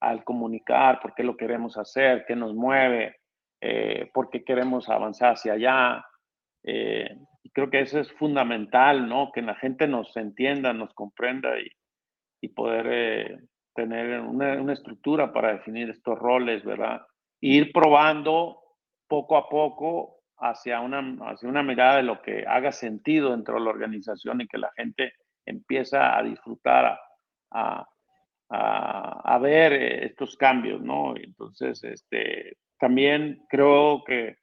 al 0.00 0.24
comunicar 0.24 1.00
por 1.00 1.14
qué 1.14 1.22
lo 1.22 1.36
queremos 1.36 1.76
hacer, 1.78 2.24
qué 2.26 2.36
nos 2.36 2.54
mueve, 2.54 3.16
eh, 3.60 4.10
por 4.12 4.30
qué 4.30 4.44
queremos 4.44 4.88
avanzar 4.88 5.32
hacia 5.32 5.54
allá. 5.54 6.04
Eh, 6.62 7.08
y 7.42 7.50
creo 7.50 7.70
que 7.70 7.80
eso 7.80 8.00
es 8.00 8.10
fundamental, 8.12 9.08
¿no? 9.08 9.30
Que 9.32 9.42
la 9.42 9.54
gente 9.54 9.86
nos 9.86 10.16
entienda, 10.16 10.72
nos 10.72 10.92
comprenda 10.94 11.58
y, 11.58 11.68
y 12.40 12.48
poder 12.48 12.86
eh, 12.90 13.38
tener 13.74 14.20
una, 14.20 14.60
una, 14.60 14.72
estructura 14.72 15.32
para 15.32 15.52
definir 15.52 15.90
estos 15.90 16.18
roles, 16.18 16.64
¿verdad? 16.64 17.02
ir 17.44 17.72
probando 17.72 18.58
poco 19.06 19.36
a 19.36 19.48
poco 19.50 20.20
hacia 20.38 20.80
una, 20.80 21.00
hacia 21.28 21.48
una 21.48 21.62
mirada 21.62 21.96
de 21.96 22.02
lo 22.02 22.22
que 22.22 22.44
haga 22.46 22.72
sentido 22.72 23.32
dentro 23.32 23.56
de 23.56 23.60
la 23.60 23.70
organización 23.70 24.40
y 24.40 24.48
que 24.48 24.56
la 24.56 24.72
gente 24.74 25.12
empieza 25.44 26.16
a 26.16 26.22
disfrutar, 26.22 26.98
a, 27.52 27.86
a 28.56 29.38
ver 29.38 29.72
estos 29.72 30.36
cambios, 30.36 30.80
¿no? 30.80 31.16
Entonces, 31.16 31.82
este, 31.84 32.56
también 32.78 33.44
creo 33.48 34.04
que 34.04 34.36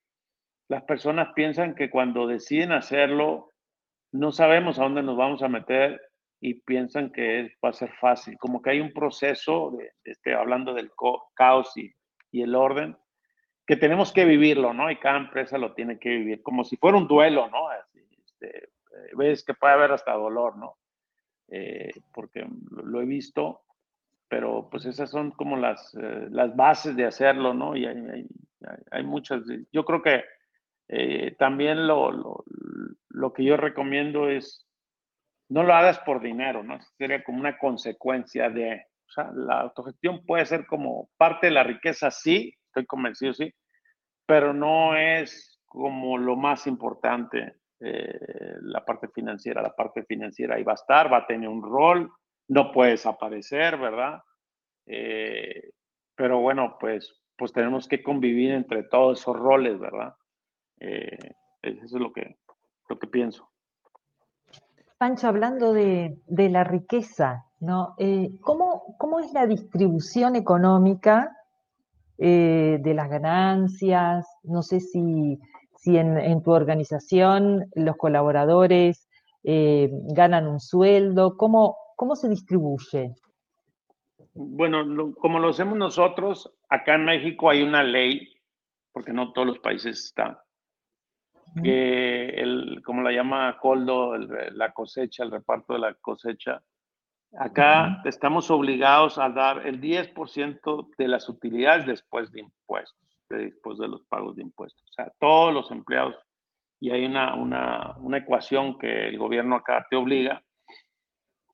las 0.67 0.83
personas 0.83 1.33
piensan 1.35 1.75
que 1.75 1.89
cuando 1.89 2.27
deciden 2.27 2.71
hacerlo, 2.71 3.51
no 4.11 4.31
sabemos 4.31 4.79
a 4.79 4.83
dónde 4.83 5.03
nos 5.03 5.17
vamos 5.17 5.43
a 5.43 5.49
meter 5.49 6.01
y 6.39 6.55
piensan 6.55 7.11
que 7.11 7.53
va 7.63 7.69
a 7.69 7.73
ser 7.73 7.91
fácil. 7.99 8.37
Como 8.39 8.61
que 8.61 8.71
hay 8.71 8.79
un 8.79 8.93
proceso, 8.93 9.71
de, 9.77 9.91
este, 10.03 10.33
hablando 10.33 10.73
del 10.73 10.91
caos 11.35 11.75
y, 11.77 11.93
y, 12.31 12.41
el 12.41 12.55
orden, 12.55 12.97
que 13.67 13.77
tenemos 13.77 14.11
que 14.11 14.25
vivirlo, 14.25 14.73
¿no? 14.73 14.89
Y 14.89 14.97
cada 14.97 15.17
empresa 15.17 15.57
lo 15.57 15.73
tiene 15.73 15.99
que 15.99 16.09
vivir, 16.09 16.41
como 16.41 16.63
si 16.63 16.77
fuera 16.77 16.97
un 16.97 17.07
duelo, 17.07 17.49
¿no? 17.49 17.71
este, 17.71 18.63
eh, 18.65 19.09
ves 19.15 19.43
que 19.43 19.53
puede 19.53 19.73
haber 19.73 19.91
hasta 19.91 20.13
dolor, 20.13 20.57
¿no? 20.57 20.77
Eh, 21.47 21.91
porque 22.13 22.47
lo 22.71 23.01
he 23.01 23.05
visto, 23.05 23.61
pero 24.31 24.69
pues 24.71 24.85
esas 24.85 25.09
son 25.09 25.31
como 25.31 25.57
las, 25.57 25.93
eh, 25.93 26.27
las 26.29 26.55
bases 26.55 26.95
de 26.95 27.05
hacerlo, 27.05 27.53
¿no? 27.53 27.75
Y 27.75 27.85
hay, 27.85 27.97
hay, 27.97 28.27
hay 28.89 29.03
muchas. 29.03 29.43
Yo 29.73 29.83
creo 29.83 30.01
que 30.01 30.23
eh, 30.87 31.35
también 31.37 31.85
lo, 31.85 32.45
lo, 33.09 33.33
que 33.33 33.43
yo 33.43 33.57
recomiendo 33.57 34.29
es 34.29 34.65
no 35.49 35.63
lo 35.63 35.73
hagas 35.73 35.99
por 35.99 36.21
dinero, 36.21 36.63
¿no? 36.63 36.79
Sería 36.97 37.25
como 37.25 37.41
una 37.41 37.57
consecuencia 37.57 38.49
de, 38.49 38.85
o 39.05 39.11
sea, 39.11 39.31
la 39.35 39.59
autogestión 39.59 40.25
puede 40.25 40.45
ser 40.45 40.65
como 40.65 41.09
parte 41.17 41.47
de 41.47 41.53
la 41.53 41.63
riqueza, 41.63 42.09
sí, 42.09 42.53
estoy 42.67 42.85
convencido, 42.85 43.33
sí, 43.33 43.53
pero 44.25 44.53
no 44.53 44.95
es 44.95 45.59
como 45.65 46.17
lo 46.17 46.37
más 46.37 46.67
importante 46.67 47.57
eh, 47.81 48.55
la 48.61 48.85
parte 48.85 49.09
financiera. 49.09 49.61
La 49.61 49.75
parte 49.75 50.05
financiera 50.05 50.55
ahí 50.55 50.63
va 50.63 50.71
a 50.71 50.75
estar, 50.75 51.11
va 51.11 51.17
a 51.17 51.27
tener 51.27 51.49
un 51.49 51.61
rol, 51.61 52.09
no 52.51 52.73
puede 52.73 52.91
desaparecer, 52.91 53.77
¿verdad? 53.77 54.19
Eh, 54.85 55.71
pero 56.15 56.41
bueno, 56.41 56.75
pues, 56.81 57.23
pues 57.37 57.53
tenemos 57.53 57.87
que 57.87 58.03
convivir 58.03 58.51
entre 58.51 58.83
todos 58.83 59.21
esos 59.21 59.37
roles, 59.37 59.79
¿verdad? 59.79 60.15
Eh, 60.81 61.17
eso 61.61 61.85
es 61.85 61.91
lo 61.93 62.11
que, 62.11 62.39
lo 62.89 62.99
que 62.99 63.07
pienso. 63.07 63.49
Pancho, 64.97 65.29
hablando 65.29 65.71
de, 65.71 66.19
de 66.27 66.49
la 66.49 66.65
riqueza, 66.65 67.45
¿no? 67.61 67.95
Eh, 67.97 68.31
¿cómo, 68.41 68.95
¿cómo, 68.97 69.21
es 69.21 69.31
la 69.31 69.47
distribución 69.47 70.35
económica 70.35 71.33
de 72.17 72.93
las 72.93 73.09
ganancias? 73.09 74.27
No 74.43 74.61
sé 74.61 74.79
si, 74.81 75.39
si 75.77 75.97
en, 75.97 76.17
en, 76.19 76.43
tu 76.43 76.51
organización 76.51 77.71
los 77.73 77.95
colaboradores 77.95 79.07
ganan 79.43 80.47
un 80.47 80.59
sueldo, 80.59 81.35
¿cómo, 81.35 81.80
cómo 82.01 82.15
se 82.15 82.27
distribuye? 82.29 83.13
Bueno, 84.33 84.81
lo, 84.81 85.13
como 85.13 85.37
lo 85.37 85.49
hacemos 85.49 85.77
nosotros, 85.77 86.51
acá 86.67 86.95
en 86.95 87.05
México 87.05 87.47
hay 87.47 87.61
una 87.61 87.83
ley, 87.83 88.27
porque 88.91 89.13
no 89.13 89.31
todos 89.33 89.45
los 89.45 89.59
países 89.59 90.05
están, 90.05 90.35
que 91.61 92.29
el, 92.29 92.81
como 92.83 93.03
la 93.03 93.11
llama 93.11 93.55
Coldo, 93.61 94.15
el, 94.15 94.57
la 94.57 94.71
cosecha, 94.73 95.23
el 95.23 95.29
reparto 95.29 95.73
de 95.73 95.79
la 95.79 95.93
cosecha, 95.93 96.63
acá 97.37 98.01
estamos 98.05 98.49
obligados 98.49 99.19
a 99.19 99.29
dar 99.29 99.67
el 99.67 99.79
10% 99.79 100.87
de 100.97 101.07
las 101.07 101.29
utilidades 101.29 101.85
después 101.85 102.31
de 102.31 102.39
impuestos, 102.39 103.15
después 103.29 103.77
de 103.77 103.89
los 103.89 104.01
pagos 104.05 104.35
de 104.37 104.41
impuestos. 104.41 104.81
O 104.89 104.93
sea, 104.93 105.13
todos 105.19 105.53
los 105.53 105.69
empleados, 105.69 106.15
y 106.79 106.89
hay 106.89 107.05
una, 107.05 107.35
una, 107.35 107.95
una 107.99 108.17
ecuación 108.17 108.79
que 108.79 109.09
el 109.09 109.19
gobierno 109.19 109.57
acá 109.57 109.85
te 109.87 109.97
obliga, 109.97 110.41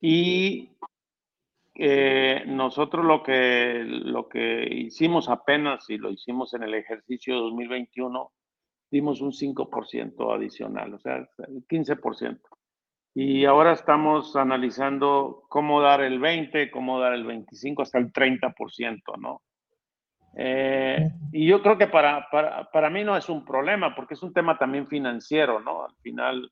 y 0.01 0.77
eh, 1.75 2.43
nosotros 2.47 3.05
lo 3.05 3.21
que, 3.21 3.83
lo 3.85 4.27
que 4.27 4.67
hicimos 4.69 5.29
apenas, 5.29 5.89
y 5.89 5.97
lo 5.97 6.09
hicimos 6.09 6.53
en 6.53 6.63
el 6.63 6.73
ejercicio 6.73 7.35
2021, 7.37 8.31
dimos 8.89 9.21
un 9.21 9.31
5% 9.31 10.35
adicional, 10.35 10.93
o 10.93 10.99
sea, 10.99 11.17
el 11.17 11.67
15%. 11.67 12.39
Y 13.13 13.45
ahora 13.45 13.73
estamos 13.73 14.35
analizando 14.35 15.43
cómo 15.49 15.81
dar 15.81 16.01
el 16.01 16.19
20, 16.19 16.71
cómo 16.71 16.99
dar 16.99 17.13
el 17.13 17.25
25, 17.25 17.81
hasta 17.81 17.97
el 17.97 18.11
30%, 18.11 19.01
¿no? 19.19 19.41
Eh, 20.35 21.09
y 21.31 21.47
yo 21.47 21.63
creo 21.63 21.77
que 21.79 21.87
para, 21.87 22.27
para, 22.29 22.69
para, 22.69 22.91
mí 22.91 23.03
no 23.03 23.17
es 23.17 23.27
un 23.27 23.43
problema, 23.43 23.95
porque 23.95 24.13
es 24.13 24.21
un 24.21 24.33
tema 24.33 24.55
también 24.57 24.87
financiero, 24.87 25.59
¿no? 25.59 25.83
Al 25.83 25.95
final, 25.95 26.51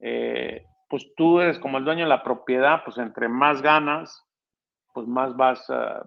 eh, 0.00 0.64
pues 0.92 1.10
tú 1.16 1.40
eres 1.40 1.58
como 1.58 1.78
el 1.78 1.86
dueño 1.86 2.04
de 2.04 2.10
la 2.10 2.22
propiedad, 2.22 2.82
pues 2.84 2.98
entre 2.98 3.26
más 3.26 3.62
ganas, 3.62 4.26
pues 4.92 5.06
más 5.06 5.34
vas, 5.34 5.66
uh, 5.70 6.06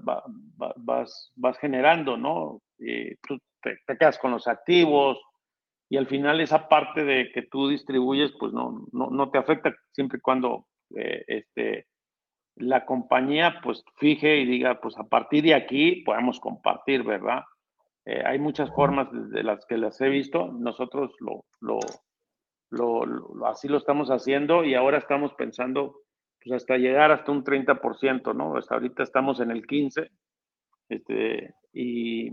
vas, 0.75 1.31
vas, 1.35 1.57
generando, 1.57 2.17
¿no? 2.17 2.61
Y 2.77 3.15
tú 3.15 3.39
te, 3.63 3.79
te, 3.87 3.97
quedas 3.97 4.19
con 4.19 4.29
los 4.29 4.47
activos 4.47 5.19
y 5.89 5.97
al 5.97 6.05
final 6.05 6.39
esa 6.39 6.67
parte 6.69 7.03
de 7.03 7.31
que 7.31 7.41
tú 7.41 7.67
distribuyes, 7.67 8.33
pues 8.39 8.53
no, 8.53 8.85
no, 8.91 9.09
no 9.09 9.31
te 9.31 9.39
afecta 9.39 9.73
siempre 9.91 10.19
y 10.19 10.21
cuando 10.21 10.67
eh, 10.95 11.23
este, 11.29 11.87
la 12.57 12.85
compañía 12.85 13.61
pues 13.63 13.83
fije 13.95 14.37
y 14.37 14.45
diga, 14.45 14.79
pues 14.81 14.95
a 14.99 15.05
partir 15.05 15.45
de 15.45 15.55
aquí 15.55 16.03
podemos 16.03 16.39
compartir, 16.39 17.01
¿verdad? 17.01 17.41
Eh, 18.05 18.21
hay 18.23 18.37
muchas 18.37 18.69
formas 18.69 19.07
de 19.11 19.41
las 19.41 19.65
que 19.65 19.79
las 19.79 19.99
he 19.99 20.09
visto, 20.09 20.45
nosotros 20.51 21.11
lo, 21.21 21.43
lo, 21.59 21.79
lo, 22.69 23.03
así 23.45 23.67
lo 23.67 23.77
estamos 23.77 24.09
haciendo 24.09 24.63
y 24.63 24.75
ahora 24.75 24.97
estamos 24.97 25.33
pensando 25.33 26.01
pues 26.43 26.61
hasta 26.61 26.77
llegar 26.77 27.11
hasta 27.11 27.31
un 27.31 27.43
30%, 27.43 28.35
¿no? 28.35 28.55
Hasta 28.57 28.75
ahorita 28.75 29.03
estamos 29.03 29.39
en 29.39 29.51
el 29.51 29.65
15%, 29.65 30.09
este, 30.89 31.55
y, 31.73 32.31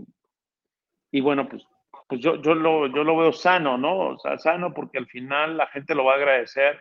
y 1.11 1.21
bueno, 1.21 1.49
pues, 1.49 1.65
pues 2.07 2.21
yo, 2.21 2.39
yo, 2.41 2.53
lo, 2.53 2.87
yo 2.87 3.03
lo 3.03 3.17
veo 3.17 3.33
sano, 3.33 3.77
¿no? 3.77 4.09
O 4.09 4.19
sea, 4.19 4.37
sano 4.37 4.73
porque 4.73 4.99
al 4.99 5.07
final 5.07 5.57
la 5.57 5.67
gente 5.67 5.95
lo 5.95 6.05
va 6.05 6.13
a 6.13 6.17
agradecer 6.17 6.79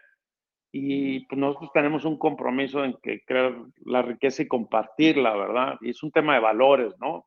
y 0.70 1.26
pues 1.26 1.38
nosotros 1.38 1.70
tenemos 1.72 2.04
un 2.04 2.18
compromiso 2.18 2.84
en 2.84 2.96
que 3.02 3.22
crear 3.24 3.54
la 3.84 4.02
riqueza 4.02 4.42
y 4.42 4.48
compartirla, 4.48 5.34
¿verdad? 5.34 5.78
Y 5.80 5.90
es 5.90 6.02
un 6.02 6.10
tema 6.10 6.34
de 6.34 6.40
valores, 6.40 6.94
¿no? 6.98 7.26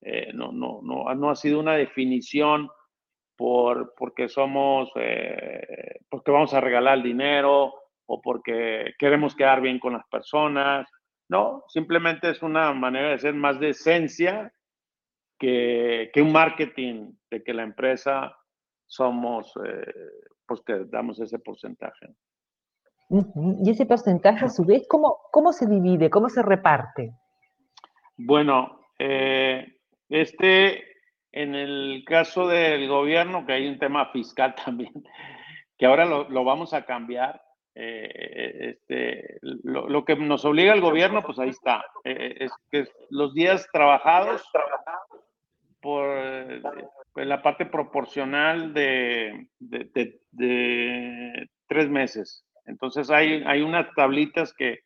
Eh, 0.00 0.32
no, 0.32 0.52
no, 0.52 0.80
no, 0.82 1.12
no 1.14 1.30
ha 1.30 1.36
sido 1.36 1.60
una 1.60 1.74
definición 1.74 2.68
por, 3.36 3.94
porque 3.96 4.28
somos, 4.28 4.90
eh, 4.96 6.00
porque 6.08 6.30
vamos 6.30 6.54
a 6.54 6.60
regalar 6.60 7.02
dinero 7.02 7.74
o 8.06 8.20
porque 8.20 8.94
queremos 8.98 9.34
quedar 9.34 9.60
bien 9.60 9.78
con 9.78 9.94
las 9.94 10.06
personas. 10.08 10.88
No, 11.28 11.64
simplemente 11.68 12.30
es 12.30 12.42
una 12.42 12.72
manera 12.72 13.10
de 13.10 13.18
ser 13.18 13.34
más 13.34 13.58
de 13.58 13.70
esencia 13.70 14.52
que, 15.38 16.10
que 16.12 16.22
un 16.22 16.32
marketing 16.32 17.12
de 17.30 17.42
que 17.42 17.54
la 17.54 17.62
empresa 17.62 18.36
somos, 18.86 19.52
eh, 19.64 19.92
pues 20.46 20.60
que 20.64 20.84
damos 20.86 21.18
ese 21.20 21.38
porcentaje. 21.38 22.14
Y 23.10 23.70
ese 23.70 23.86
porcentaje, 23.86 24.44
a 24.44 24.48
su 24.48 24.64
vez, 24.64 24.86
¿cómo, 24.88 25.18
cómo 25.30 25.52
se 25.52 25.66
divide? 25.66 26.10
¿Cómo 26.10 26.28
se 26.28 26.42
reparte? 26.42 27.12
Bueno, 28.16 28.80
eh, 28.98 29.78
este, 30.08 30.93
en 31.34 31.56
el 31.56 32.04
caso 32.06 32.46
del 32.46 32.86
gobierno, 32.88 33.44
que 33.44 33.54
hay 33.54 33.66
un 33.66 33.78
tema 33.78 34.06
fiscal 34.12 34.54
también, 34.64 34.92
que 35.76 35.86
ahora 35.86 36.04
lo, 36.04 36.44
vamos 36.44 36.72
a 36.72 36.84
cambiar, 36.86 37.42
eh, 37.74 38.76
este, 38.78 39.38
lo, 39.42 40.04
que 40.04 40.14
nos 40.14 40.44
obliga 40.44 40.72
el 40.72 40.80
gobierno, 40.80 41.22
pues 41.22 41.40
ahí 41.40 41.48
está, 41.48 41.84
eh, 42.04 42.36
es 42.38 42.52
que 42.70 42.86
los 43.10 43.34
días 43.34 43.68
trabajados 43.72 44.48
por, 45.80 46.06
la 47.16 47.42
parte 47.42 47.66
proporcional 47.66 48.72
de, 48.72 49.48
tres 51.66 51.90
meses. 51.90 52.46
Entonces 52.66 53.10
hay, 53.10 53.60
unas 53.60 53.92
tablitas 53.96 54.54
que 54.54 54.78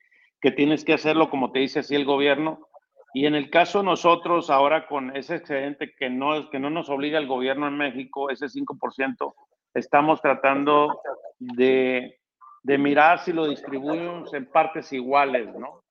tienes 0.57 0.83
que 0.83 0.95
hacerlo 0.95 1.29
como 1.29 1.53
te 1.53 1.59
dice 1.61 1.81
así 1.81 1.95
el 1.95 2.07
gobierno. 2.07 2.68
Y 3.15 3.27
en 3.27 3.35
el 3.35 3.51
caso 3.51 3.83
nosotros 3.83 4.51
ahora 4.51 4.87
con 4.87 5.17
ese 5.17 5.37
excedente 5.37 5.95
que 5.95 6.11
no, 6.11 6.51
que 6.51 6.59
no 6.59 6.71
nos 6.71 6.91
obliga 6.91 7.19
el 7.19 7.27
gobierno 7.27 7.67
en 7.69 7.77
México, 7.77 8.31
ese 8.31 8.47
5%, 8.47 9.35
estamos 9.75 10.21
tratando 10.21 11.01
de, 11.39 12.19
de 12.63 12.79
mirar 12.79 13.21
si 13.21 13.33
lo 13.33 13.49
distribuimos 13.49 14.33
en 14.35 14.47
partes 14.51 14.93
iguales, 14.93 15.55
¿no? 15.55 15.83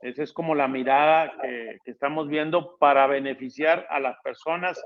Esa 0.00 0.22
es 0.22 0.32
como 0.32 0.54
la 0.54 0.68
mirada 0.68 1.32
que, 1.42 1.78
que, 1.84 1.90
estamos 1.90 2.28
viendo 2.28 2.76
para 2.78 3.06
beneficiar 3.08 3.86
a 3.90 3.98
las 3.98 4.16
personas 4.22 4.80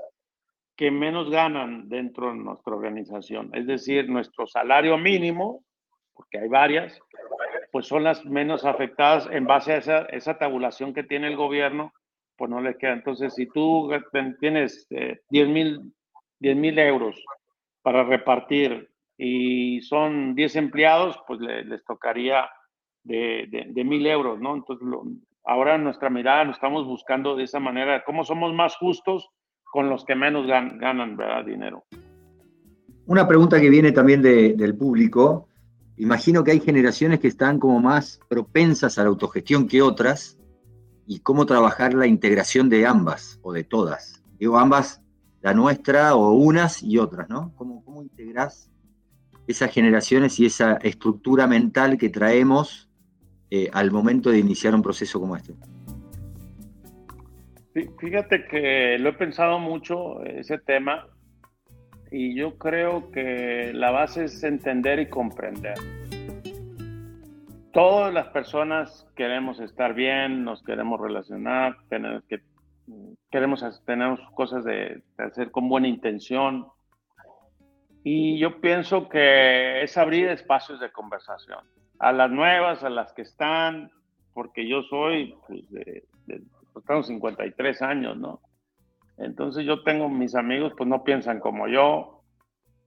que 0.75 0.89
menos 0.89 1.29
ganan 1.29 1.87
dentro 1.87 2.29
de 2.29 2.37
nuestra 2.37 2.73
organización. 2.73 3.51
Es 3.53 3.67
decir, 3.67 4.09
nuestro 4.09 4.47
salario 4.47 4.97
mínimo 4.97 5.63
porque 6.13 6.39
hay 6.39 6.47
varias, 6.47 6.99
pues 7.73 7.87
son 7.87 8.03
las 8.03 8.23
menos 8.23 8.65
afectadas 8.65 9.27
en 9.31 9.47
base 9.47 9.73
a 9.73 9.77
esa, 9.77 10.01
esa 10.03 10.37
tabulación 10.37 10.93
que 10.93 11.01
tiene 11.01 11.27
el 11.27 11.35
gobierno, 11.35 11.91
pues 12.37 12.51
no 12.51 12.61
les 12.61 12.77
queda. 12.77 12.93
Entonces, 12.93 13.33
si 13.33 13.47
tú 13.47 13.89
tienes 14.39 14.85
eh, 14.91 15.21
10 15.31 15.49
mil 15.49 16.79
euros 16.79 17.15
para 17.81 18.03
repartir 18.03 18.91
y 19.17 19.81
son 19.81 20.35
10 20.35 20.55
empleados, 20.57 21.17
pues 21.27 21.39
les 21.39 21.83
tocaría 21.85 22.47
de, 23.01 23.47
de, 23.73 23.83
mil 23.83 24.05
euros, 24.05 24.39
¿no? 24.39 24.53
Entonces, 24.53 24.87
ahora 25.43 25.75
nuestra 25.79 26.11
mirada 26.11 26.45
nos 26.45 26.57
estamos 26.57 26.85
buscando 26.85 27.35
de 27.35 27.45
esa 27.45 27.59
manera, 27.59 28.03
cómo 28.05 28.23
somos 28.23 28.53
más 28.53 28.75
justos 28.77 29.27
con 29.63 29.89
los 29.89 30.05
que 30.05 30.13
menos 30.13 30.45
ganan, 30.45 31.17
¿verdad? 31.17 31.43
Dinero. 31.43 31.85
Una 33.07 33.27
pregunta 33.27 33.59
que 33.59 33.71
viene 33.71 33.91
también 33.91 34.21
del 34.21 34.77
público 34.77 35.47
imagino 36.03 36.43
que 36.43 36.51
hay 36.51 36.59
generaciones 36.59 37.21
que 37.21 37.29
están 37.29 37.59
como 37.59 37.79
más 37.79 38.19
propensas 38.27 38.97
a 38.97 39.03
la 39.03 39.07
autogestión 39.07 39.69
que 39.69 39.81
otras 39.81 40.37
y 41.07 41.19
cómo 41.19 41.45
trabajar 41.45 41.93
la 41.93 42.07
integración 42.07 42.67
de 42.67 42.85
ambas 42.85 43.39
o 43.41 43.53
de 43.53 43.63
todas. 43.63 44.21
Digo, 44.37 44.59
ambas, 44.59 45.01
la 45.41 45.53
nuestra 45.53 46.13
o 46.15 46.33
unas 46.33 46.83
y 46.83 46.97
otras, 46.97 47.29
¿no? 47.29 47.53
¿Cómo, 47.55 47.85
cómo 47.85 48.01
integrás 48.01 48.69
esas 49.47 49.71
generaciones 49.71 50.37
y 50.41 50.45
esa 50.45 50.73
estructura 50.75 51.47
mental 51.47 51.97
que 51.97 52.09
traemos 52.09 52.89
eh, 53.49 53.69
al 53.71 53.89
momento 53.91 54.29
de 54.29 54.39
iniciar 54.39 54.75
un 54.75 54.81
proceso 54.81 55.21
como 55.21 55.37
este? 55.37 55.53
Fíjate 57.97 58.45
que 58.45 58.97
lo 58.99 59.09
he 59.09 59.13
pensado 59.13 59.57
mucho, 59.57 60.21
ese 60.25 60.57
tema, 60.57 61.07
y 62.13 62.35
yo 62.35 62.59
creo 62.59 63.09
que 63.09 63.71
la 63.73 63.89
base 63.89 64.25
es 64.25 64.43
entender 64.43 64.99
y 64.99 65.09
comprender. 65.09 65.73
Todas 67.71 68.13
las 68.13 68.27
personas 68.27 69.07
queremos 69.15 69.59
estar 69.59 69.95
bien, 69.95 70.43
nos 70.43 70.61
queremos 70.61 71.01
relacionar, 71.01 71.75
tenemos 71.89 72.23
que, 72.25 72.43
queremos 73.31 73.65
tener 73.87 74.19
cosas 74.35 74.63
de, 74.63 75.01
hacer 75.17 75.49
con 75.49 75.67
buena 75.67 75.87
intención. 75.87 76.67
Y 78.03 78.37
yo 78.37 78.61
pienso 78.61 79.09
que 79.09 79.81
es 79.81 79.97
abrir 79.97 80.27
espacios 80.27 80.79
de 80.79 80.91
conversación 80.91 81.61
a 81.97 82.11
las 82.11 82.29
nuevas, 82.29 82.83
a 82.83 82.91
las 82.91 83.11
que 83.13 83.23
están, 83.23 83.89
porque 84.35 84.67
yo 84.67 84.83
soy, 84.83 85.35
pues, 85.47 85.67
de, 85.71 86.03
de 86.27 86.43
pues, 86.73 86.85
tengo 86.85 87.01
53 87.01 87.81
años, 87.81 88.17
¿no? 88.17 88.39
Entonces 89.17 89.65
yo 89.65 89.83
tengo 89.83 90.09
mis 90.09 90.35
amigos, 90.35 90.73
pues 90.77 90.89
no 90.89 91.03
piensan 91.03 91.39
como 91.39 91.67
yo, 91.67 92.23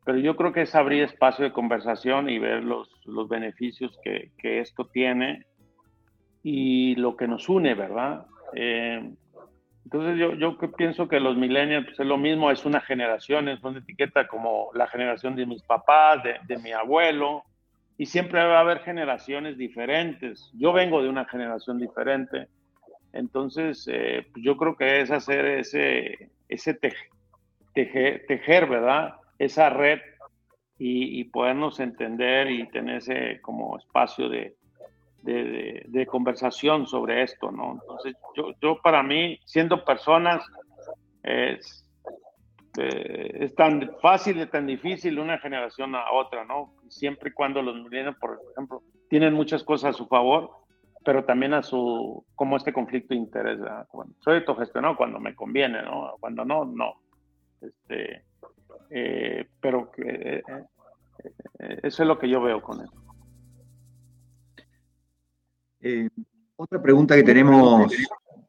pero 0.05 0.19
yo 0.19 0.37
creo 0.37 0.53
que 0.53 0.63
es 0.63 0.75
abrir 0.75 1.03
espacio 1.03 1.45
de 1.45 1.53
conversación 1.53 2.29
y 2.29 2.39
ver 2.39 2.63
los, 2.63 2.89
los 3.05 3.29
beneficios 3.29 3.99
que, 4.03 4.31
que, 4.39 4.61
esto 4.61 4.87
tiene 4.87 5.47
y 6.43 6.95
lo 6.97 7.17
que 7.17 7.27
nos 7.27 7.49
une, 7.49 7.75
¿verdad? 7.75 8.27
Eh, 8.55 9.11
entonces 9.85 10.19
yo, 10.19 10.35
yo 10.35 10.59
pienso 10.77 11.09
que 11.09 11.21
los 11.21 11.37
millennials 11.37 11.87
pues 11.87 12.01
es 12.01 12.07
lo 12.07 12.19
mismo, 12.19 12.51
es 12.51 12.65
una 12.65 12.81
generación, 12.81 13.49
es 13.49 13.63
una 13.63 13.79
etiqueta 13.79 14.27
como 14.27 14.71
la 14.75 14.89
generación 14.89 15.37
de 15.37 15.47
mis 15.47 15.63
papás, 15.63 16.23
de, 16.23 16.37
de 16.47 16.61
mi 16.61 16.73
abuelo, 16.73 17.45
y 17.99 18.07
siempre 18.07 18.45
va 18.45 18.59
a 18.59 18.61
haber 18.61 18.81
generaciones 18.81 19.57
diferentes. 19.57 20.51
Yo 20.55 20.73
vengo 20.73 21.03
de 21.03 21.09
una 21.09 21.25
generación 21.25 21.79
diferente, 21.79 22.49
entonces, 23.17 23.89
eh, 23.91 24.27
pues 24.33 24.45
yo 24.45 24.57
creo 24.57 24.77
que 24.77 25.01
es 25.01 25.11
hacer 25.11 25.45
ese, 25.47 26.31
ese 26.49 26.75
tejer, 26.75 28.27
tejer, 28.27 28.67
¿verdad? 28.67 29.15
Esa 29.39 29.71
red 29.71 30.01
y, 30.79 31.25
podernos 31.25 31.81
entender 31.81 32.51
y 32.51 32.69
tener 32.69 32.97
ese 32.97 33.41
como 33.41 33.79
espacio 33.79 34.29
de, 34.29 34.57
de, 35.23 36.07
conversación 36.07 36.87
sobre 36.87 37.23
esto, 37.23 37.51
¿no? 37.51 37.73
Entonces, 37.73 38.15
yo, 38.37 38.53
yo 38.61 38.81
para 38.83 39.03
mí, 39.03 39.39
siendo 39.45 39.85
personas, 39.85 40.45
es, 41.23 41.89
eh, 42.79 43.39
es 43.41 43.55
tan 43.55 43.91
fácil 44.01 44.41
y 44.41 44.47
tan 44.47 44.67
difícil 44.67 45.19
una 45.19 45.39
generación 45.39 45.95
a 45.95 46.13
otra, 46.13 46.45
¿no? 46.45 46.75
Siempre 46.89 47.31
y 47.31 47.33
cuando 47.33 47.63
los 47.63 47.77
millennials, 47.77 48.19
por 48.19 48.39
ejemplo, 48.53 48.83
tienen 49.09 49.35
muchas 49.35 49.65
cosas 49.65 49.95
a 49.95 49.99
su 49.99 50.07
favor, 50.07 50.51
pero 51.07 51.25
también 51.25 51.55
a 51.55 51.63
su, 51.63 52.27
como 52.35 52.57
este 52.57 52.73
conflicto 52.73 53.15
de 53.15 53.21
interés. 53.21 53.61
soy 54.19 54.39
autogestionado 54.39 54.97
cuando 54.97 55.21
me 55.21 55.37
conviene, 55.37 55.81
¿no? 55.83 56.17
Cuando 56.19 56.45
no, 56.45 56.65
no. 56.65 56.95
Este, 57.61 58.25
eh, 58.91 59.47
pero 59.61 59.89
que, 59.93 60.43
eso 61.85 62.03
es 62.03 62.09
lo 62.09 62.19
que 62.19 62.29
yo 62.29 62.43
veo 62.43 62.61
con 62.61 62.81
él. 65.81 66.11
otra 66.57 66.83
pregunta 66.83 67.15
que 67.15 67.23
tenemos 67.23 67.93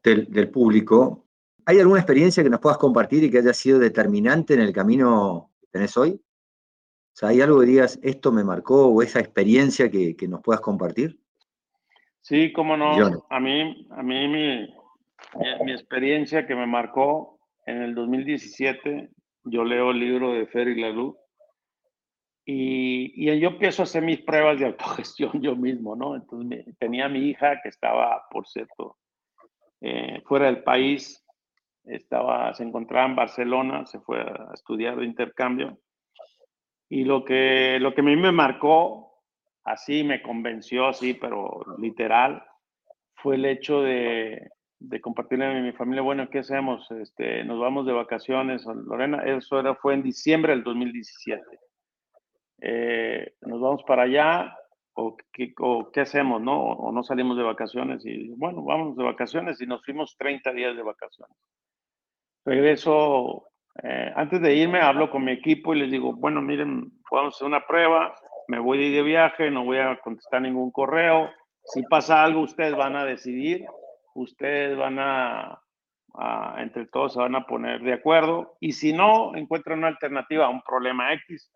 del, 0.03 0.49
público. 0.49 1.27
¿Hay 1.63 1.79
alguna 1.79 1.99
experiencia 1.99 2.41
que 2.41 2.49
nos 2.49 2.59
puedas 2.59 2.79
compartir 2.79 3.23
y 3.23 3.29
que 3.29 3.37
haya 3.37 3.53
sido 3.53 3.77
determinante 3.77 4.55
en 4.55 4.61
el 4.61 4.73
camino 4.73 5.51
que 5.61 5.67
tenés 5.67 5.95
hoy? 5.95 6.09
O 6.09 7.13
sea, 7.13 7.29
¿hay 7.29 7.41
algo 7.41 7.59
que 7.59 7.67
digas, 7.67 7.99
esto 8.01 8.31
me 8.31 8.43
marcó 8.43 8.87
o 8.87 9.03
esa 9.03 9.19
experiencia 9.19 9.91
que, 9.91 10.15
nos 10.27 10.41
puedas 10.41 10.61
compartir? 10.61 11.19
Sí, 12.27 12.51
cómo 12.51 12.75
no. 12.75 12.91
A 13.29 13.39
mí, 13.39 13.87
a 13.89 14.03
mí 14.03 14.27
mi, 14.27 14.67
mi, 15.63 15.71
experiencia 15.71 16.45
que 16.45 16.55
me 16.55 16.67
marcó 16.67 17.39
en 17.65 17.81
el 17.81 17.95
2017, 17.95 19.09
yo 19.45 19.63
leo 19.63 19.91
el 19.91 19.99
libro 19.99 20.33
de 20.33 20.45
Fer 20.45 20.67
y 20.67 20.91
Luz 20.91 21.15
y, 22.43 23.13
y, 23.15 23.39
yo 23.39 23.47
empiezo 23.47 23.81
a 23.81 23.85
hacer 23.85 24.03
mis 24.03 24.19
pruebas 24.23 24.59
de 24.59 24.65
autogestión 24.65 25.31
yo 25.41 25.55
mismo, 25.55 25.95
¿no? 25.95 26.17
Entonces 26.17 26.65
tenía 26.77 27.07
mi 27.07 27.29
hija 27.29 27.61
que 27.61 27.69
estaba, 27.69 28.21
por 28.29 28.45
cierto, 28.45 28.97
eh, 29.79 30.21
fuera 30.25 30.47
del 30.47 30.63
país, 30.63 31.25
estaba, 31.85 32.53
se 32.55 32.63
encontraba 32.63 33.07
en 33.07 33.15
Barcelona, 33.15 33.85
se 33.85 34.01
fue 34.01 34.19
a 34.19 34.51
estudiar 34.53 34.97
de 34.97 35.05
intercambio. 35.05 35.79
Y 36.89 37.05
lo 37.05 37.23
que, 37.23 37.77
lo 37.79 37.93
que 37.93 38.01
a 38.01 38.03
mí 38.03 38.17
me 38.17 38.33
marcó, 38.33 39.06
así 39.67 40.03
me 40.03 40.21
convenció, 40.21 40.87
así, 40.87 41.13
pero 41.13 41.63
literal, 41.77 42.43
fue 43.15 43.35
el 43.35 43.45
hecho 43.45 43.81
de, 43.81 44.49
de 44.79 45.01
compartirle 45.01 45.45
a 45.45 45.61
mi 45.61 45.73
familia, 45.73 46.01
bueno, 46.01 46.29
¿qué 46.29 46.39
hacemos? 46.39 46.89
Este, 46.91 47.43
nos 47.43 47.59
vamos 47.59 47.85
de 47.85 47.93
vacaciones, 47.93 48.65
Lorena, 48.65 49.23
eso 49.23 49.59
era, 49.59 49.75
fue 49.75 49.93
en 49.93 50.03
diciembre 50.03 50.53
del 50.53 50.63
2017. 50.63 51.43
Eh, 52.61 53.33
nos 53.41 53.59
vamos 53.59 53.83
para 53.83 54.03
allá, 54.03 54.55
o 54.93 55.15
qué, 55.31 55.53
qué 55.93 56.01
hacemos, 56.01 56.41
¿no? 56.41 56.59
O 56.59 56.91
no 56.91 57.03
salimos 57.03 57.37
de 57.37 57.43
vacaciones 57.43 58.03
y 58.05 58.29
bueno, 58.29 58.63
vamos 58.63 58.95
de 58.97 59.03
vacaciones 59.03 59.61
y 59.61 59.67
nos 59.67 59.83
fuimos 59.85 60.15
30 60.17 60.51
días 60.53 60.75
de 60.75 60.81
vacaciones. 60.81 61.37
Regreso, 62.45 63.47
eh, 63.83 64.11
antes 64.15 64.41
de 64.41 64.55
irme 64.55 64.79
hablo 64.79 65.11
con 65.11 65.23
mi 65.23 65.33
equipo 65.33 65.73
y 65.73 65.79
les 65.79 65.91
digo, 65.91 66.13
bueno, 66.13 66.41
miren, 66.41 66.91
a 67.11 67.27
hacer 67.27 67.45
una 67.45 67.65
prueba, 67.67 68.15
me 68.47 68.59
voy 68.59 68.91
de 68.91 69.03
viaje, 69.03 69.51
no 69.51 69.65
voy 69.65 69.77
a 69.77 69.99
contestar 69.99 70.41
ningún 70.41 70.71
correo, 70.71 71.29
si 71.67 71.83
pasa 71.83 72.23
algo 72.23 72.41
ustedes 72.41 72.75
van 72.75 72.95
a 72.95 73.03
decidir, 73.03 73.65
ustedes 74.15 74.77
van 74.77 74.97
a, 74.99 75.61
entre 76.57 76.85
todos 76.85 77.13
se 77.13 77.19
van 77.19 77.35
a 77.35 77.45
poner 77.45 77.81
de 77.81 77.93
acuerdo. 77.93 78.55
Y 78.61 78.71
si 78.71 78.93
no 78.93 79.35
encuentran 79.35 79.79
una 79.79 79.89
alternativa 79.89 80.45
a 80.45 80.49
un 80.49 80.61
problema 80.61 81.13
X, 81.13 81.51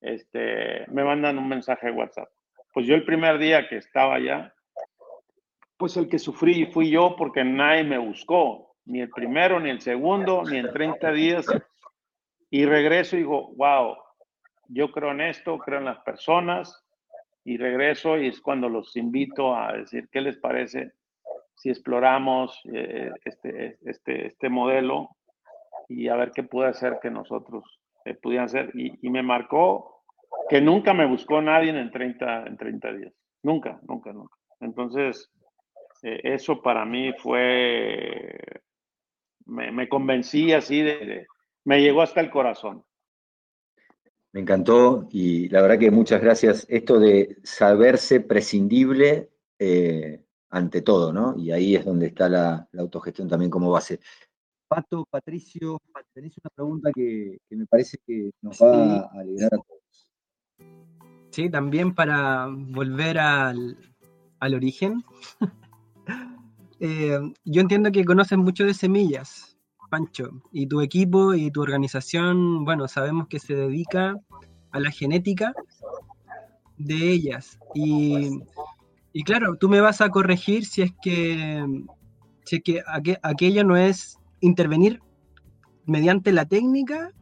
este, 0.00 0.86
me 0.92 1.02
mandan 1.02 1.38
un 1.38 1.48
mensaje 1.48 1.88
de 1.88 1.92
WhatsApp. 1.92 2.28
Pues 2.72 2.86
yo 2.86 2.94
el 2.94 3.04
primer 3.04 3.38
día 3.38 3.68
que 3.68 3.78
estaba 3.78 4.14
allá, 4.14 4.54
pues 5.76 5.96
el 5.96 6.08
que 6.08 6.20
sufrí 6.20 6.66
fui 6.66 6.90
yo 6.90 7.16
porque 7.16 7.42
nadie 7.42 7.82
me 7.82 7.98
buscó, 7.98 8.76
ni 8.84 9.00
el 9.00 9.10
primero, 9.10 9.58
ni 9.58 9.70
el 9.70 9.80
segundo, 9.80 10.44
ni 10.44 10.58
en 10.58 10.72
30 10.72 11.10
días. 11.10 11.46
Y 12.50 12.64
regreso 12.64 13.16
y 13.16 13.20
digo, 13.20 13.52
wow, 13.56 13.96
yo 14.68 14.90
creo 14.90 15.12
en 15.12 15.20
esto, 15.22 15.58
creo 15.58 15.78
en 15.78 15.84
las 15.86 16.00
personas, 16.00 16.84
y 17.44 17.56
regreso 17.58 18.18
y 18.18 18.28
es 18.28 18.40
cuando 18.40 18.68
los 18.68 18.96
invito 18.96 19.54
a 19.54 19.72
decir, 19.72 20.08
¿qué 20.10 20.20
les 20.20 20.36
parece 20.36 20.92
si 21.54 21.70
exploramos 21.70 22.60
eh, 22.72 23.10
este, 23.24 23.78
este, 23.84 24.26
este 24.26 24.48
modelo 24.48 25.10
y 25.88 26.08
a 26.08 26.16
ver 26.16 26.32
qué 26.32 26.42
puede 26.42 26.70
hacer 26.70 26.98
que 27.00 27.10
nosotros 27.10 27.80
eh, 28.04 28.14
pudieran 28.14 28.46
hacer? 28.46 28.72
y 28.74 29.10
me 29.10 29.22
marcó 29.22 29.96
que 30.48 30.60
nunca 30.60 30.94
me 30.94 31.06
buscó 31.06 31.40
nadie 31.40 31.70
en 31.70 31.90
30, 31.90 32.46
en 32.46 32.56
30 32.56 32.92
días. 32.92 33.12
Nunca, 33.42 33.80
nunca, 33.86 34.12
nunca. 34.12 34.36
Entonces, 34.60 35.30
eh, 36.02 36.20
eso 36.22 36.62
para 36.62 36.84
mí 36.84 37.12
fue, 37.14 38.38
me, 39.46 39.72
me 39.72 39.88
convencí 39.88 40.52
así 40.52 40.82
de, 40.82 41.26
me 41.64 41.80
llegó 41.80 42.02
hasta 42.02 42.20
el 42.20 42.30
corazón. 42.30 42.84
Me 44.36 44.42
encantó 44.42 45.08
y 45.12 45.48
la 45.48 45.62
verdad 45.62 45.78
que 45.78 45.90
muchas 45.90 46.20
gracias. 46.20 46.66
Esto 46.68 47.00
de 47.00 47.38
saberse 47.42 48.20
prescindible 48.20 49.30
eh, 49.58 50.26
ante 50.50 50.82
todo, 50.82 51.10
¿no? 51.10 51.34
Y 51.38 51.52
ahí 51.52 51.74
es 51.74 51.86
donde 51.86 52.08
está 52.08 52.28
la, 52.28 52.68
autogestión 52.76 53.28
también 53.28 53.50
como 53.50 53.70
base. 53.70 53.98
Pato, 54.68 55.06
Patricio, 55.08 55.80
tenéis 56.12 56.34
una 56.36 56.50
pregunta 56.54 56.90
que, 56.94 57.38
me 57.48 57.64
parece 57.64 57.96
que 58.06 58.30
nos 58.42 58.60
va 58.60 59.06
a 59.06 59.20
alegrar 59.20 59.54
a 59.54 59.56
todos. 59.56 60.12
Sí, 61.30 61.48
también 61.48 61.94
para 61.94 62.46
volver 62.50 63.18
al, 63.18 63.78
origen. 64.42 65.02
Eh, 66.78 67.18
yo 67.42 67.62
entiendo 67.62 67.90
que 67.90 68.04
conoces 68.04 68.36
mucho 68.36 68.66
de 68.66 68.74
semillas, 68.74 69.55
Pancho, 69.88 70.42
y 70.52 70.66
tu 70.66 70.80
equipo 70.80 71.34
y 71.34 71.50
tu 71.50 71.62
organización, 71.62 72.64
bueno, 72.64 72.88
sabemos 72.88 73.28
que 73.28 73.38
se 73.38 73.54
dedica 73.54 74.16
a 74.70 74.80
la 74.80 74.90
genética 74.90 75.52
de 76.78 77.10
ellas. 77.10 77.58
Y, 77.74 78.40
claro, 79.24 79.56
tú 79.56 79.68
me 79.68 79.80
vas 79.80 80.00
a 80.00 80.10
corregir 80.10 80.64
si 80.66 80.82
es 80.82 80.92
que, 81.02 81.64
si 82.44 82.60
que 82.60 82.82
aquello 83.22 83.64
no 83.64 83.76
es 83.76 84.18
intervenir 84.40 85.00
mediante 85.86 86.32
la 86.32 86.44
técnica 86.44 87.12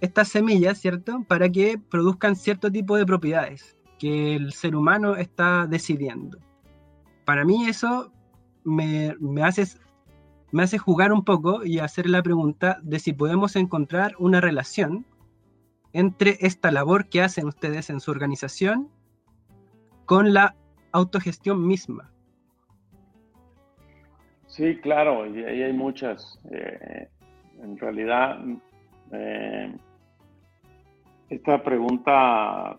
estas 0.00 0.28
semillas, 0.28 0.78
¿cierto? 0.78 1.24
Para 1.28 1.48
que 1.48 1.78
produzcan 1.78 2.34
cierto 2.36 2.70
tipo 2.70 2.96
de 2.96 3.06
propiedades 3.06 3.76
que 3.98 4.34
el 4.34 4.52
ser 4.52 4.74
humano 4.74 5.14
está 5.14 5.66
decidiendo. 5.68 6.38
Para 7.24 7.44
mí 7.44 7.66
eso 7.68 8.12
me, 8.64 9.14
hace, 9.44 9.64
me 10.52 10.62
hace 10.62 10.78
jugar 10.78 11.12
un 11.12 11.24
poco 11.24 11.64
y 11.64 11.78
hacer 11.78 12.08
la 12.08 12.22
pregunta 12.22 12.78
de 12.82 12.98
si 12.98 13.12
podemos 13.12 13.56
encontrar 13.56 14.14
una 14.18 14.40
relación 14.40 15.06
entre 15.92 16.36
esta 16.40 16.70
labor 16.70 17.08
que 17.08 17.22
hacen 17.22 17.46
ustedes 17.46 17.90
en 17.90 18.00
su 18.00 18.10
organización 18.10 18.88
con 20.04 20.32
la 20.34 20.54
autogestión 20.92 21.66
misma. 21.66 22.12
Sí, 24.46 24.76
claro, 24.76 25.26
y 25.26 25.42
ahí 25.44 25.62
hay 25.62 25.72
muchas. 25.72 26.38
Eh, 26.50 27.08
en 27.62 27.78
realidad, 27.78 28.38
eh, 29.12 29.74
esta 31.30 31.62
pregunta 31.62 32.76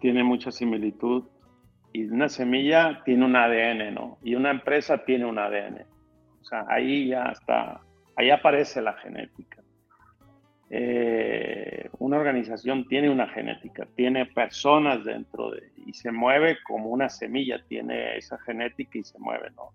tiene 0.00 0.22
mucha 0.22 0.52
similitud 0.52 1.24
y 1.94 2.04
una 2.04 2.28
semilla 2.28 3.02
tiene 3.04 3.24
un 3.24 3.36
ADN, 3.36 3.94
¿no? 3.94 4.18
Y 4.22 4.34
una 4.34 4.50
empresa 4.50 5.04
tiene 5.06 5.24
un 5.24 5.38
ADN. 5.38 5.86
O 6.44 6.46
sea, 6.46 6.66
ahí 6.68 7.08
ya 7.08 7.24
está, 7.32 7.80
ahí 8.16 8.28
aparece 8.28 8.82
la 8.82 8.92
genética. 8.92 9.62
Eh, 10.68 11.88
una 12.00 12.18
organización 12.18 12.86
tiene 12.86 13.08
una 13.08 13.26
genética, 13.28 13.88
tiene 13.96 14.26
personas 14.26 15.04
dentro 15.04 15.52
de, 15.52 15.72
y 15.86 15.94
se 15.94 16.12
mueve 16.12 16.58
como 16.66 16.90
una 16.90 17.08
semilla, 17.08 17.64
tiene 17.66 18.18
esa 18.18 18.36
genética 18.40 18.98
y 18.98 19.04
se 19.04 19.18
mueve, 19.18 19.52
¿no? 19.56 19.70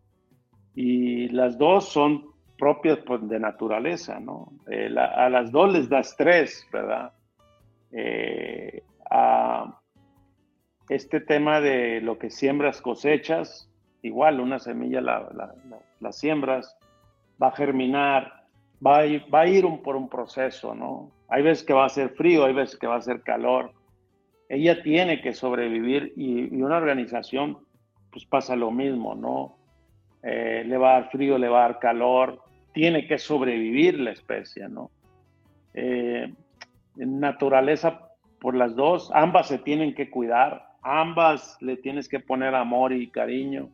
Y 0.76 1.30
las 1.30 1.58
dos 1.58 1.90
son 1.90 2.26
propias 2.56 3.00
pues, 3.00 3.28
de 3.28 3.40
naturaleza, 3.40 4.20
¿no? 4.20 4.52
Eh, 4.70 4.94
a 4.96 5.28
las 5.28 5.52
dos 5.52 5.74
les 5.74 5.90
da 5.90 6.02
estrés, 6.02 6.68
¿verdad? 6.72 7.14
Eh, 7.92 8.84
a 9.10 9.76
este 10.88 11.20
tema 11.20 11.62
de 11.62 12.00
lo 12.02 12.20
que 12.20 12.30
siembras 12.30 12.80
cosechas, 12.80 13.69
igual 14.02 14.40
una 14.40 14.60
semilla 14.60 15.02
la, 15.02 16.12
siembras, 16.12 16.78
va 17.42 17.48
a 17.48 17.56
germinar, 17.56 18.46
va 18.86 19.00
a 19.00 19.06
ir, 19.06 19.26
va 19.34 19.42
a 19.42 19.48
ir 19.48 19.66
un, 19.66 19.82
por 19.82 19.96
un 19.96 20.10
proceso, 20.10 20.74
¿no? 20.74 21.12
Hay 21.28 21.44
veces 21.44 21.64
que 21.64 21.74
va 21.74 21.86
a 21.86 21.90
ser 21.90 22.10
frío, 22.12 22.46
hay 22.46 22.54
veces 22.54 22.78
que 22.78 22.88
va 22.88 22.96
a 22.96 23.02
ser 23.02 23.22
calor. 23.22 23.74
Ella 24.48 24.82
tiene 24.82 25.22
que 25.22 25.34
sobrevivir 25.34 26.14
y, 26.16 26.62
una 26.62 26.78
organización 26.78 27.60
pues 28.12 28.26
pasa 28.26 28.56
lo 28.56 28.72
mismo, 28.72 29.14
¿no? 29.14 29.58
Eh, 30.24 30.64
le 30.66 30.78
va 30.78 30.92
a 30.92 31.02
dar 31.02 31.12
frío, 31.12 31.38
le 31.38 31.48
va 31.48 31.60
a 31.60 31.68
dar 31.70 31.80
calor, 31.80 32.42
tiene 32.74 33.08
que 33.08 33.20
sobrevivir 33.20 34.00
la 34.00 34.12
especie, 34.12 34.68
¿no? 34.68 34.90
Eh, 35.74 36.34
naturaleza 36.96 38.10
por 38.40 38.56
las 38.56 38.76
dos, 38.76 39.12
ambas 39.14 39.48
se 39.48 39.60
tienen 39.60 39.94
que 39.94 40.10
cuidar, 40.10 40.70
ambas 40.82 41.58
le 41.62 41.78
tienes 41.78 42.10
que 42.10 42.20
poner 42.20 42.56
amor 42.56 42.94
y 42.94 43.10
cariño. 43.10 43.70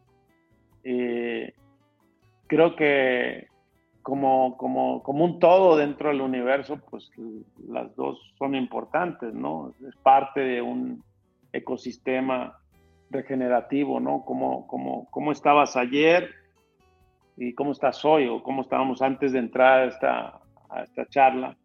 Eh, 0.86 1.52
creo 2.48 2.76
que 2.76 3.48
como, 4.04 4.56
como, 4.56 5.02
como 5.02 5.26
un 5.26 5.40
todo 5.40 5.76
dentro 5.76 6.10
del 6.10 6.22
universo, 6.22 6.80
pues 6.90 7.10
las 7.68 7.94
dos 7.96 8.20
son 8.38 8.54
importantes, 8.54 9.34
¿no? 9.34 9.74
Es 9.86 9.96
parte 10.04 10.42
de 10.42 10.62
un 10.62 11.04
ecosistema 11.52 12.60
regenerativo, 13.10 14.00
¿no? 14.00 14.24
Como, 14.24 14.68
como, 14.68 15.10
cómo 15.10 15.32
estabas 15.32 15.76
ayer 15.76 16.30
y 17.36 17.54
cómo 17.56 17.72
estás 17.72 18.06
hoy 18.06 18.28
o 18.28 18.44
cómo 18.44 18.62
estábamos 18.62 19.02
antes 19.02 19.34
de 19.34 19.40
entrar 19.40 19.80
a 19.80 19.86
esta, 19.86 20.40
a 20.70 20.84
esta 20.84 21.06
charla 21.08 21.58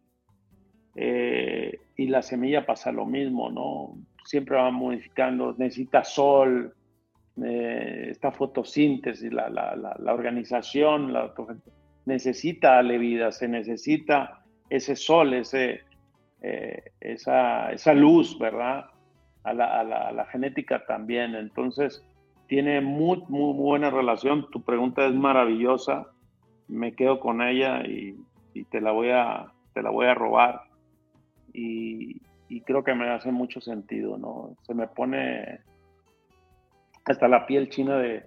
Eh, 0.95 1.79
y 1.95 2.07
la 2.07 2.21
semilla 2.21 2.65
pasa 2.65 2.91
lo 2.91 3.05
mismo, 3.05 3.49
¿no? 3.49 3.95
Siempre 4.25 4.57
va 4.57 4.71
modificando, 4.71 5.55
necesita 5.57 6.03
sol, 6.03 6.73
eh, 7.37 8.07
esta 8.09 8.31
fotosíntesis, 8.31 9.31
la, 9.31 9.49
la, 9.49 10.13
organización, 10.13 11.13
la, 11.13 11.33
necesita 12.05 12.75
darle 12.75 12.97
vida, 12.97 13.31
se 13.31 13.47
necesita 13.47 14.43
ese 14.69 14.95
sol, 14.95 15.33
ese, 15.33 15.81
eh, 16.41 16.83
esa, 16.99 17.71
esa, 17.71 17.93
luz, 17.93 18.37
¿verdad? 18.37 18.85
A 19.43 19.53
la, 19.53 19.79
a 19.79 20.11
la, 20.11 20.25
genética 20.25 20.85
también. 20.85 21.35
Entonces, 21.35 22.03
tiene 22.47 22.81
muy, 22.81 23.23
muy 23.27 23.53
buena 23.53 23.89
relación. 23.89 24.49
Tu 24.51 24.61
pregunta 24.61 25.05
es 25.05 25.13
maravillosa. 25.13 26.07
Me 26.67 26.93
quedo 26.93 27.19
con 27.19 27.41
ella 27.41 27.85
y, 27.85 28.15
y 28.53 28.63
te, 28.65 28.81
la 28.81 28.91
voy 28.91 29.09
a, 29.09 29.51
te 29.73 29.81
la 29.81 29.89
voy 29.89 30.07
a 30.07 30.13
robar. 30.13 30.61
Y, 31.53 32.21
y, 32.49 32.61
creo 32.61 32.83
que 32.83 32.93
me 32.93 33.09
hace 33.09 33.31
mucho 33.31 33.59
sentido, 33.61 34.17
¿no? 34.17 34.55
Se 34.63 34.73
me 34.73 34.87
pone 34.87 35.61
hasta 37.05 37.27
la 37.27 37.45
piel 37.45 37.69
china 37.69 37.97
de, 37.97 38.25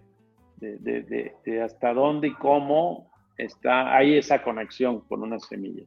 de, 0.57 0.79
de, 0.79 1.35
de 1.45 1.63
hasta 1.63 1.93
dónde 1.93 2.29
y 2.29 2.35
cómo 2.35 3.11
está, 3.37 3.97
hay 3.97 4.17
esa 4.19 4.43
conexión 4.43 5.01
con 5.03 5.23
una 5.23 5.39
semilla. 5.39 5.85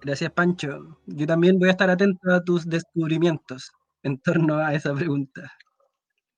Gracias, 0.00 0.32
Pancho. 0.32 0.98
Yo 1.06 1.26
también 1.26 1.58
voy 1.58 1.68
a 1.68 1.72
estar 1.72 1.88
atento 1.88 2.32
a 2.32 2.42
tus 2.42 2.68
descubrimientos 2.68 3.70
en 4.02 4.18
torno 4.18 4.56
a 4.56 4.74
esa 4.74 4.92
pregunta. 4.94 5.52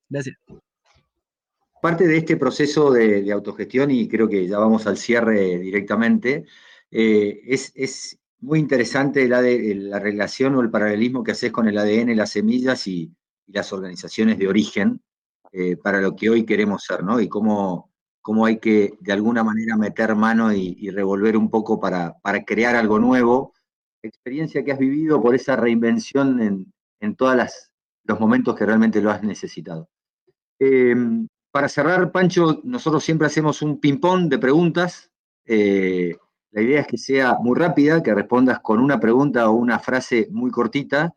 Gracias. 0.09 0.37
Parte 1.81 2.07
de 2.07 2.19
este 2.19 2.37
proceso 2.37 2.91
de, 2.91 3.31
autogestión, 3.33 3.91
y 3.91 4.09
creo 4.09 4.29
que 4.29 4.47
ya 4.47 4.59
vamos 4.59 4.87
al 4.87 4.97
cierre 4.97 5.59
directamente, 5.59 6.45
eh, 6.91 7.41
es, 7.47 8.19
muy 8.41 8.59
interesante 8.59 9.27
la, 9.27 9.41
la, 9.41 9.99
relación 9.99 10.55
o 10.55 10.61
el 10.61 10.71
paralelismo 10.71 11.25
que 11.25 11.33
haces 11.33 11.51
con 11.51 11.67
el 11.67 11.79
ADN, 11.79 12.15
las 12.15 12.31
semillas 12.31 12.87
y, 12.87 13.11
las 13.47 13.73
organizaciones 13.73 14.39
de 14.39 14.49
origen 14.49 15.01
eh, 15.53 15.77
para 15.77 16.01
lo 16.01 16.17
que 16.17 16.31
hoy 16.31 16.45
queremos 16.45 16.85
ser, 16.85 17.05
¿no? 17.05 17.21
Y 17.21 17.29
cómo 17.29 17.95
cómo 18.25 18.47
hay 18.47 18.59
que 18.59 18.95
de 19.01 19.13
alguna 19.13 19.45
manera 19.45 19.77
meter 19.77 20.17
mano 20.17 20.51
y, 20.51 20.89
revolver 20.89 21.37
un 21.37 21.51
poco 21.51 21.79
para, 21.79 22.17
crear 22.47 22.75
algo 22.75 22.99
nuevo. 22.99 23.53
Experiencia 24.03 24.65
que 24.65 24.73
has 24.73 24.79
vivido 24.79 25.21
por 25.21 25.35
esa 25.35 25.57
reinvención 25.57 26.41
en, 27.01 27.17
todos 27.17 27.37
los 28.05 28.19
momentos 28.19 28.57
que 28.57 28.65
realmente 28.65 29.03
lo 29.03 29.11
has 29.11 29.23
necesitado. 29.23 29.91
Em, 30.59 31.29
para 31.53 31.69
cerrar, 31.69 32.11
Pancho, 32.13 32.63
nosotros 32.65 33.05
siempre 33.05 33.27
hacemos 33.27 33.61
un 33.61 33.79
ping-pong 33.79 34.31
de 34.31 34.39
preguntas. 34.39 35.11
Eh, 35.45 36.17
la 36.53 36.63
idea 36.63 36.81
es 36.81 36.87
que 36.87 36.97
sea 36.97 37.37
muy 37.39 37.59
rápida, 37.59 38.03
que 38.03 38.15
respondas 38.15 38.61
con 38.61 38.81
una 38.81 38.99
pregunta 38.99 39.51
o 39.51 39.53
una 39.53 39.79
frase 39.81 40.29
muy 40.31 40.51
cortita, 40.51 41.15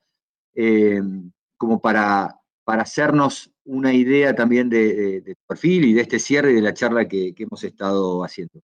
em, 0.53 1.31
como 1.57 1.79
para, 1.79 2.39
para 2.63 2.83
hacernos 2.83 3.51
una 3.67 3.93
idea 3.93 4.33
también 4.33 4.69
de, 4.69 5.21
tu 5.25 5.33
perfil 5.47 5.85
y 5.85 5.93
de 5.93 6.01
este 6.01 6.19
cierre 6.19 6.51
y 6.51 6.55
de 6.55 6.61
la 6.61 6.73
charla 6.73 7.07
que, 7.07 7.33
hemos 7.37 7.63
estado 7.63 8.23
haciendo. 8.23 8.61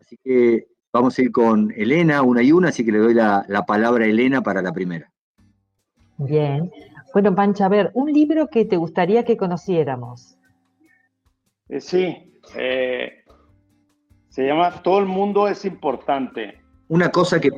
Así 0.00 0.18
que 0.22 0.68
vamos 0.92 1.18
a 1.18 1.22
ir 1.22 1.32
con 1.32 1.72
Elena, 1.76 2.22
una 2.22 2.42
y 2.42 2.52
una, 2.52 2.68
así 2.68 2.84
que 2.84 2.92
le 2.92 2.98
doy 2.98 3.14
la, 3.14 3.64
palabra 3.66 4.04
a 4.04 4.08
Elena 4.08 4.42
para 4.42 4.62
la 4.62 4.72
primera. 4.72 5.10
Bien. 6.18 6.70
Bueno, 7.12 7.34
Pancha, 7.34 7.66
a 7.66 7.68
ver, 7.68 7.90
un 7.94 8.12
libro 8.12 8.48
que 8.48 8.64
te 8.64 8.76
gustaría 8.76 9.24
que 9.24 9.36
conociéramos. 9.36 10.36
Eh, 11.68 11.80
sí, 11.80 12.40
eh, 12.56 13.24
se 14.28 14.46
llama 14.46 14.82
Todo 14.82 14.98
el 14.98 15.06
mundo 15.06 15.48
es 15.48 15.64
importante. 15.64 16.60
Una 16.88 17.10
cosa 17.10 17.40
que 17.40 17.50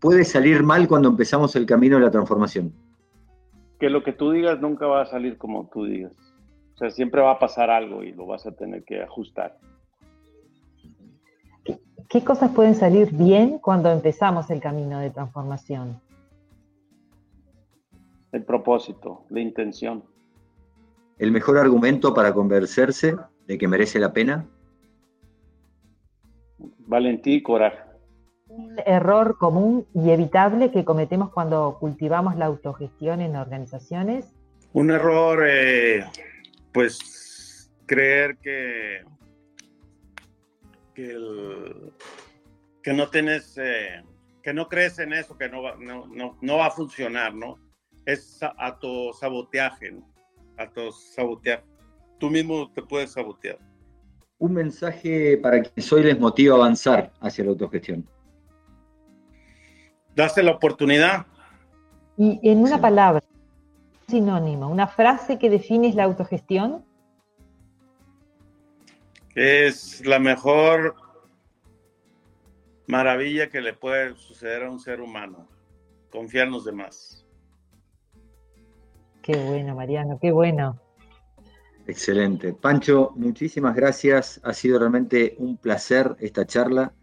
puede 0.00 0.24
salir 0.24 0.62
mal 0.62 0.86
cuando 0.88 1.08
empezamos 1.08 1.54
el 1.56 1.66
camino 1.66 1.96
de 1.96 2.02
la 2.02 2.10
transformación. 2.10 2.72
Que 3.78 3.90
lo 3.90 4.02
que 4.02 4.12
tú 4.12 4.30
digas 4.30 4.60
nunca 4.60 4.86
va 4.86 5.02
a 5.02 5.06
salir 5.06 5.38
como 5.38 5.68
tú 5.68 5.84
digas. 5.84 6.12
O 6.74 6.78
sea, 6.78 6.90
siempre 6.90 7.20
va 7.22 7.32
a 7.32 7.38
pasar 7.38 7.70
algo 7.70 8.02
y 8.02 8.12
lo 8.12 8.26
vas 8.26 8.46
a 8.46 8.52
tener 8.52 8.84
que 8.84 9.02
ajustar. 9.02 9.58
¿Qué 12.08 12.22
cosas 12.22 12.52
pueden 12.52 12.74
salir 12.74 13.10
bien 13.12 13.58
cuando 13.58 13.90
empezamos 13.90 14.50
el 14.50 14.60
camino 14.60 15.00
de 15.00 15.10
transformación? 15.10 16.00
El 18.32 18.44
propósito, 18.44 19.24
la 19.30 19.40
intención. 19.40 20.04
¿El 21.18 21.32
mejor 21.32 21.58
argumento 21.58 22.12
para 22.12 22.32
convencerse 22.32 23.16
de 23.46 23.58
que 23.58 23.66
merece 23.66 23.98
la 23.98 24.12
pena? 24.12 24.46
Valentía 26.86 27.34
y 27.34 27.42
coraje. 27.42 27.85
Un 28.56 28.80
error 28.86 29.36
común 29.38 29.86
y 29.92 30.10
evitable 30.10 30.70
que 30.70 30.84
cometemos 30.84 31.30
cuando 31.30 31.76
cultivamos 31.78 32.36
la 32.36 32.46
autogestión 32.46 33.20
en 33.20 33.36
organizaciones. 33.36 34.34
Un 34.72 34.90
error 34.90 35.44
eh, 35.46 36.04
pues 36.72 37.70
creer 37.86 38.38
que, 38.38 39.04
que, 40.94 42.92
no 42.94 43.08
tienes, 43.10 43.58
eh, 43.58 44.02
que 44.42 44.54
no 44.54 44.68
crees 44.68 44.98
en 44.98 45.12
eso, 45.12 45.36
que 45.36 45.48
no 45.48 45.62
va, 45.62 45.76
no, 45.76 46.56
va 46.56 46.66
a 46.66 46.70
funcionar, 46.70 47.34
¿no? 47.34 47.58
Es 48.06 48.40
autosaboteaje, 48.58 49.92
¿no? 49.92 50.10
Autosabotear. 50.56 51.62
Tú 52.18 52.30
mismo 52.30 52.72
te 52.72 52.82
puedes 52.82 53.12
sabotear. 53.12 53.58
Un 54.38 54.54
mensaje 54.54 55.36
para 55.38 55.62
quienes 55.62 55.92
hoy 55.92 56.04
les 56.04 56.18
motiva 56.18 56.54
a 56.54 56.58
avanzar 56.58 57.12
hacia 57.20 57.44
la 57.44 57.50
autogestión. 57.50 58.06
Dase 60.16 60.42
la 60.42 60.52
oportunidad. 60.52 61.26
Y 62.16 62.40
en 62.42 62.58
una 62.58 62.80
palabra, 62.80 63.22
sinónimo, 64.08 64.68
una 64.68 64.86
frase 64.86 65.38
que 65.38 65.50
define 65.50 65.92
la 65.92 66.04
autogestión? 66.04 66.84
Es 69.34 70.04
la 70.06 70.18
mejor 70.18 70.94
maravilla 72.86 73.50
que 73.50 73.60
le 73.60 73.74
puede 73.74 74.16
suceder 74.16 74.64
a 74.64 74.70
un 74.70 74.80
ser 74.80 75.02
humano, 75.02 75.46
confiar 76.10 76.46
en 76.46 76.54
los 76.54 76.64
demás. 76.64 77.26
Qué 79.20 79.36
bueno, 79.36 79.74
Mariano, 79.74 80.18
qué 80.18 80.32
bueno. 80.32 80.80
Excelente. 81.86 82.54
Pancho, 82.54 83.12
muchísimas 83.16 83.76
gracias. 83.76 84.40
Ha 84.44 84.54
sido 84.54 84.78
realmente 84.78 85.34
un 85.38 85.58
placer 85.58 86.16
esta 86.20 86.46
charla. 86.46 86.94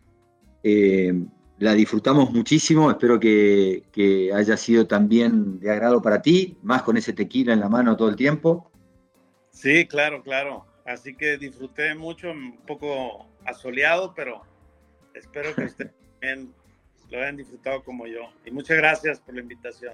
Eh, 0.63 1.13
la 1.59 1.73
disfrutamos 1.73 2.31
muchísimo, 2.31 2.89
espero 2.89 3.19
que, 3.19 4.31
haya 4.33 4.57
sido 4.57 4.87
también 4.87 5.59
de 5.59 5.71
agrado 5.71 6.01
para 6.01 6.21
ti, 6.21 6.57
más 6.63 6.81
con 6.81 6.97
ese 6.97 7.13
tequila 7.13 7.53
en 7.53 7.59
la 7.59 7.69
mano 7.69 7.95
todo 7.95 8.09
el 8.09 8.15
tiempo. 8.15 8.71
Sí, 9.51 9.85
claro, 9.87 10.23
claro. 10.23 10.65
Así 10.85 11.15
que 11.15 11.37
disfruté 11.37 11.95
mucho, 11.95 12.31
un 12.31 12.57
poco 12.67 13.27
asoleado, 13.45 14.13
pero 14.15 14.41
espero 15.13 15.55
que 15.55 15.65
ustedes 15.65 15.93
también 16.19 16.53
lo 17.09 17.19
hayan 17.19 17.37
disfrutado 17.37 17.83
como 17.83 18.07
yo. 18.07 18.21
Y 18.45 18.51
muchas 18.51 18.77
gracias 18.77 19.19
por 19.19 19.35
la 19.35 19.41
invitación. 19.41 19.93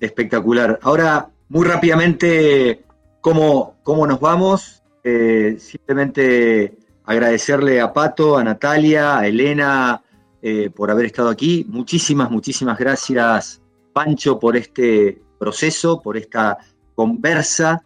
Espectacular. 0.00 0.78
Ahora, 0.82 1.28
muy 1.48 1.66
rápidamente, 1.66 2.84
¿cómo, 3.20 3.76
cómo 3.82 4.06
nos 4.06 4.20
vamos? 4.20 4.82
Eh, 5.04 5.56
simplemente 5.58 6.76
agradecerle 7.04 7.80
a 7.80 7.92
Pato, 7.92 8.38
a 8.38 8.44
Natalia, 8.44 9.18
a 9.18 9.26
Elena, 9.26 10.02
eh, 10.42 10.70
por 10.70 10.90
haber 10.90 11.06
estado 11.06 11.28
aquí. 11.28 11.64
Muchísimas, 11.68 12.30
muchísimas 12.30 12.76
gracias, 12.76 13.62
Pancho, 13.92 14.40
por 14.40 14.56
este 14.56 15.22
proceso, 15.38 16.02
por 16.02 16.16
esta 16.16 16.58
conversa. 16.96 17.84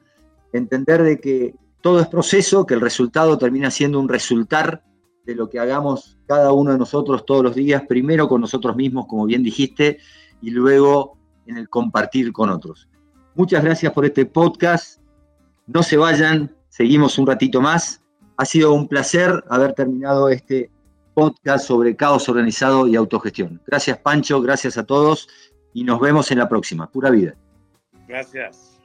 Entender 0.52 1.02
de 1.02 1.20
que 1.20 1.54
todo 1.82 2.00
es 2.00 2.08
proceso, 2.08 2.64
que 2.64 2.74
el 2.74 2.80
resultado 2.80 3.36
termina 3.36 3.70
siendo 3.70 4.00
un 4.00 4.08
resultar 4.08 4.82
de 5.26 5.34
lo 5.34 5.50
que 5.50 5.58
hagamos 5.58 6.16
cada 6.26 6.52
uno 6.52 6.72
de 6.72 6.78
nosotros 6.78 7.26
todos 7.26 7.42
los 7.42 7.54
días, 7.54 7.82
primero 7.86 8.26
con 8.26 8.40
nosotros 8.40 8.74
mismos, 8.74 9.06
como 9.06 9.26
bien 9.26 9.42
dijiste, 9.42 9.98
y 10.40 10.50
luego 10.50 11.18
en 11.46 11.58
el 11.58 11.68
compartir 11.68 12.32
con 12.32 12.48
otros. 12.48 12.88
Muchas 13.34 13.62
gracias 13.62 13.92
por 13.92 14.06
este 14.06 14.24
podcast. 14.24 15.00
No 15.66 15.82
se 15.82 15.96
vayan, 15.96 16.56
seguimos 16.68 17.18
un 17.18 17.26
ratito 17.26 17.60
más. 17.60 18.02
Ha 18.38 18.46
sido 18.46 18.72
un 18.72 18.88
placer 18.88 19.44
haber 19.50 19.74
terminado 19.74 20.28
este 20.30 20.70
podcast 21.16 21.66
sobre 21.66 21.96
caos 21.96 22.28
organizado 22.28 22.86
y 22.86 22.94
autogestión. 22.94 23.58
Gracias 23.66 23.96
Pancho, 23.96 24.42
gracias 24.42 24.76
a 24.76 24.84
todos 24.84 25.28
y 25.72 25.82
nos 25.82 25.98
vemos 25.98 26.30
en 26.30 26.38
la 26.38 26.48
próxima. 26.48 26.90
Pura 26.90 27.08
vida. 27.08 27.34
Gracias. 28.06 28.78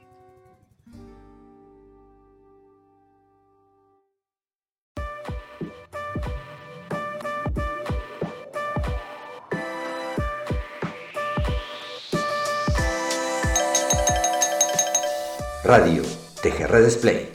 Radio 15.64 16.02
TGR 16.42 16.82
Display 16.82 17.30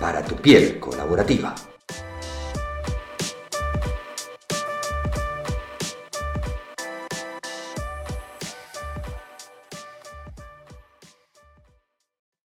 para 0.00 0.22
tu 0.24 0.34
piel 0.34 0.80
colaborativa. 0.80 1.54